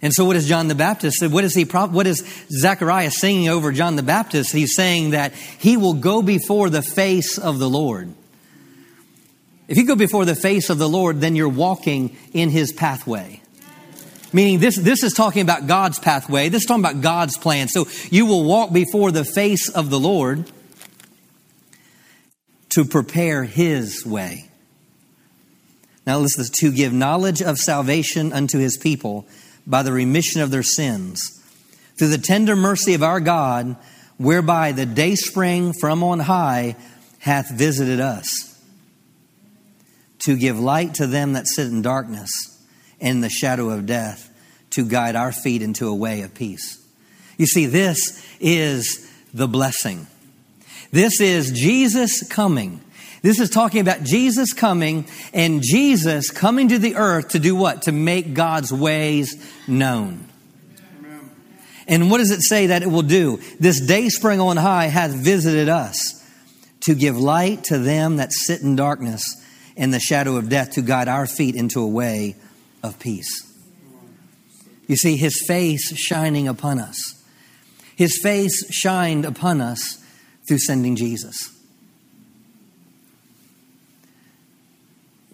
And 0.00 0.12
so, 0.12 0.24
what 0.24 0.36
is 0.36 0.46
John 0.46 0.68
the 0.68 0.74
Baptist? 0.74 1.26
What 1.26 1.44
is 1.44 1.54
he? 1.54 1.64
What 1.64 2.06
is 2.06 2.24
Zechariah 2.50 3.10
singing 3.10 3.48
over 3.48 3.72
John 3.72 3.96
the 3.96 4.02
Baptist? 4.02 4.52
He's 4.52 4.76
saying 4.76 5.10
that 5.10 5.32
he 5.32 5.76
will 5.76 5.94
go 5.94 6.22
before 6.22 6.70
the 6.70 6.82
face 6.82 7.36
of 7.36 7.58
the 7.58 7.68
Lord. 7.68 8.14
If 9.66 9.76
you 9.76 9.86
go 9.86 9.96
before 9.96 10.24
the 10.24 10.36
face 10.36 10.70
of 10.70 10.78
the 10.78 10.88
Lord, 10.88 11.20
then 11.20 11.34
you're 11.34 11.48
walking 11.48 12.16
in 12.32 12.48
his 12.48 12.72
pathway. 12.72 13.42
Meaning, 14.32 14.60
this, 14.60 14.76
this 14.76 15.02
is 15.02 15.12
talking 15.14 15.42
about 15.42 15.66
God's 15.66 15.98
pathway. 15.98 16.48
This 16.48 16.62
is 16.62 16.66
talking 16.66 16.84
about 16.84 17.00
God's 17.00 17.36
plan. 17.36 17.68
So, 17.68 17.86
you 18.10 18.26
will 18.26 18.44
walk 18.44 18.72
before 18.72 19.10
the 19.10 19.24
face 19.24 19.68
of 19.68 19.90
the 19.90 19.98
Lord 19.98 20.50
to 22.70 22.84
prepare 22.84 23.44
his 23.44 24.06
way. 24.06 24.48
Now, 26.06 26.18
listen 26.20 26.44
to 26.60 26.72
give 26.72 26.92
knowledge 26.92 27.42
of 27.42 27.58
salvation 27.58 28.32
unto 28.32 28.58
his 28.58 28.76
people 28.76 29.26
by 29.68 29.82
the 29.82 29.92
remission 29.92 30.40
of 30.40 30.50
their 30.50 30.62
sins, 30.62 31.40
through 31.98 32.08
the 32.08 32.18
tender 32.18 32.56
mercy 32.56 32.94
of 32.94 33.02
our 33.02 33.20
God, 33.20 33.76
whereby 34.16 34.72
the 34.72 34.86
day 34.86 35.14
spring 35.14 35.72
from 35.72 36.02
on 36.02 36.20
high 36.20 36.74
hath 37.18 37.50
visited 37.50 38.00
us, 38.00 38.26
to 40.20 40.36
give 40.36 40.58
light 40.58 40.94
to 40.94 41.06
them 41.06 41.34
that 41.34 41.46
sit 41.46 41.68
in 41.68 41.82
darkness 41.82 42.30
and 43.00 43.22
the 43.22 43.28
shadow 43.28 43.70
of 43.70 43.86
death, 43.86 44.24
to 44.70 44.84
guide 44.84 45.14
our 45.14 45.32
feet 45.32 45.62
into 45.62 45.86
a 45.86 45.94
way 45.94 46.22
of 46.22 46.34
peace. 46.34 46.84
You 47.36 47.46
see, 47.46 47.66
this 47.66 48.24
is 48.40 49.08
the 49.32 49.46
blessing. 49.46 50.06
This 50.90 51.20
is 51.20 51.52
Jesus 51.52 52.26
coming 52.26 52.80
this 53.22 53.40
is 53.40 53.50
talking 53.50 53.80
about 53.80 54.02
Jesus 54.04 54.52
coming 54.52 55.06
and 55.32 55.62
Jesus 55.62 56.30
coming 56.30 56.68
to 56.68 56.78
the 56.78 56.96
earth 56.96 57.30
to 57.30 57.38
do 57.38 57.54
what? 57.56 57.82
To 57.82 57.92
make 57.92 58.34
God's 58.34 58.72
ways 58.72 59.34
known. 59.66 60.26
Amen. 60.98 61.30
And 61.86 62.10
what 62.10 62.18
does 62.18 62.30
it 62.30 62.42
say 62.42 62.68
that 62.68 62.82
it 62.82 62.90
will 62.90 63.02
do? 63.02 63.40
This 63.58 63.80
day 63.80 64.08
spring 64.08 64.40
on 64.40 64.56
high 64.56 64.86
hath 64.86 65.12
visited 65.12 65.68
us 65.68 66.24
to 66.82 66.94
give 66.94 67.18
light 67.18 67.64
to 67.64 67.78
them 67.78 68.16
that 68.16 68.32
sit 68.32 68.62
in 68.62 68.76
darkness 68.76 69.24
and 69.76 69.92
the 69.92 70.00
shadow 70.00 70.36
of 70.36 70.48
death, 70.48 70.72
to 70.72 70.82
guide 70.82 71.08
our 71.08 71.26
feet 71.26 71.54
into 71.54 71.80
a 71.80 71.86
way 71.86 72.36
of 72.82 72.98
peace. 72.98 73.44
You 74.88 74.96
see, 74.96 75.16
his 75.16 75.44
face 75.46 75.96
shining 75.96 76.48
upon 76.48 76.80
us. 76.80 77.22
His 77.94 78.18
face 78.22 78.72
shined 78.72 79.24
upon 79.24 79.60
us 79.60 80.02
through 80.48 80.58
sending 80.58 80.96
Jesus. 80.96 81.57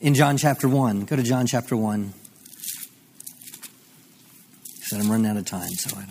In 0.04 0.12
John 0.12 0.36
chapter 0.36 0.68
1. 0.68 1.06
Go 1.06 1.16
to 1.16 1.22
John 1.22 1.46
chapter 1.46 1.74
1. 1.74 2.12
He 4.74 4.82
said, 4.82 5.00
I'm 5.00 5.10
running 5.10 5.26
out 5.26 5.38
of 5.38 5.46
time, 5.46 5.70
so 5.70 5.96
I. 5.96 6.04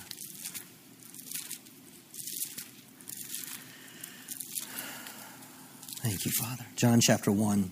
Thank 6.02 6.26
you, 6.26 6.32
Father. 6.32 6.66
John 6.76 7.02
chapter 7.02 7.32
1, 7.32 7.70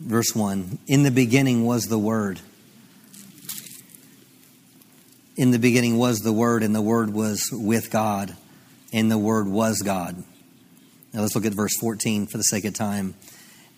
verse 0.00 0.34
1. 0.34 0.78
In 0.86 1.02
the 1.02 1.10
beginning 1.10 1.66
was 1.66 1.84
the 1.84 1.98
Word. 1.98 2.40
In 5.36 5.50
the 5.50 5.58
beginning 5.58 5.98
was 5.98 6.20
the 6.20 6.32
Word, 6.32 6.62
and 6.62 6.74
the 6.74 6.80
Word 6.80 7.12
was 7.12 7.50
with 7.52 7.90
God, 7.90 8.34
and 8.94 9.10
the 9.10 9.18
Word 9.18 9.46
was 9.46 9.82
God. 9.82 10.24
Now 11.12 11.22
let's 11.22 11.34
look 11.34 11.46
at 11.46 11.54
verse 11.54 11.76
14 11.78 12.26
for 12.26 12.36
the 12.36 12.44
sake 12.44 12.64
of 12.64 12.74
time. 12.74 13.14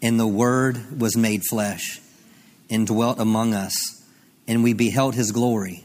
And 0.02 0.18
the 0.18 0.26
Word 0.26 1.00
was 1.00 1.16
made 1.16 1.42
flesh 1.48 2.00
and 2.70 2.86
dwelt 2.86 3.18
among 3.18 3.54
us, 3.54 4.02
and 4.48 4.62
we 4.62 4.72
beheld 4.72 5.14
his 5.14 5.32
glory, 5.32 5.84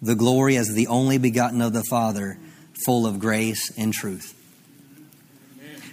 the 0.00 0.14
glory 0.14 0.56
as 0.56 0.72
the 0.72 0.86
only 0.86 1.18
begotten 1.18 1.60
of 1.60 1.72
the 1.72 1.82
Father, 1.84 2.38
full 2.84 3.06
of 3.06 3.18
grace 3.18 3.72
and 3.76 3.92
truth. 3.92 4.34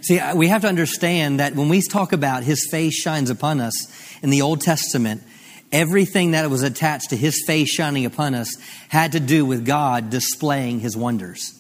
See, 0.02 0.22
we 0.36 0.48
have 0.48 0.62
to 0.62 0.68
understand 0.68 1.40
that 1.40 1.56
when 1.56 1.70
we 1.70 1.82
talk 1.82 2.14
about 2.14 2.44
his 2.44 2.68
face 2.70 2.96
shines 2.96 3.30
upon 3.30 3.60
us 3.60 3.74
in 4.22 4.30
the 4.30 4.42
Old 4.42 4.62
Testament, 4.62 5.24
everything 5.72 6.32
that 6.32 6.50
was 6.50 6.64
attached 6.64 7.10
to 7.10 7.18
his 7.18 7.44
face 7.46 7.70
shining 7.70 8.06
upon 8.06 8.36
us 8.36 8.56
had 8.90 9.14
to 9.14 9.20
do 9.20 9.46
with 9.46 9.66
God 9.66 10.10
displaying 10.10 10.80
his 10.80 10.96
wonders. 10.96 11.57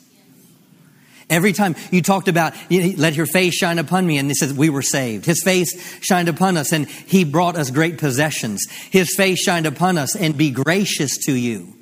Every 1.30 1.52
time 1.52 1.76
you 1.92 2.02
talked 2.02 2.30
about, 2.30 2.54
let 2.70 3.16
your 3.16 3.26
face 3.26 3.54
shine 3.54 3.80
upon 3.80 4.08
me, 4.08 4.18
and 4.18 4.30
he 4.30 4.34
says 4.34 4.54
we 4.54 4.70
were 4.70 4.82
saved. 4.82 5.26
His 5.26 5.42
face 5.44 6.00
shined 6.02 6.30
upon 6.30 6.56
us, 6.56 6.72
and 6.72 6.88
he 6.88 7.26
brought 7.26 7.58
us 7.58 7.70
great 7.70 7.98
possessions. 7.98 8.64
His 8.92 9.14
face 9.16 9.40
shined 9.40 9.66
upon 9.66 9.98
us, 9.98 10.16
and 10.16 10.38
be 10.38 10.52
gracious 10.52 11.18
to 11.26 11.34
you. 11.34 11.74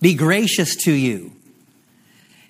Be 0.00 0.14
gracious 0.14 0.76
to 0.84 0.92
you. 0.92 1.33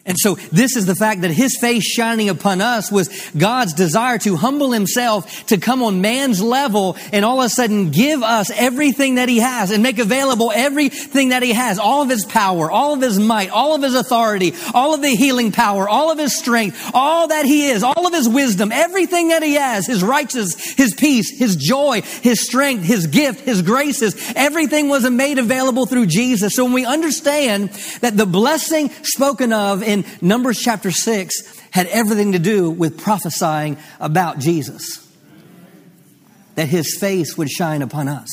And 0.06 0.18
so 0.18 0.34
this 0.52 0.76
is 0.76 0.84
the 0.84 0.94
fact 0.94 1.22
that 1.22 1.30
his 1.30 1.56
face 1.58 1.82
shining 1.82 2.28
upon 2.28 2.60
us 2.60 2.92
was 2.92 3.08
God's 3.30 3.72
desire 3.72 4.18
to 4.18 4.36
humble 4.36 4.70
himself, 4.70 5.46
to 5.46 5.56
come 5.56 5.82
on 5.82 6.02
man's 6.02 6.42
level 6.42 6.96
and 7.10 7.24
all 7.24 7.40
of 7.40 7.46
a 7.46 7.48
sudden 7.48 7.90
give 7.90 8.22
us 8.22 8.50
everything 8.50 9.14
that 9.14 9.30
he 9.30 9.38
has 9.38 9.70
and 9.70 9.82
make 9.82 9.98
available 9.98 10.52
everything 10.54 11.30
that 11.30 11.42
he 11.42 11.54
has. 11.54 11.78
All 11.78 12.02
of 12.02 12.10
his 12.10 12.26
power, 12.26 12.70
all 12.70 12.92
of 12.92 13.00
his 13.00 13.18
might, 13.18 13.48
all 13.48 13.74
of 13.74 13.82
his 13.82 13.94
authority, 13.94 14.52
all 14.74 14.94
of 14.94 15.00
the 15.00 15.08
healing 15.08 15.52
power, 15.52 15.88
all 15.88 16.10
of 16.10 16.18
his 16.18 16.36
strength, 16.36 16.90
all 16.92 17.28
that 17.28 17.46
he 17.46 17.68
is, 17.68 17.82
all 17.82 18.06
of 18.06 18.12
his 18.12 18.28
wisdom, 18.28 18.72
everything 18.72 19.28
that 19.28 19.42
he 19.42 19.54
has, 19.54 19.86
his 19.86 20.02
righteousness, 20.02 20.74
his 20.74 20.92
peace, 20.94 21.38
his 21.38 21.56
joy, 21.56 22.02
his 22.02 22.44
strength, 22.44 22.84
his 22.84 23.06
gift, 23.06 23.40
his 23.40 23.62
graces, 23.62 24.14
everything 24.36 24.90
was 24.90 25.08
made 25.08 25.38
available 25.38 25.86
through 25.86 26.06
Jesus. 26.06 26.54
So 26.54 26.64
when 26.64 26.74
we 26.74 26.84
understand 26.84 27.70
that 28.00 28.18
the 28.18 28.26
blessing 28.26 28.90
spoken 29.02 29.52
of 29.52 29.82
in 29.82 29.93
in 29.94 30.04
Numbers 30.20 30.58
chapter 30.58 30.90
6 30.90 31.58
had 31.70 31.86
everything 31.86 32.32
to 32.32 32.38
do 32.38 32.70
with 32.70 33.00
prophesying 33.00 33.78
about 34.00 34.38
Jesus. 34.38 35.00
That 36.56 36.68
his 36.68 36.98
face 37.00 37.38
would 37.38 37.48
shine 37.48 37.82
upon 37.82 38.08
us 38.08 38.28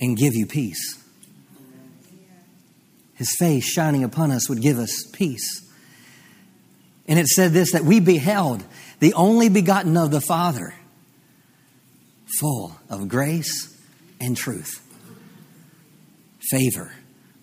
and 0.00 0.16
give 0.16 0.34
you 0.34 0.46
peace. 0.46 1.02
His 3.14 3.34
face 3.36 3.64
shining 3.64 4.04
upon 4.04 4.30
us 4.30 4.48
would 4.48 4.62
give 4.62 4.78
us 4.78 5.04
peace. 5.12 5.68
And 7.06 7.18
it 7.18 7.26
said 7.26 7.52
this 7.52 7.72
that 7.72 7.84
we 7.84 7.98
beheld 8.00 8.62
the 9.00 9.14
only 9.14 9.48
begotten 9.48 9.96
of 9.96 10.10
the 10.10 10.20
Father, 10.20 10.74
full 12.38 12.76
of 12.88 13.08
grace 13.08 13.76
and 14.20 14.36
truth, 14.36 14.84
favor, 16.50 16.92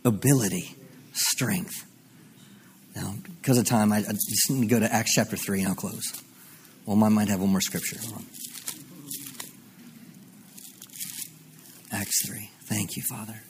ability, 0.05 0.75
strength. 1.13 1.85
Now, 2.95 3.15
because 3.41 3.57
of 3.57 3.65
time, 3.65 3.91
I, 3.91 3.97
I 3.97 4.13
just 4.13 4.49
need 4.49 4.61
to 4.61 4.67
go 4.67 4.79
to 4.79 4.91
Acts 4.91 5.13
chapter 5.15 5.35
3 5.35 5.59
and 5.59 5.69
I'll 5.69 5.75
close. 5.75 6.13
Well, 6.85 7.03
I 7.03 7.09
might 7.09 7.27
have 7.27 7.41
one 7.41 7.49
more 7.49 7.61
scripture. 7.61 7.97
Acts 11.91 12.27
3. 12.27 12.49
Thank 12.67 12.95
you, 12.95 13.03
Father. 13.09 13.41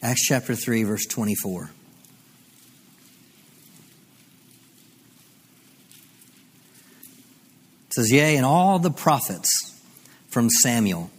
Acts 0.00 0.26
chapter 0.26 0.54
3, 0.54 0.84
verse 0.84 1.06
24. 1.06 1.70
It 7.86 7.94
says, 7.94 8.12
Yea, 8.12 8.36
and 8.36 8.46
all 8.46 8.78
the 8.78 8.90
prophets 8.90 9.80
from 10.28 10.50
Samuel 10.50 11.10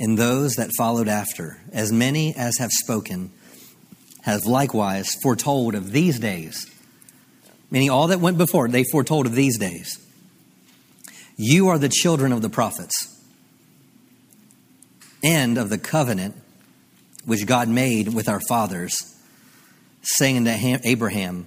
and 0.00 0.18
those 0.18 0.54
that 0.54 0.70
followed 0.78 1.08
after, 1.08 1.58
as 1.72 1.92
many 1.92 2.34
as 2.34 2.56
have 2.56 2.70
spoken, 2.72 3.30
have 4.22 4.46
likewise 4.46 5.14
foretold 5.22 5.74
of 5.74 5.92
these 5.92 6.18
days. 6.18 6.66
Meaning, 7.70 7.90
all 7.90 8.08
that 8.08 8.18
went 8.18 8.38
before, 8.38 8.66
they 8.66 8.82
foretold 8.90 9.26
of 9.26 9.34
these 9.34 9.58
days. 9.58 10.04
You 11.36 11.68
are 11.68 11.78
the 11.78 11.90
children 11.90 12.32
of 12.32 12.40
the 12.40 12.48
prophets 12.48 13.22
and 15.22 15.58
of 15.58 15.68
the 15.68 15.78
covenant 15.78 16.34
which 17.26 17.46
God 17.46 17.68
made 17.68 18.14
with 18.14 18.28
our 18.28 18.40
fathers, 18.40 18.96
saying 20.02 20.38
unto 20.38 20.78
Abraham, 20.82 21.46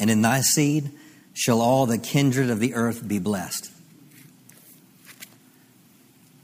And 0.00 0.08
in 0.08 0.22
thy 0.22 0.40
seed 0.40 0.90
shall 1.34 1.60
all 1.60 1.84
the 1.84 1.98
kindred 1.98 2.48
of 2.48 2.60
the 2.60 2.74
earth 2.74 3.06
be 3.06 3.18
blessed. 3.18 3.70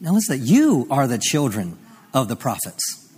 Now 0.04 0.12
listen, 0.12 0.40
you 0.44 0.86
are 0.90 1.06
the 1.06 1.16
children 1.16 1.78
of 2.12 2.28
the 2.28 2.36
prophets, 2.36 3.10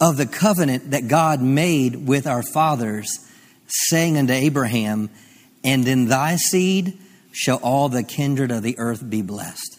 of 0.00 0.16
the 0.16 0.26
covenant 0.26 0.90
that 0.90 1.06
God 1.06 1.40
made 1.40 2.08
with 2.08 2.26
our 2.26 2.42
fathers, 2.42 3.24
saying 3.68 4.18
unto 4.18 4.32
Abraham, 4.32 5.08
And 5.62 5.86
in 5.86 6.08
thy 6.08 6.34
seed 6.34 6.98
shall 7.30 7.58
all 7.58 7.88
the 7.88 8.02
kindred 8.02 8.50
of 8.50 8.64
the 8.64 8.76
earth 8.76 9.08
be 9.08 9.22
blessed. 9.22 9.78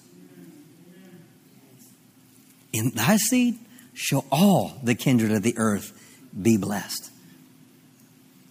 In 2.71 2.91
thy 2.91 3.17
seed 3.17 3.59
shall 3.93 4.23
all 4.31 4.79
the 4.81 4.95
kindred 4.95 5.33
of 5.33 5.43
the 5.43 5.57
earth 5.57 5.91
be 6.41 6.55
blessed. 6.55 7.11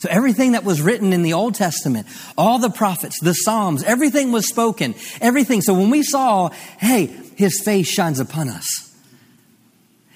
So 0.01 0.09
everything 0.11 0.53
that 0.53 0.64
was 0.64 0.80
written 0.80 1.12
in 1.12 1.22
the 1.22 1.34
Old 1.34 1.55
Testament, 1.55 2.07
all 2.36 2.59
the 2.59 2.70
prophets, 2.70 3.20
the 3.20 3.34
Psalms, 3.34 3.82
everything 3.84 4.32
was 4.32 4.48
spoken. 4.48 4.94
Everything. 5.20 5.61
So 5.61 5.74
when 5.74 5.90
we 5.90 6.03
saw, 6.03 6.48
hey, 6.78 7.07
his 7.36 7.61
face 7.62 7.86
shines 7.86 8.18
upon 8.18 8.48
us. 8.48 8.94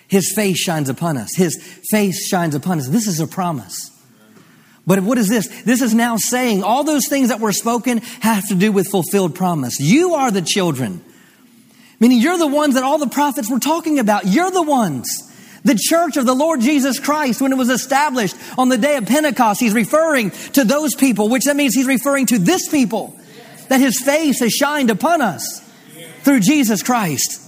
His 0.09 0.33
face 0.35 0.59
shines 0.59 0.89
upon 0.89 1.19
us. 1.19 1.35
His 1.37 1.57
face 1.91 2.27
shines 2.27 2.55
upon 2.55 2.79
us. 2.79 2.89
This 2.89 3.07
is 3.07 3.21
a 3.21 3.27
promise. 3.27 3.91
But 4.87 5.01
what 5.01 5.19
is 5.19 5.29
this? 5.29 5.49
This 5.65 5.83
is 5.83 5.93
now 5.93 6.17
saying 6.17 6.63
all 6.63 6.85
those 6.85 7.07
things 7.09 7.29
that 7.29 7.41
were 7.41 7.53
spoken 7.53 7.99
have 8.21 8.49
to 8.49 8.55
do 8.55 8.73
with 8.73 8.89
fulfilled 8.91 9.35
promise. 9.35 9.81
You 9.81 10.15
are 10.15 10.31
the 10.31 10.43
children. 10.43 11.05
Meaning 12.01 12.21
you're 12.21 12.39
the 12.39 12.47
ones 12.47 12.75
that 12.75 12.85
all 12.85 12.99
the 12.99 13.07
prophets 13.07 13.51
were 13.51 13.61
talking 13.61 13.99
about. 13.99 14.27
You're 14.27 14.51
the 14.51 14.63
ones. 14.63 15.09
The 15.65 15.79
church 15.81 16.19
of 16.19 16.27
the 16.27 16.35
Lord 16.35 16.61
Jesus 16.61 17.01
Christ, 17.01 17.41
when 17.41 17.51
it 17.51 17.57
was 17.57 17.71
established 17.71 18.37
on 18.59 18.69
the 18.69 18.77
day 18.77 18.97
of 18.97 19.07
Pentecost, 19.07 19.61
he's 19.61 19.73
referring 19.73 20.31
to 20.53 20.65
those 20.65 20.95
people, 20.95 21.31
which 21.31 21.45
that 21.45 21.57
means 21.57 21.75
he's 21.75 21.87
referring 21.87 22.27
to 22.27 22.39
this 22.39 22.69
people, 22.69 23.19
that 23.69 23.81
his 23.81 23.99
face 23.99 24.41
has 24.41 24.53
shined 24.53 24.91
upon 24.91 25.23
us 25.23 25.63
through 26.23 26.41
Jesus 26.41 26.83
Christ 26.83 27.41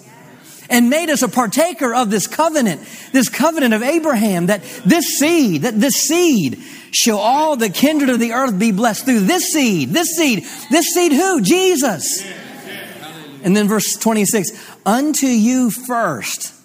and 0.70 0.90
made 0.90 1.10
us 1.10 1.22
a 1.22 1.28
partaker 1.28 1.94
of 1.94 2.10
this 2.10 2.26
covenant, 2.26 2.80
this 3.12 3.28
covenant 3.28 3.74
of 3.74 3.82
Abraham, 3.82 4.46
that 4.46 4.62
this 4.84 5.18
seed, 5.18 5.62
that 5.62 5.78
this 5.78 5.94
seed 5.94 6.58
shall 6.92 7.18
all 7.18 7.56
the 7.56 7.68
kindred 7.68 8.08
of 8.08 8.18
the 8.18 8.32
earth 8.32 8.58
be 8.58 8.72
blessed 8.72 9.04
through 9.04 9.20
this 9.20 9.52
seed, 9.52 9.90
this 9.90 10.16
seed, 10.16 10.44
this 10.70 10.86
seed 10.86 11.12
who? 11.12 11.42
Jesus. 11.42 12.26
And 13.42 13.54
then 13.54 13.68
verse 13.68 13.94
26, 13.94 14.50
unto 14.86 15.26
you 15.26 15.70
first 15.70 16.55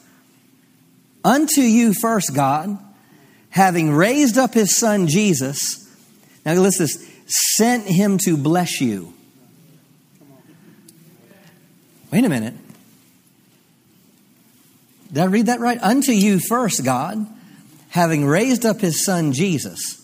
Unto 1.24 1.62
you 1.62 1.94
first, 1.94 2.34
God, 2.34 2.78
having 3.50 3.92
raised 3.92 4.38
up 4.38 4.54
his 4.54 4.78
son 4.78 5.08
Jesus, 5.08 5.88
now 6.46 6.54
listen 6.54 6.86
this, 6.86 7.12
sent 7.56 7.86
him 7.86 8.18
to 8.20 8.38
bless 8.38 8.82
you. 8.82 9.14
Wait 12.12 12.26
a 12.26 12.30
minute. 12.30 12.56
Did 15.14 15.24
I 15.24 15.26
read 15.26 15.46
that 15.48 15.60
right? 15.60 15.82
Unto 15.82 16.12
you 16.12 16.40
first, 16.40 16.84
God, 16.84 17.26
having 17.90 18.26
raised 18.26 18.66
up 18.66 18.80
his 18.80 19.04
son 19.04 19.34
Jesus. 19.34 19.98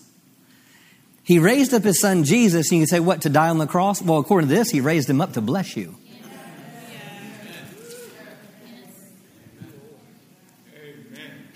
He 1.24 1.38
raised 1.38 1.74
up 1.74 1.82
his 1.82 2.00
son 2.00 2.24
Jesus, 2.24 2.70
and 2.70 2.80
you 2.80 2.86
can 2.86 2.88
say, 2.88 3.00
what, 3.00 3.22
to 3.22 3.28
die 3.28 3.48
on 3.48 3.58
the 3.58 3.66
cross? 3.66 4.00
Well, 4.00 4.18
according 4.18 4.48
to 4.48 4.54
this, 4.54 4.70
he 4.70 4.80
raised 4.80 5.10
him 5.10 5.20
up 5.20 5.34
to 5.34 5.40
bless 5.40 5.76
you. 5.76 5.96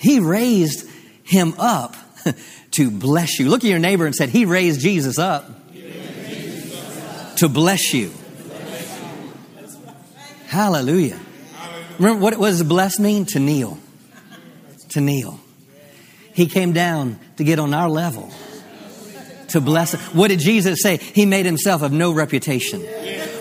He 0.02 0.18
raised 0.18 0.90
him 1.22 1.54
up 1.58 1.96
to 2.72 2.90
bless 2.90 3.38
you. 3.38 3.48
Look 3.48 3.62
at 3.62 3.70
your 3.70 3.78
neighbor 3.78 4.04
and 4.04 4.14
said, 4.14 4.30
He 4.30 4.44
raised 4.44 4.80
Jesus 4.80 5.18
up, 5.18 5.48
to 7.36 7.48
bless 7.48 7.94
you. 7.94 8.10
Hallelujah. 10.48 11.18
Remember 11.98 12.20
what, 12.20 12.36
what 12.36 12.48
does 12.48 12.62
bless 12.64 12.98
mean? 12.98 13.26
To 13.26 13.38
kneel. 13.38 13.78
To 14.90 15.00
kneel. 15.00 15.38
He 16.34 16.46
came 16.46 16.72
down 16.72 17.20
to 17.36 17.44
get 17.44 17.60
on 17.60 17.72
our 17.72 17.88
level 17.88 18.32
to 19.50 19.60
bless. 19.60 19.94
What 20.12 20.28
did 20.28 20.40
Jesus 20.40 20.82
say? 20.82 20.96
He 20.96 21.26
made 21.26 21.46
himself 21.46 21.82
of 21.82 21.92
no 21.92 22.12
reputation, 22.12 22.84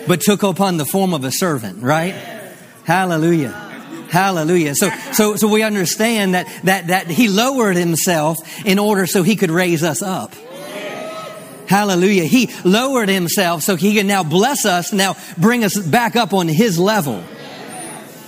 but 0.06 0.20
took 0.20 0.44
upon 0.44 0.76
the 0.76 0.84
form 0.84 1.12
of 1.12 1.24
a 1.24 1.32
servant, 1.32 1.82
right? 1.82 2.14
Hallelujah. 2.84 3.71
Hallelujah. 4.12 4.74
So, 4.74 4.90
so, 5.12 5.36
so 5.36 5.48
we 5.48 5.62
understand 5.62 6.34
that, 6.34 6.46
that, 6.64 6.88
that 6.88 7.06
he 7.06 7.28
lowered 7.28 7.76
himself 7.76 8.36
in 8.66 8.78
order 8.78 9.06
so 9.06 9.22
he 9.22 9.36
could 9.36 9.50
raise 9.50 9.82
us 9.82 10.02
up. 10.02 10.34
Hallelujah. 11.66 12.24
He 12.24 12.50
lowered 12.62 13.08
himself 13.08 13.62
so 13.62 13.74
he 13.74 13.94
can 13.94 14.06
now 14.06 14.22
bless 14.22 14.66
us, 14.66 14.92
now 14.92 15.16
bring 15.38 15.64
us 15.64 15.78
back 15.78 16.14
up 16.14 16.34
on 16.34 16.46
his 16.46 16.78
level. 16.78 17.24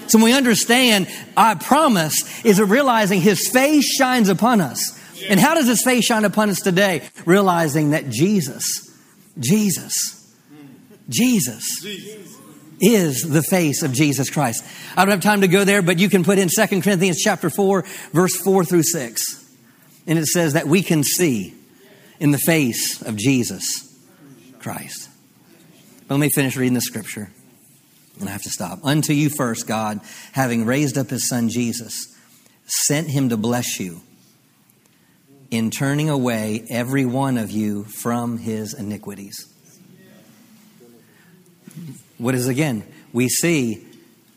So 0.06 0.24
we 0.24 0.32
understand 0.32 1.06
I 1.36 1.54
promise 1.54 2.42
is 2.46 2.62
realizing 2.62 3.20
his 3.20 3.50
face 3.50 3.84
shines 3.84 4.30
upon 4.30 4.62
us. 4.62 4.98
And 5.28 5.38
how 5.38 5.54
does 5.54 5.66
his 5.66 5.82
face 5.82 6.06
shine 6.06 6.24
upon 6.24 6.48
us 6.48 6.60
today? 6.60 7.02
Realizing 7.26 7.90
that 7.90 8.08
Jesus, 8.08 8.90
Jesus, 9.38 10.32
Jesus 11.10 12.33
is 12.84 13.22
the 13.22 13.42
face 13.42 13.82
of 13.82 13.92
Jesus 13.92 14.30
Christ. 14.30 14.64
I 14.96 15.04
don't 15.04 15.12
have 15.12 15.20
time 15.20 15.40
to 15.40 15.48
go 15.48 15.64
there, 15.64 15.82
but 15.82 15.98
you 15.98 16.08
can 16.08 16.24
put 16.24 16.38
in 16.38 16.48
2 16.48 16.80
Corinthians 16.80 17.20
chapter 17.22 17.50
4, 17.50 17.84
verse 18.12 18.36
4 18.36 18.64
through 18.64 18.82
6. 18.82 19.22
And 20.06 20.18
it 20.18 20.26
says 20.26 20.52
that 20.52 20.66
we 20.66 20.82
can 20.82 21.02
see 21.02 21.54
in 22.20 22.30
the 22.30 22.38
face 22.38 23.00
of 23.02 23.16
Jesus 23.16 23.64
Christ. 24.58 25.08
But 26.06 26.14
let 26.14 26.20
me 26.20 26.30
finish 26.30 26.56
reading 26.56 26.74
the 26.74 26.80
scripture. 26.80 27.30
And 28.20 28.28
I 28.28 28.32
have 28.32 28.42
to 28.42 28.50
stop. 28.50 28.80
Unto 28.84 29.12
you 29.12 29.30
first, 29.30 29.66
God, 29.66 30.00
having 30.32 30.66
raised 30.66 30.98
up 30.98 31.10
his 31.10 31.28
son 31.28 31.48
Jesus, 31.48 32.14
sent 32.66 33.08
him 33.08 33.30
to 33.30 33.36
bless 33.36 33.80
you 33.80 34.00
in 35.50 35.70
turning 35.70 36.10
away 36.10 36.64
every 36.68 37.04
one 37.04 37.38
of 37.38 37.50
you 37.50 37.84
from 37.84 38.38
his 38.38 38.74
iniquities. 38.74 39.53
What 42.18 42.34
is 42.34 42.46
again? 42.46 42.84
We 43.12 43.28
see 43.28 43.84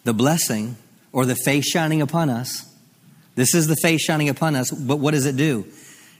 the 0.03 0.13
blessing 0.13 0.77
or 1.11 1.25
the 1.25 1.35
face 1.35 1.65
shining 1.65 2.01
upon 2.01 2.29
us. 2.29 2.73
This 3.35 3.53
is 3.53 3.67
the 3.67 3.75
face 3.81 4.01
shining 4.01 4.29
upon 4.29 4.55
us, 4.55 4.71
but 4.71 4.97
what 4.97 5.11
does 5.11 5.25
it 5.25 5.37
do? 5.37 5.65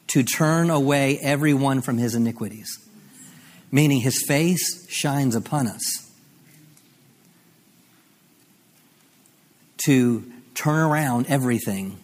To 0.07 0.23
turn 0.23 0.69
away 0.69 1.17
everyone 1.19 1.81
from 1.81 1.97
his 1.97 2.15
iniquities. 2.15 2.77
Meaning 3.71 4.01
his 4.01 4.23
face 4.27 4.89
shines 4.89 5.35
upon 5.35 5.67
us. 5.67 6.11
To 9.85 10.31
turn 10.53 10.79
around 10.79 11.27
everything 11.27 11.97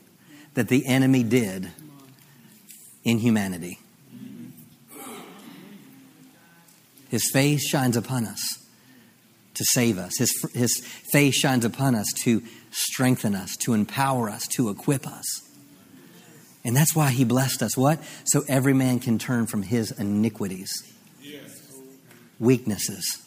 that 0.55 0.67
the 0.67 0.85
enemy 0.85 1.23
did 1.23 1.71
in 3.03 3.19
humanity. 3.19 3.79
His 7.09 7.29
face 7.31 7.67
shines 7.67 7.95
upon 7.95 8.25
us 8.25 8.62
to 9.63 9.69
save 9.71 9.97
us. 9.97 10.17
His, 10.17 10.51
his 10.53 10.81
face 11.11 11.35
shines 11.35 11.65
upon 11.65 11.95
us 11.95 12.07
to 12.23 12.43
strengthen 12.71 13.35
us, 13.35 13.55
to 13.57 13.73
empower 13.73 14.29
us, 14.29 14.47
to 14.47 14.69
equip 14.69 15.07
us. 15.07 15.25
And 16.65 16.75
that's 16.75 16.95
why 16.95 17.09
he 17.09 17.23
blessed 17.23 17.61
us. 17.61 17.77
What? 17.77 17.99
So 18.25 18.43
every 18.47 18.73
man 18.73 18.99
can 18.99 19.19
turn 19.19 19.47
from 19.47 19.63
his 19.63 19.91
iniquities. 19.91 20.71
weaknesses, 22.39 23.21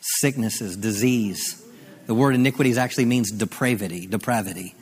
sicknesses, 0.00 0.76
disease. 0.76 1.62
The 2.06 2.14
word 2.14 2.34
iniquities 2.34 2.78
actually 2.78 3.06
means 3.06 3.30
depravity, 3.30 4.06
depravity, 4.06 4.74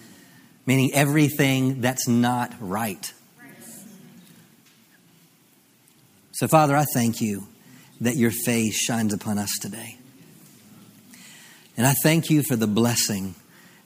meaning 0.67 0.91
everything 0.93 1.81
that's 1.81 2.09
not 2.09 2.55
right. 2.61 3.13
So, 6.33 6.49
Father, 6.49 6.75
I 6.75 6.85
thank 6.93 7.21
you 7.21 7.47
that 8.01 8.17
your 8.17 8.31
face 8.31 8.75
shines 8.75 9.13
upon 9.15 9.39
us 9.39 9.51
today. 9.61 9.99
And 11.77 11.87
I 11.87 11.95
thank 11.95 12.31
you 12.31 12.43
for 12.43 12.57
the 12.57 12.67
blessing 12.67 13.35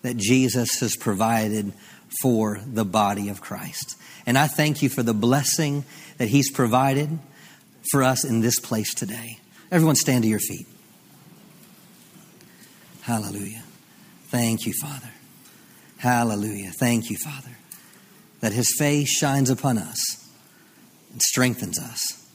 that 0.03 0.17
Jesus 0.17 0.81
has 0.81 0.97
provided 0.97 1.73
for 2.21 2.61
the 2.67 2.85
body 2.85 3.29
of 3.29 3.41
Christ. 3.41 3.97
And 4.27 4.37
I 4.37 4.47
thank 4.47 4.83
you 4.83 4.89
for 4.89 5.03
the 5.03 5.15
blessing 5.15 5.85
that 6.19 6.29
he's 6.29 6.51
provided 6.51 7.19
for 7.91 8.03
us 8.03 8.25
in 8.25 8.41
this 8.41 8.59
place 8.59 8.95
today. 8.95 9.39
Everyone 9.71 9.97
stand 9.97 10.25
to 10.25 10.29
your 10.29 10.41
feet. 10.41 10.67
Hallelujah. 13.03 13.63
Thank 14.27 14.67
you, 14.67 14.73
Father. 14.81 15.11
Hallelujah. 15.99 16.73
Thank 16.73 17.09
you, 17.11 17.17
Father, 17.17 17.57
that 18.41 18.53
his 18.53 18.75
face 18.79 19.09
shines 19.09 19.49
upon 19.49 19.79
us 19.79 20.29
and 21.13 21.23
strengthens 21.23 21.79
us. 21.79 22.29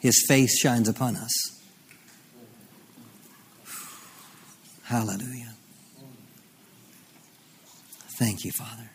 His 0.00 0.24
face 0.28 0.58
shines 0.58 0.88
upon 0.88 1.16
us. 1.16 1.51
Hallelujah. 4.92 5.54
Thank 8.18 8.44
you, 8.44 8.52
Father. 8.52 8.90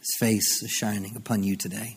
His 0.00 0.16
face 0.18 0.62
is 0.62 0.70
shining 0.70 1.16
upon 1.16 1.44
you 1.44 1.56
today. 1.56 1.96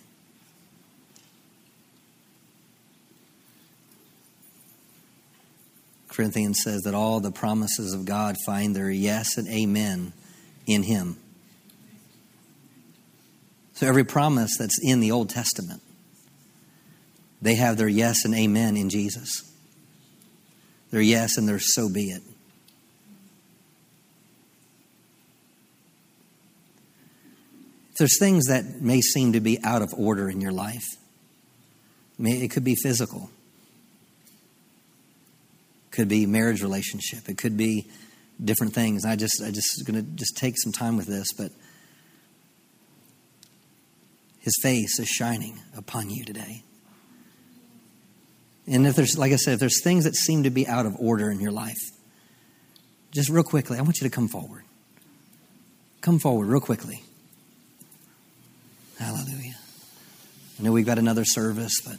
Corinthians 6.08 6.62
says 6.64 6.84
that 6.84 6.94
all 6.94 7.20
the 7.20 7.32
promises 7.32 7.94
of 7.94 8.06
God 8.06 8.38
find 8.46 8.74
their 8.74 8.90
yes 8.90 9.36
and 9.36 9.50
amen 9.50 10.14
in 10.66 10.84
Him. 10.84 11.18
So 13.74 13.88
every 13.88 14.06
promise 14.06 14.56
that's 14.58 14.80
in 14.82 15.02
the 15.02 15.12
Old 15.12 15.30
Testament, 15.30 15.82
they 17.44 17.56
have 17.56 17.76
their 17.76 17.90
yes 17.90 18.24
and 18.24 18.34
amen 18.34 18.78
in 18.78 18.90
Jesus. 18.90 19.44
Their 20.92 21.02
yes 21.02 21.38
and 21.38 21.48
their 21.48 21.60
so 21.60 21.90
be 21.92 22.06
it. 22.06 22.22
If 27.92 27.98
there's 27.98 28.18
things 28.18 28.46
that 28.46 28.82
may 28.82 29.02
seem 29.02 29.34
to 29.34 29.42
be 29.42 29.62
out 29.62 29.82
of 29.82 29.94
order 29.98 30.30
in 30.30 30.40
your 30.40 30.54
life, 30.54 30.86
it 32.18 32.50
could 32.50 32.64
be 32.64 32.76
physical, 32.76 33.30
could 35.92 36.08
be 36.08 36.26
marriage 36.26 36.64
relationship, 36.64 37.28
it 37.28 37.38
could 37.38 37.58
be 37.58 37.88
different 38.44 38.74
things. 38.74 39.04
I 39.04 39.18
just 39.18 39.44
I 39.46 39.52
just 39.52 39.86
going 39.86 40.04
to 40.04 40.12
just 40.16 40.38
take 40.38 40.56
some 40.58 40.72
time 40.72 40.96
with 40.96 41.08
this, 41.08 41.34
but 41.34 41.52
his 44.40 44.54
face 44.62 44.98
is 44.98 45.10
shining 45.10 45.60
upon 45.76 46.10
you 46.10 46.24
today. 46.24 46.64
And 48.66 48.88
if 48.88 48.96
there's, 48.96 49.18
like 49.18 49.34
I 49.34 49.36
said, 49.36 49.56
if 49.56 49.60
there's 49.60 49.84
things 49.84 50.06
that 50.06 50.16
seem 50.16 50.44
to 50.44 50.50
be 50.50 50.68
out 50.68 50.86
of 50.86 50.96
order 51.00 51.30
in 51.30 51.40
your 51.40 51.52
life, 51.52 51.80
just 53.12 53.30
real 53.30 53.44
quickly, 53.44 53.78
I 53.78 53.82
want 53.82 54.00
you 54.00 54.10
to 54.10 54.14
come 54.14 54.28
forward. 54.28 54.64
Come 56.02 56.20
forward 56.20 56.48
real 56.48 56.62
quickly. 56.62 57.04
Hallelujah. 59.00 59.56
I 60.60 60.64
know 60.64 60.72
we've 60.72 60.86
got 60.86 60.98
another 60.98 61.26
service, 61.26 61.82
but 61.82 61.98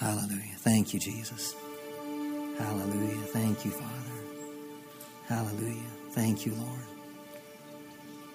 hallelujah. 0.00 0.56
Thank 0.58 0.94
you, 0.94 1.00
Jesus. 1.00 1.54
Hallelujah. 2.58 3.22
Thank 3.26 3.64
you, 3.64 3.70
Father. 3.70 4.14
Hallelujah. 5.28 5.90
Thank 6.10 6.46
you, 6.46 6.54
Lord. 6.54 6.80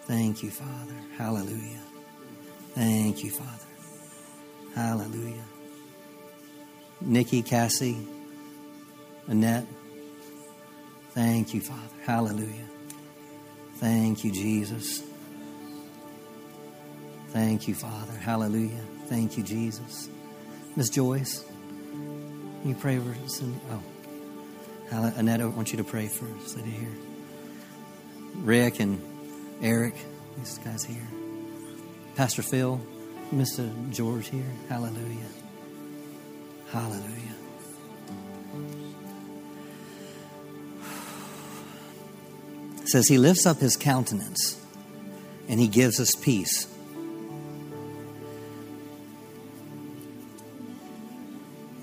Thank 0.04 0.44
you, 0.44 0.50
Father. 0.50 0.96
Hallelujah. 1.18 1.82
Thank 2.74 3.24
you, 3.24 3.32
Father. 3.32 3.69
Hallelujah. 4.76 5.44
Nikki, 7.02 7.42
Cassie, 7.42 8.08
Annette. 9.28 9.66
Thank 11.12 11.54
you, 11.54 11.62
Father. 11.62 11.82
Hallelujah. 12.06 12.68
Thank 13.76 14.24
you, 14.24 14.32
Jesus. 14.32 15.04
Thank 17.30 17.68
you, 17.68 17.76
Father. 17.76 18.14
Hallelujah. 18.14 18.82
Thank 19.06 19.38
you, 19.38 19.44
Jesus. 19.44 20.10
Miss 20.76 20.90
Joyce, 20.90 21.46
you 22.66 22.76
pray 22.76 23.00
for 23.00 23.16
Cindy? 23.28 23.60
Oh, 23.72 25.14
Annette, 25.16 25.42
I 25.42 25.46
want 25.46 25.72
you 25.72 25.78
to 25.78 25.84
pray 25.84 26.08
for 26.08 26.26
us. 26.26 26.54
Cindy 26.54 26.72
here. 26.72 26.96
Rick 28.36 28.80
and 28.80 29.02
Eric, 29.62 29.96
these 30.38 30.58
guys 30.60 30.84
here. 30.84 31.08
Pastor 32.16 32.42
Phil, 32.42 32.82
Mr. 33.34 33.92
George 33.92 34.30
here. 34.30 34.44
Hallelujah. 34.68 35.28
Hallelujah. 36.72 37.36
It 42.82 42.90
says 42.90 43.08
he 43.08 43.18
lifts 43.18 43.46
up 43.46 43.58
his 43.60 43.78
countenance 43.78 44.60
and 45.48 45.60
he 45.60 45.68
gives 45.68 46.00
us 46.00 46.16
peace. 46.16 46.68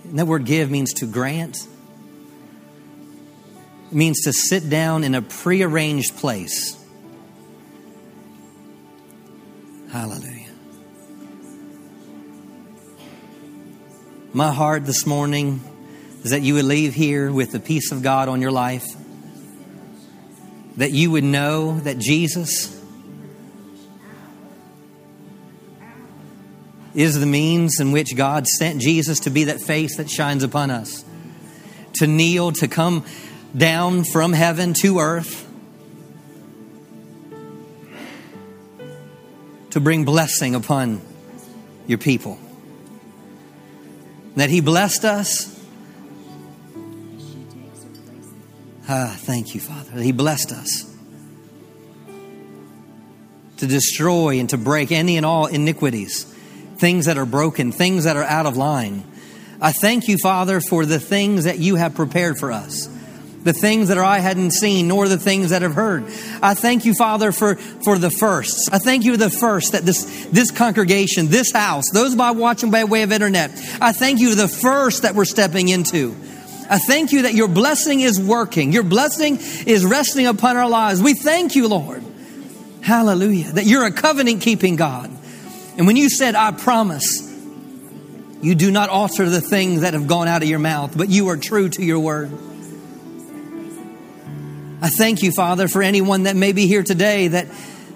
And 0.05 0.19
that 0.19 0.27
word 0.27 0.45
give 0.45 0.71
means 0.71 0.95
to 0.95 1.07
grant. 1.07 1.67
It 3.91 3.95
means 3.95 4.23
to 4.23 4.33
sit 4.33 4.69
down 4.69 5.05
in 5.05 5.15
a 5.15 5.23
prearranged 5.23 6.17
place. 6.17 6.77
Hallelujah. 9.91 10.46
My 14.37 14.53
heart 14.53 14.85
this 14.85 15.07
morning 15.07 15.63
is 16.23 16.33
that 16.33 16.43
you 16.43 16.53
would 16.53 16.67
leave 16.67 16.93
here 16.93 17.33
with 17.33 17.53
the 17.53 17.59
peace 17.59 17.91
of 17.91 18.03
God 18.03 18.29
on 18.29 18.43
your 18.43 18.51
life, 18.51 18.85
that 20.77 20.91
you 20.91 21.11
would 21.13 21.25
know 21.25 21.81
that 21.81 21.97
Jesus 21.97 22.79
is 26.95 27.19
the 27.19 27.25
means 27.25 27.81
in 27.81 27.93
which 27.93 28.15
God 28.15 28.47
sent 28.47 28.79
Jesus 28.79 29.21
to 29.21 29.31
be 29.31 29.45
that 29.45 29.59
face 29.59 29.97
that 29.97 30.11
shines 30.11 30.45
upon 30.45 30.71
us, 30.71 31.03
to 31.95 32.07
kneel, 32.07 32.53
to 32.53 32.69
come 32.69 33.07
down 33.57 34.05
from 34.05 34.35
heaven 34.35 34.75
to 34.83 34.99
earth 34.99 35.51
to 39.71 39.81
bring 39.81 40.05
blessing 40.05 40.55
upon 40.55 41.01
your 41.87 41.97
people. 41.97 42.39
That 44.37 44.51
He 44.51 44.61
blessed 44.61 45.05
us. 45.05 45.53
Ah, 48.89 49.17
thank 49.19 49.55
you, 49.55 49.61
Father. 49.61 50.01
He 50.01 50.13
blessed 50.13 50.53
us 50.53 50.95
to 53.57 53.67
destroy 53.67 54.39
and 54.39 54.49
to 54.51 54.59
break 54.59 54.93
any 54.93 55.17
and 55.17 55.27
all 55.27 55.47
iniquities, 55.47 56.25
things 56.77 57.07
that 57.07 57.19
are 57.19 57.27
broken, 57.27 57.73
things 57.73 58.05
that 58.05 58.17
are 58.17 58.25
out 58.25 58.47
of 58.47 58.57
line. 58.57 59.05
I 59.61 59.73
thank 59.73 60.09
you, 60.09 60.19
Father, 60.23 60.61
for 60.61 60.85
the 60.85 61.01
things 61.01 61.45
that 61.45 61.59
you 61.59 61.77
have 61.77 61.95
prepared 61.95 62.39
for 62.39 62.53
us 62.53 62.89
the 63.47 63.53
things 63.53 63.89
that 63.89 63.97
I 63.97 64.19
hadn't 64.19 64.51
seen, 64.51 64.89
nor 64.89 65.09
the 65.09 65.19
things 65.19 65.51
that 65.51 65.63
I've 65.63 65.75
heard. 65.75 66.03
I 66.43 66.55
thank 66.55 66.85
you, 66.85 66.95
Father, 66.95 67.31
for, 67.31 67.55
for 67.55 67.97
the 67.97 68.11
firsts. 68.11 68.69
I 68.73 68.79
thank 68.79 69.05
you 69.05 69.13
for 69.13 69.19
the 69.19 69.31
first 69.31 69.73
that 69.73 69.85
this, 69.85 70.27
this 70.33 70.51
congregation, 70.51 71.29
this 71.29 71.53
house, 71.53 71.85
those 71.93 72.17
by 72.17 72.33
watching 72.33 72.73
by 72.73 72.83
way 72.85 73.03
of 73.03 73.13
internet, 73.13 73.53
I 73.81 73.93
thank 73.93 74.19
you 74.19 74.31
for 74.31 74.37
the 74.37 74.49
first 74.49 75.03
that 75.03 75.15
we're 75.15 75.25
stepping 75.25 75.69
into. 75.69 76.17
I 76.69 76.79
thank 76.79 77.13
you 77.13 77.23
that 77.23 77.35
your 77.35 77.47
blessing 77.47 78.01
is 78.01 78.21
working. 78.21 78.73
Your 78.73 78.83
blessing 78.83 79.39
is 79.67 79.85
resting 79.85 80.27
upon 80.27 80.57
our 80.57 80.69
lives. 80.69 81.01
We 81.01 81.15
thank 81.15 81.55
you, 81.55 81.69
Lord. 81.69 82.03
Hallelujah. 82.83 83.53
That 83.53 83.65
you're 83.65 83.87
a 83.87 83.93
covenant 83.93 84.43
keeping 84.43 84.75
God. 84.75 85.09
And 85.79 85.87
when 85.87 85.95
you 85.95 86.11
said, 86.11 86.35
I 86.35 86.51
promise, 86.51 87.23
you 88.43 88.57
do 88.57 88.73
not 88.73 88.89
alter 88.89 89.31
the 89.31 89.41
things 89.41 89.83
that 89.83 89.95
have 89.95 90.09
gone 90.09 90.27
out 90.27 90.43
of 90.43 90.49
your 90.49 90.59
mouth, 90.59 90.99
but 90.99 91.09
you 91.09 91.29
are 91.29 91.37
true 91.37 91.69
to 91.69 91.85
your 91.85 92.01
word. 92.01 92.33
I 94.83 94.89
thank 94.91 95.23
you, 95.23 95.33
Father, 95.33 95.69
for 95.69 95.83
anyone 95.83 96.25
that 96.25 96.37
may 96.37 96.53
be 96.53 96.67
here 96.67 96.83
today 96.83 97.29
that 97.29 97.47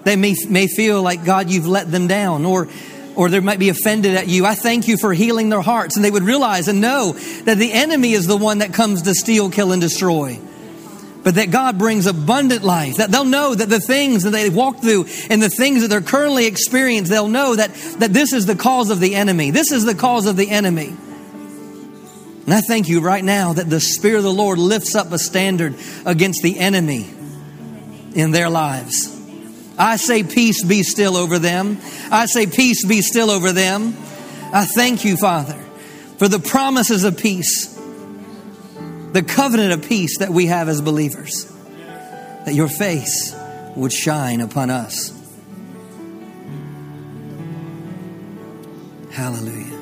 they 0.03 0.15
may, 0.15 0.35
may 0.49 0.67
feel 0.67 1.01
like, 1.01 1.23
God, 1.23 1.49
you've 1.49 1.67
let 1.67 1.91
them 1.91 2.07
down 2.07 2.43
or, 2.43 2.67
or 3.15 3.29
they 3.29 3.39
might 3.39 3.59
be 3.59 3.69
offended 3.69 4.15
at 4.15 4.27
you. 4.27 4.47
I 4.47 4.55
thank 4.55 4.87
you 4.87 4.97
for 4.97 5.13
healing 5.13 5.49
their 5.49 5.61
hearts 5.61 5.95
and 5.95 6.03
they 6.03 6.09
would 6.09 6.23
realize 6.23 6.67
and 6.67 6.81
know 6.81 7.13
that 7.43 7.59
the 7.59 7.71
enemy 7.71 8.13
is 8.13 8.25
the 8.25 8.37
one 8.37 8.59
that 8.59 8.73
comes 8.73 9.03
to 9.03 9.13
steal, 9.13 9.51
kill, 9.51 9.71
and 9.71 9.81
destroy. 9.81 10.39
but 11.23 11.35
that 11.35 11.51
God 11.51 11.77
brings 11.77 12.07
abundant 12.07 12.63
life. 12.63 12.97
That 12.97 13.11
they'll 13.11 13.25
know 13.25 13.53
that 13.53 13.69
the 13.69 13.79
things 13.79 14.23
that 14.23 14.31
they 14.31 14.49
walk 14.49 14.79
through 14.79 15.05
and 15.29 15.41
the 15.41 15.49
things 15.49 15.81
that 15.81 15.89
they're 15.89 16.01
currently 16.01 16.45
experiencing, 16.47 17.11
they'll 17.11 17.27
know 17.27 17.55
that, 17.55 17.73
that 17.99 18.13
this 18.13 18.33
is 18.33 18.45
the 18.45 18.55
cause 18.55 18.89
of 18.89 18.99
the 18.99 19.15
enemy. 19.15 19.51
This 19.51 19.71
is 19.71 19.85
the 19.85 19.95
cause 19.95 20.25
of 20.25 20.35
the 20.35 20.49
enemy. 20.49 20.95
And 22.45 22.53
I 22.53 22.61
thank 22.61 22.89
you 22.89 23.01
right 23.01 23.23
now 23.23 23.53
that 23.53 23.69
the 23.69 23.79
Spirit 23.79 24.17
of 24.17 24.23
the 24.23 24.33
Lord 24.33 24.57
lifts 24.57 24.95
up 24.95 25.11
a 25.11 25.19
standard 25.19 25.75
against 26.05 26.41
the 26.41 26.57
enemy 26.57 27.09
in 28.15 28.31
their 28.31 28.49
lives. 28.49 29.17
I 29.77 29.97
say, 29.97 30.23
Peace 30.23 30.63
be 30.63 30.83
still 30.83 31.15
over 31.15 31.39
them. 31.39 31.77
I 32.11 32.25
say, 32.25 32.47
Peace 32.47 32.85
be 32.85 33.01
still 33.01 33.29
over 33.29 33.51
them. 33.51 33.95
I 34.53 34.65
thank 34.65 35.05
you, 35.05 35.17
Father, 35.17 35.57
for 36.17 36.27
the 36.27 36.39
promises 36.39 37.03
of 37.03 37.17
peace 37.17 37.71
the 39.11 39.23
covenant 39.23 39.73
of 39.73 39.87
peace 39.87 40.19
that 40.19 40.29
we 40.29 40.45
have 40.45 40.69
as 40.69 40.81
believers, 40.81 41.45
that 42.45 42.53
your 42.53 42.69
face 42.69 43.35
would 43.75 43.91
shine 43.91 44.39
upon 44.41 44.69
us. 44.69 45.17
Hallelujah. 49.11 49.77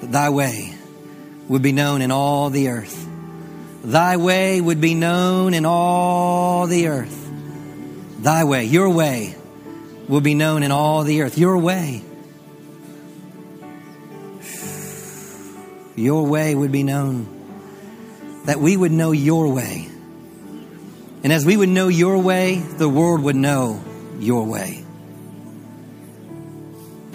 That 0.00 0.12
thy 0.12 0.30
way 0.30 0.71
would 1.48 1.62
be 1.62 1.72
known 1.72 2.02
in 2.02 2.10
all 2.10 2.50
the 2.50 2.68
earth. 2.68 3.08
Thy 3.84 4.16
way 4.16 4.60
would 4.60 4.80
be 4.80 4.94
known 4.94 5.54
in 5.54 5.64
all 5.66 6.66
the 6.66 6.88
earth. 6.88 7.18
Thy 8.20 8.44
way, 8.44 8.64
your 8.64 8.88
way, 8.90 9.34
will 10.08 10.20
be 10.20 10.34
known 10.34 10.62
in 10.62 10.70
all 10.70 11.02
the 11.02 11.22
earth. 11.22 11.36
Your 11.36 11.58
way. 11.58 12.02
Your 15.96 16.26
way 16.26 16.54
would 16.54 16.72
be 16.72 16.82
known 16.82 17.26
that 18.46 18.58
we 18.58 18.76
would 18.76 18.92
know 18.92 19.12
your 19.12 19.52
way. 19.52 19.88
And 21.24 21.32
as 21.32 21.44
we 21.44 21.56
would 21.56 21.68
know 21.68 21.88
your 21.88 22.18
way, 22.18 22.56
the 22.56 22.88
world 22.88 23.22
would 23.22 23.36
know 23.36 23.82
your 24.18 24.44
way. 24.44 24.81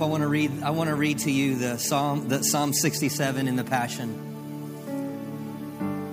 I 0.02 0.06
want 0.06 0.22
to 0.22 0.28
read, 0.28 0.62
I 0.62 0.70
want 0.70 0.90
to 0.90 0.96
read 0.96 1.20
to 1.20 1.32
you 1.32 1.56
the 1.56 1.78
Psalm, 1.78 2.28
the 2.28 2.44
Psalm 2.44 2.72
67 2.74 3.48
in 3.48 3.56
the 3.56 3.64
Passion. 3.64 4.24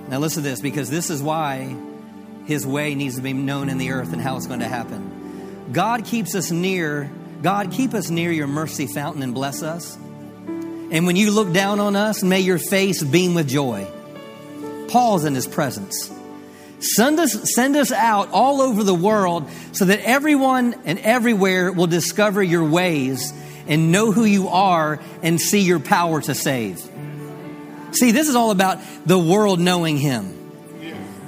Now 0.09 0.19
listen 0.19 0.41
to 0.43 0.49
this, 0.49 0.59
because 0.59 0.89
this 0.89 1.09
is 1.09 1.21
why 1.21 1.75
his 2.45 2.65
way 2.65 2.95
needs 2.95 3.17
to 3.17 3.21
be 3.21 3.33
known 3.33 3.69
in 3.69 3.77
the 3.77 3.91
earth 3.91 4.11
and 4.11 4.21
how 4.21 4.37
it's 4.37 4.47
going 4.47 4.61
to 4.61 4.67
happen. 4.67 5.69
God 5.71 6.05
keeps 6.05 6.33
us 6.33 6.49
near, 6.49 7.11
God 7.43 7.71
keep 7.71 7.93
us 7.93 8.09
near 8.09 8.31
your 8.31 8.47
mercy 8.47 8.87
fountain 8.87 9.21
and 9.21 9.35
bless 9.35 9.61
us. 9.61 9.95
And 9.95 11.05
when 11.05 11.15
you 11.15 11.29
look 11.31 11.53
down 11.53 11.79
on 11.79 11.95
us, 11.95 12.23
may 12.23 12.39
your 12.39 12.57
face 12.57 13.03
beam 13.03 13.35
with 13.35 13.47
joy. 13.47 13.87
Pause 14.89 15.25
in 15.25 15.35
his 15.35 15.45
presence. 15.47 16.11
Send 16.79 17.19
us, 17.19 17.53
send 17.53 17.75
us 17.75 17.91
out 17.91 18.29
all 18.31 18.61
over 18.61 18.83
the 18.83 18.95
world 18.95 19.47
so 19.73 19.85
that 19.85 19.99
everyone 19.99 20.75
and 20.85 20.97
everywhere 20.99 21.71
will 21.71 21.87
discover 21.87 22.41
your 22.41 22.63
ways 22.63 23.33
and 23.67 23.91
know 23.91 24.11
who 24.11 24.25
you 24.25 24.47
are 24.49 24.99
and 25.21 25.39
see 25.39 25.61
your 25.61 25.79
power 25.79 26.21
to 26.21 26.35
save. 26.35 26.79
See, 27.91 28.11
this 28.11 28.27
is 28.27 28.35
all 28.35 28.51
about 28.51 28.79
the 29.05 29.17
world 29.17 29.59
knowing 29.59 29.97
him, 29.97 30.51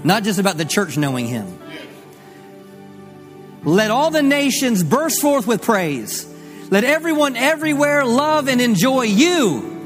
not 0.03 0.23
just 0.23 0.39
about 0.39 0.57
the 0.57 0.65
church 0.65 0.97
knowing 0.97 1.27
him. 1.27 1.59
Let 3.63 3.91
all 3.91 4.11
the 4.11 4.21
nations 4.21 4.83
burst 4.83 5.21
forth 5.21 5.47
with 5.47 5.61
praise. 5.61 6.25
Let 6.69 6.83
everyone 6.83 7.35
everywhere 7.35 8.05
love 8.05 8.47
and 8.47 8.61
enjoy 8.61 9.03
you 9.03 9.77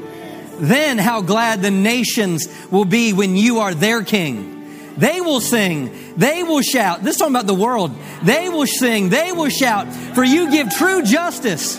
then 0.62 0.98
how 0.98 1.22
glad 1.22 1.60
the 1.60 1.70
nations 1.70 2.46
will 2.70 2.84
be 2.84 3.12
when 3.12 3.36
you 3.36 3.58
are 3.60 3.74
their 3.74 4.04
king. 4.04 4.94
They 4.96 5.20
will 5.20 5.40
sing. 5.40 6.14
They 6.16 6.42
will 6.44 6.62
shout. 6.62 7.02
This 7.02 7.16
is 7.16 7.18
talking 7.18 7.34
about 7.34 7.46
the 7.46 7.54
world. 7.54 7.92
They 8.22 8.48
will 8.48 8.66
sing. 8.66 9.08
They 9.08 9.32
will 9.32 9.48
shout. 9.48 9.92
For 10.14 10.22
you 10.22 10.50
give 10.50 10.70
true 10.70 11.02
justice 11.02 11.78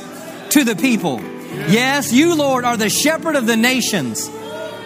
to 0.54 0.64
the 0.64 0.76
people. 0.76 1.20
Yes, 1.70 2.12
you, 2.12 2.36
Lord, 2.36 2.66
are 2.66 2.78
the 2.78 2.90
shepherd 2.90 3.36
of 3.36 3.46
the 3.46 3.58
nations. 3.58 4.30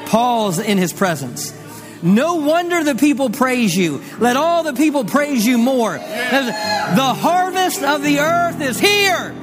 Pause 0.06 0.60
in 0.60 0.78
his 0.78 0.94
presence. 0.94 1.54
No 2.02 2.36
wonder 2.36 2.84
the 2.84 2.96
people 2.96 3.30
praise 3.30 3.76
you. 3.76 4.02
Let 4.20 4.38
all 4.38 4.64
the 4.64 4.74
people 4.74 5.04
praise 5.04 5.46
you 5.46 5.58
more. 5.58 5.94
The 5.94 7.16
harvest 7.20 7.84
of 7.84 8.04
the 8.04 8.20
earth 8.20 8.62
is 8.62 8.80
here. 8.80 9.34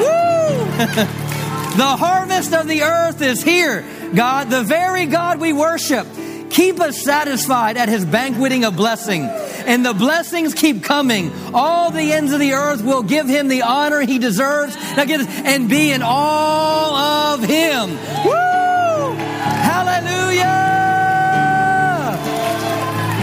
Woo! 0.00 1.16
The 1.70 1.86
harvest 1.86 2.52
of 2.52 2.66
the 2.66 2.82
earth 2.82 3.22
is 3.22 3.44
here. 3.44 3.84
God, 4.12 4.50
the 4.50 4.64
very 4.64 5.06
God 5.06 5.38
we 5.38 5.52
worship, 5.52 6.04
keep 6.50 6.80
us 6.80 7.00
satisfied 7.00 7.76
at 7.76 7.88
his 7.88 8.04
banqueting 8.04 8.64
of 8.64 8.74
blessing. 8.74 9.30
And 9.66 9.84
the 9.84 9.94
blessings 9.94 10.54
keep 10.54 10.82
coming. 10.82 11.30
All 11.54 11.90
the 11.90 12.12
ends 12.12 12.32
of 12.32 12.40
the 12.40 12.52
earth 12.52 12.82
will 12.82 13.02
give 13.02 13.28
him 13.28 13.48
the 13.48 13.62
honor 13.62 14.00
he 14.00 14.18
deserves 14.18 14.76
Now 14.96 15.04
get 15.04 15.18
this, 15.18 15.28
and 15.44 15.68
be 15.68 15.92
in 15.92 16.02
all 16.02 16.94
of 16.94 17.42
him. 17.42 17.90
Woo! 17.90 19.16
Hallelujah! 19.40 20.58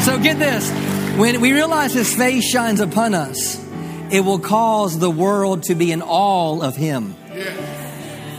So 0.04 0.20
get 0.20 0.40
this. 0.40 0.70
When 1.18 1.42
we 1.42 1.52
realize 1.54 1.94
his 1.94 2.16
face 2.16 2.46
shines 2.46 2.80
upon 2.80 3.14
us, 3.14 3.60
it 4.12 4.22
will 4.22 4.40
cause 4.40 4.98
the 5.00 5.10
world 5.10 5.64
to 5.64 5.76
be 5.76 5.92
in 5.92 6.02
all 6.02 6.62
of 6.62 6.76
him. 6.76 7.16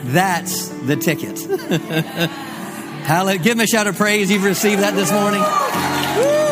That's 0.04 0.68
the 0.68 0.96
ticket. 0.96 1.38
Hallelujah. 3.04 3.38
Give 3.38 3.52
him 3.52 3.60
a 3.60 3.66
shout 3.66 3.86
of 3.86 3.96
praise. 3.96 4.30
You've 4.30 4.44
received 4.44 4.82
that 4.82 4.94
this 4.94 5.12
morning. 5.12 5.40
Woo! 5.40 6.47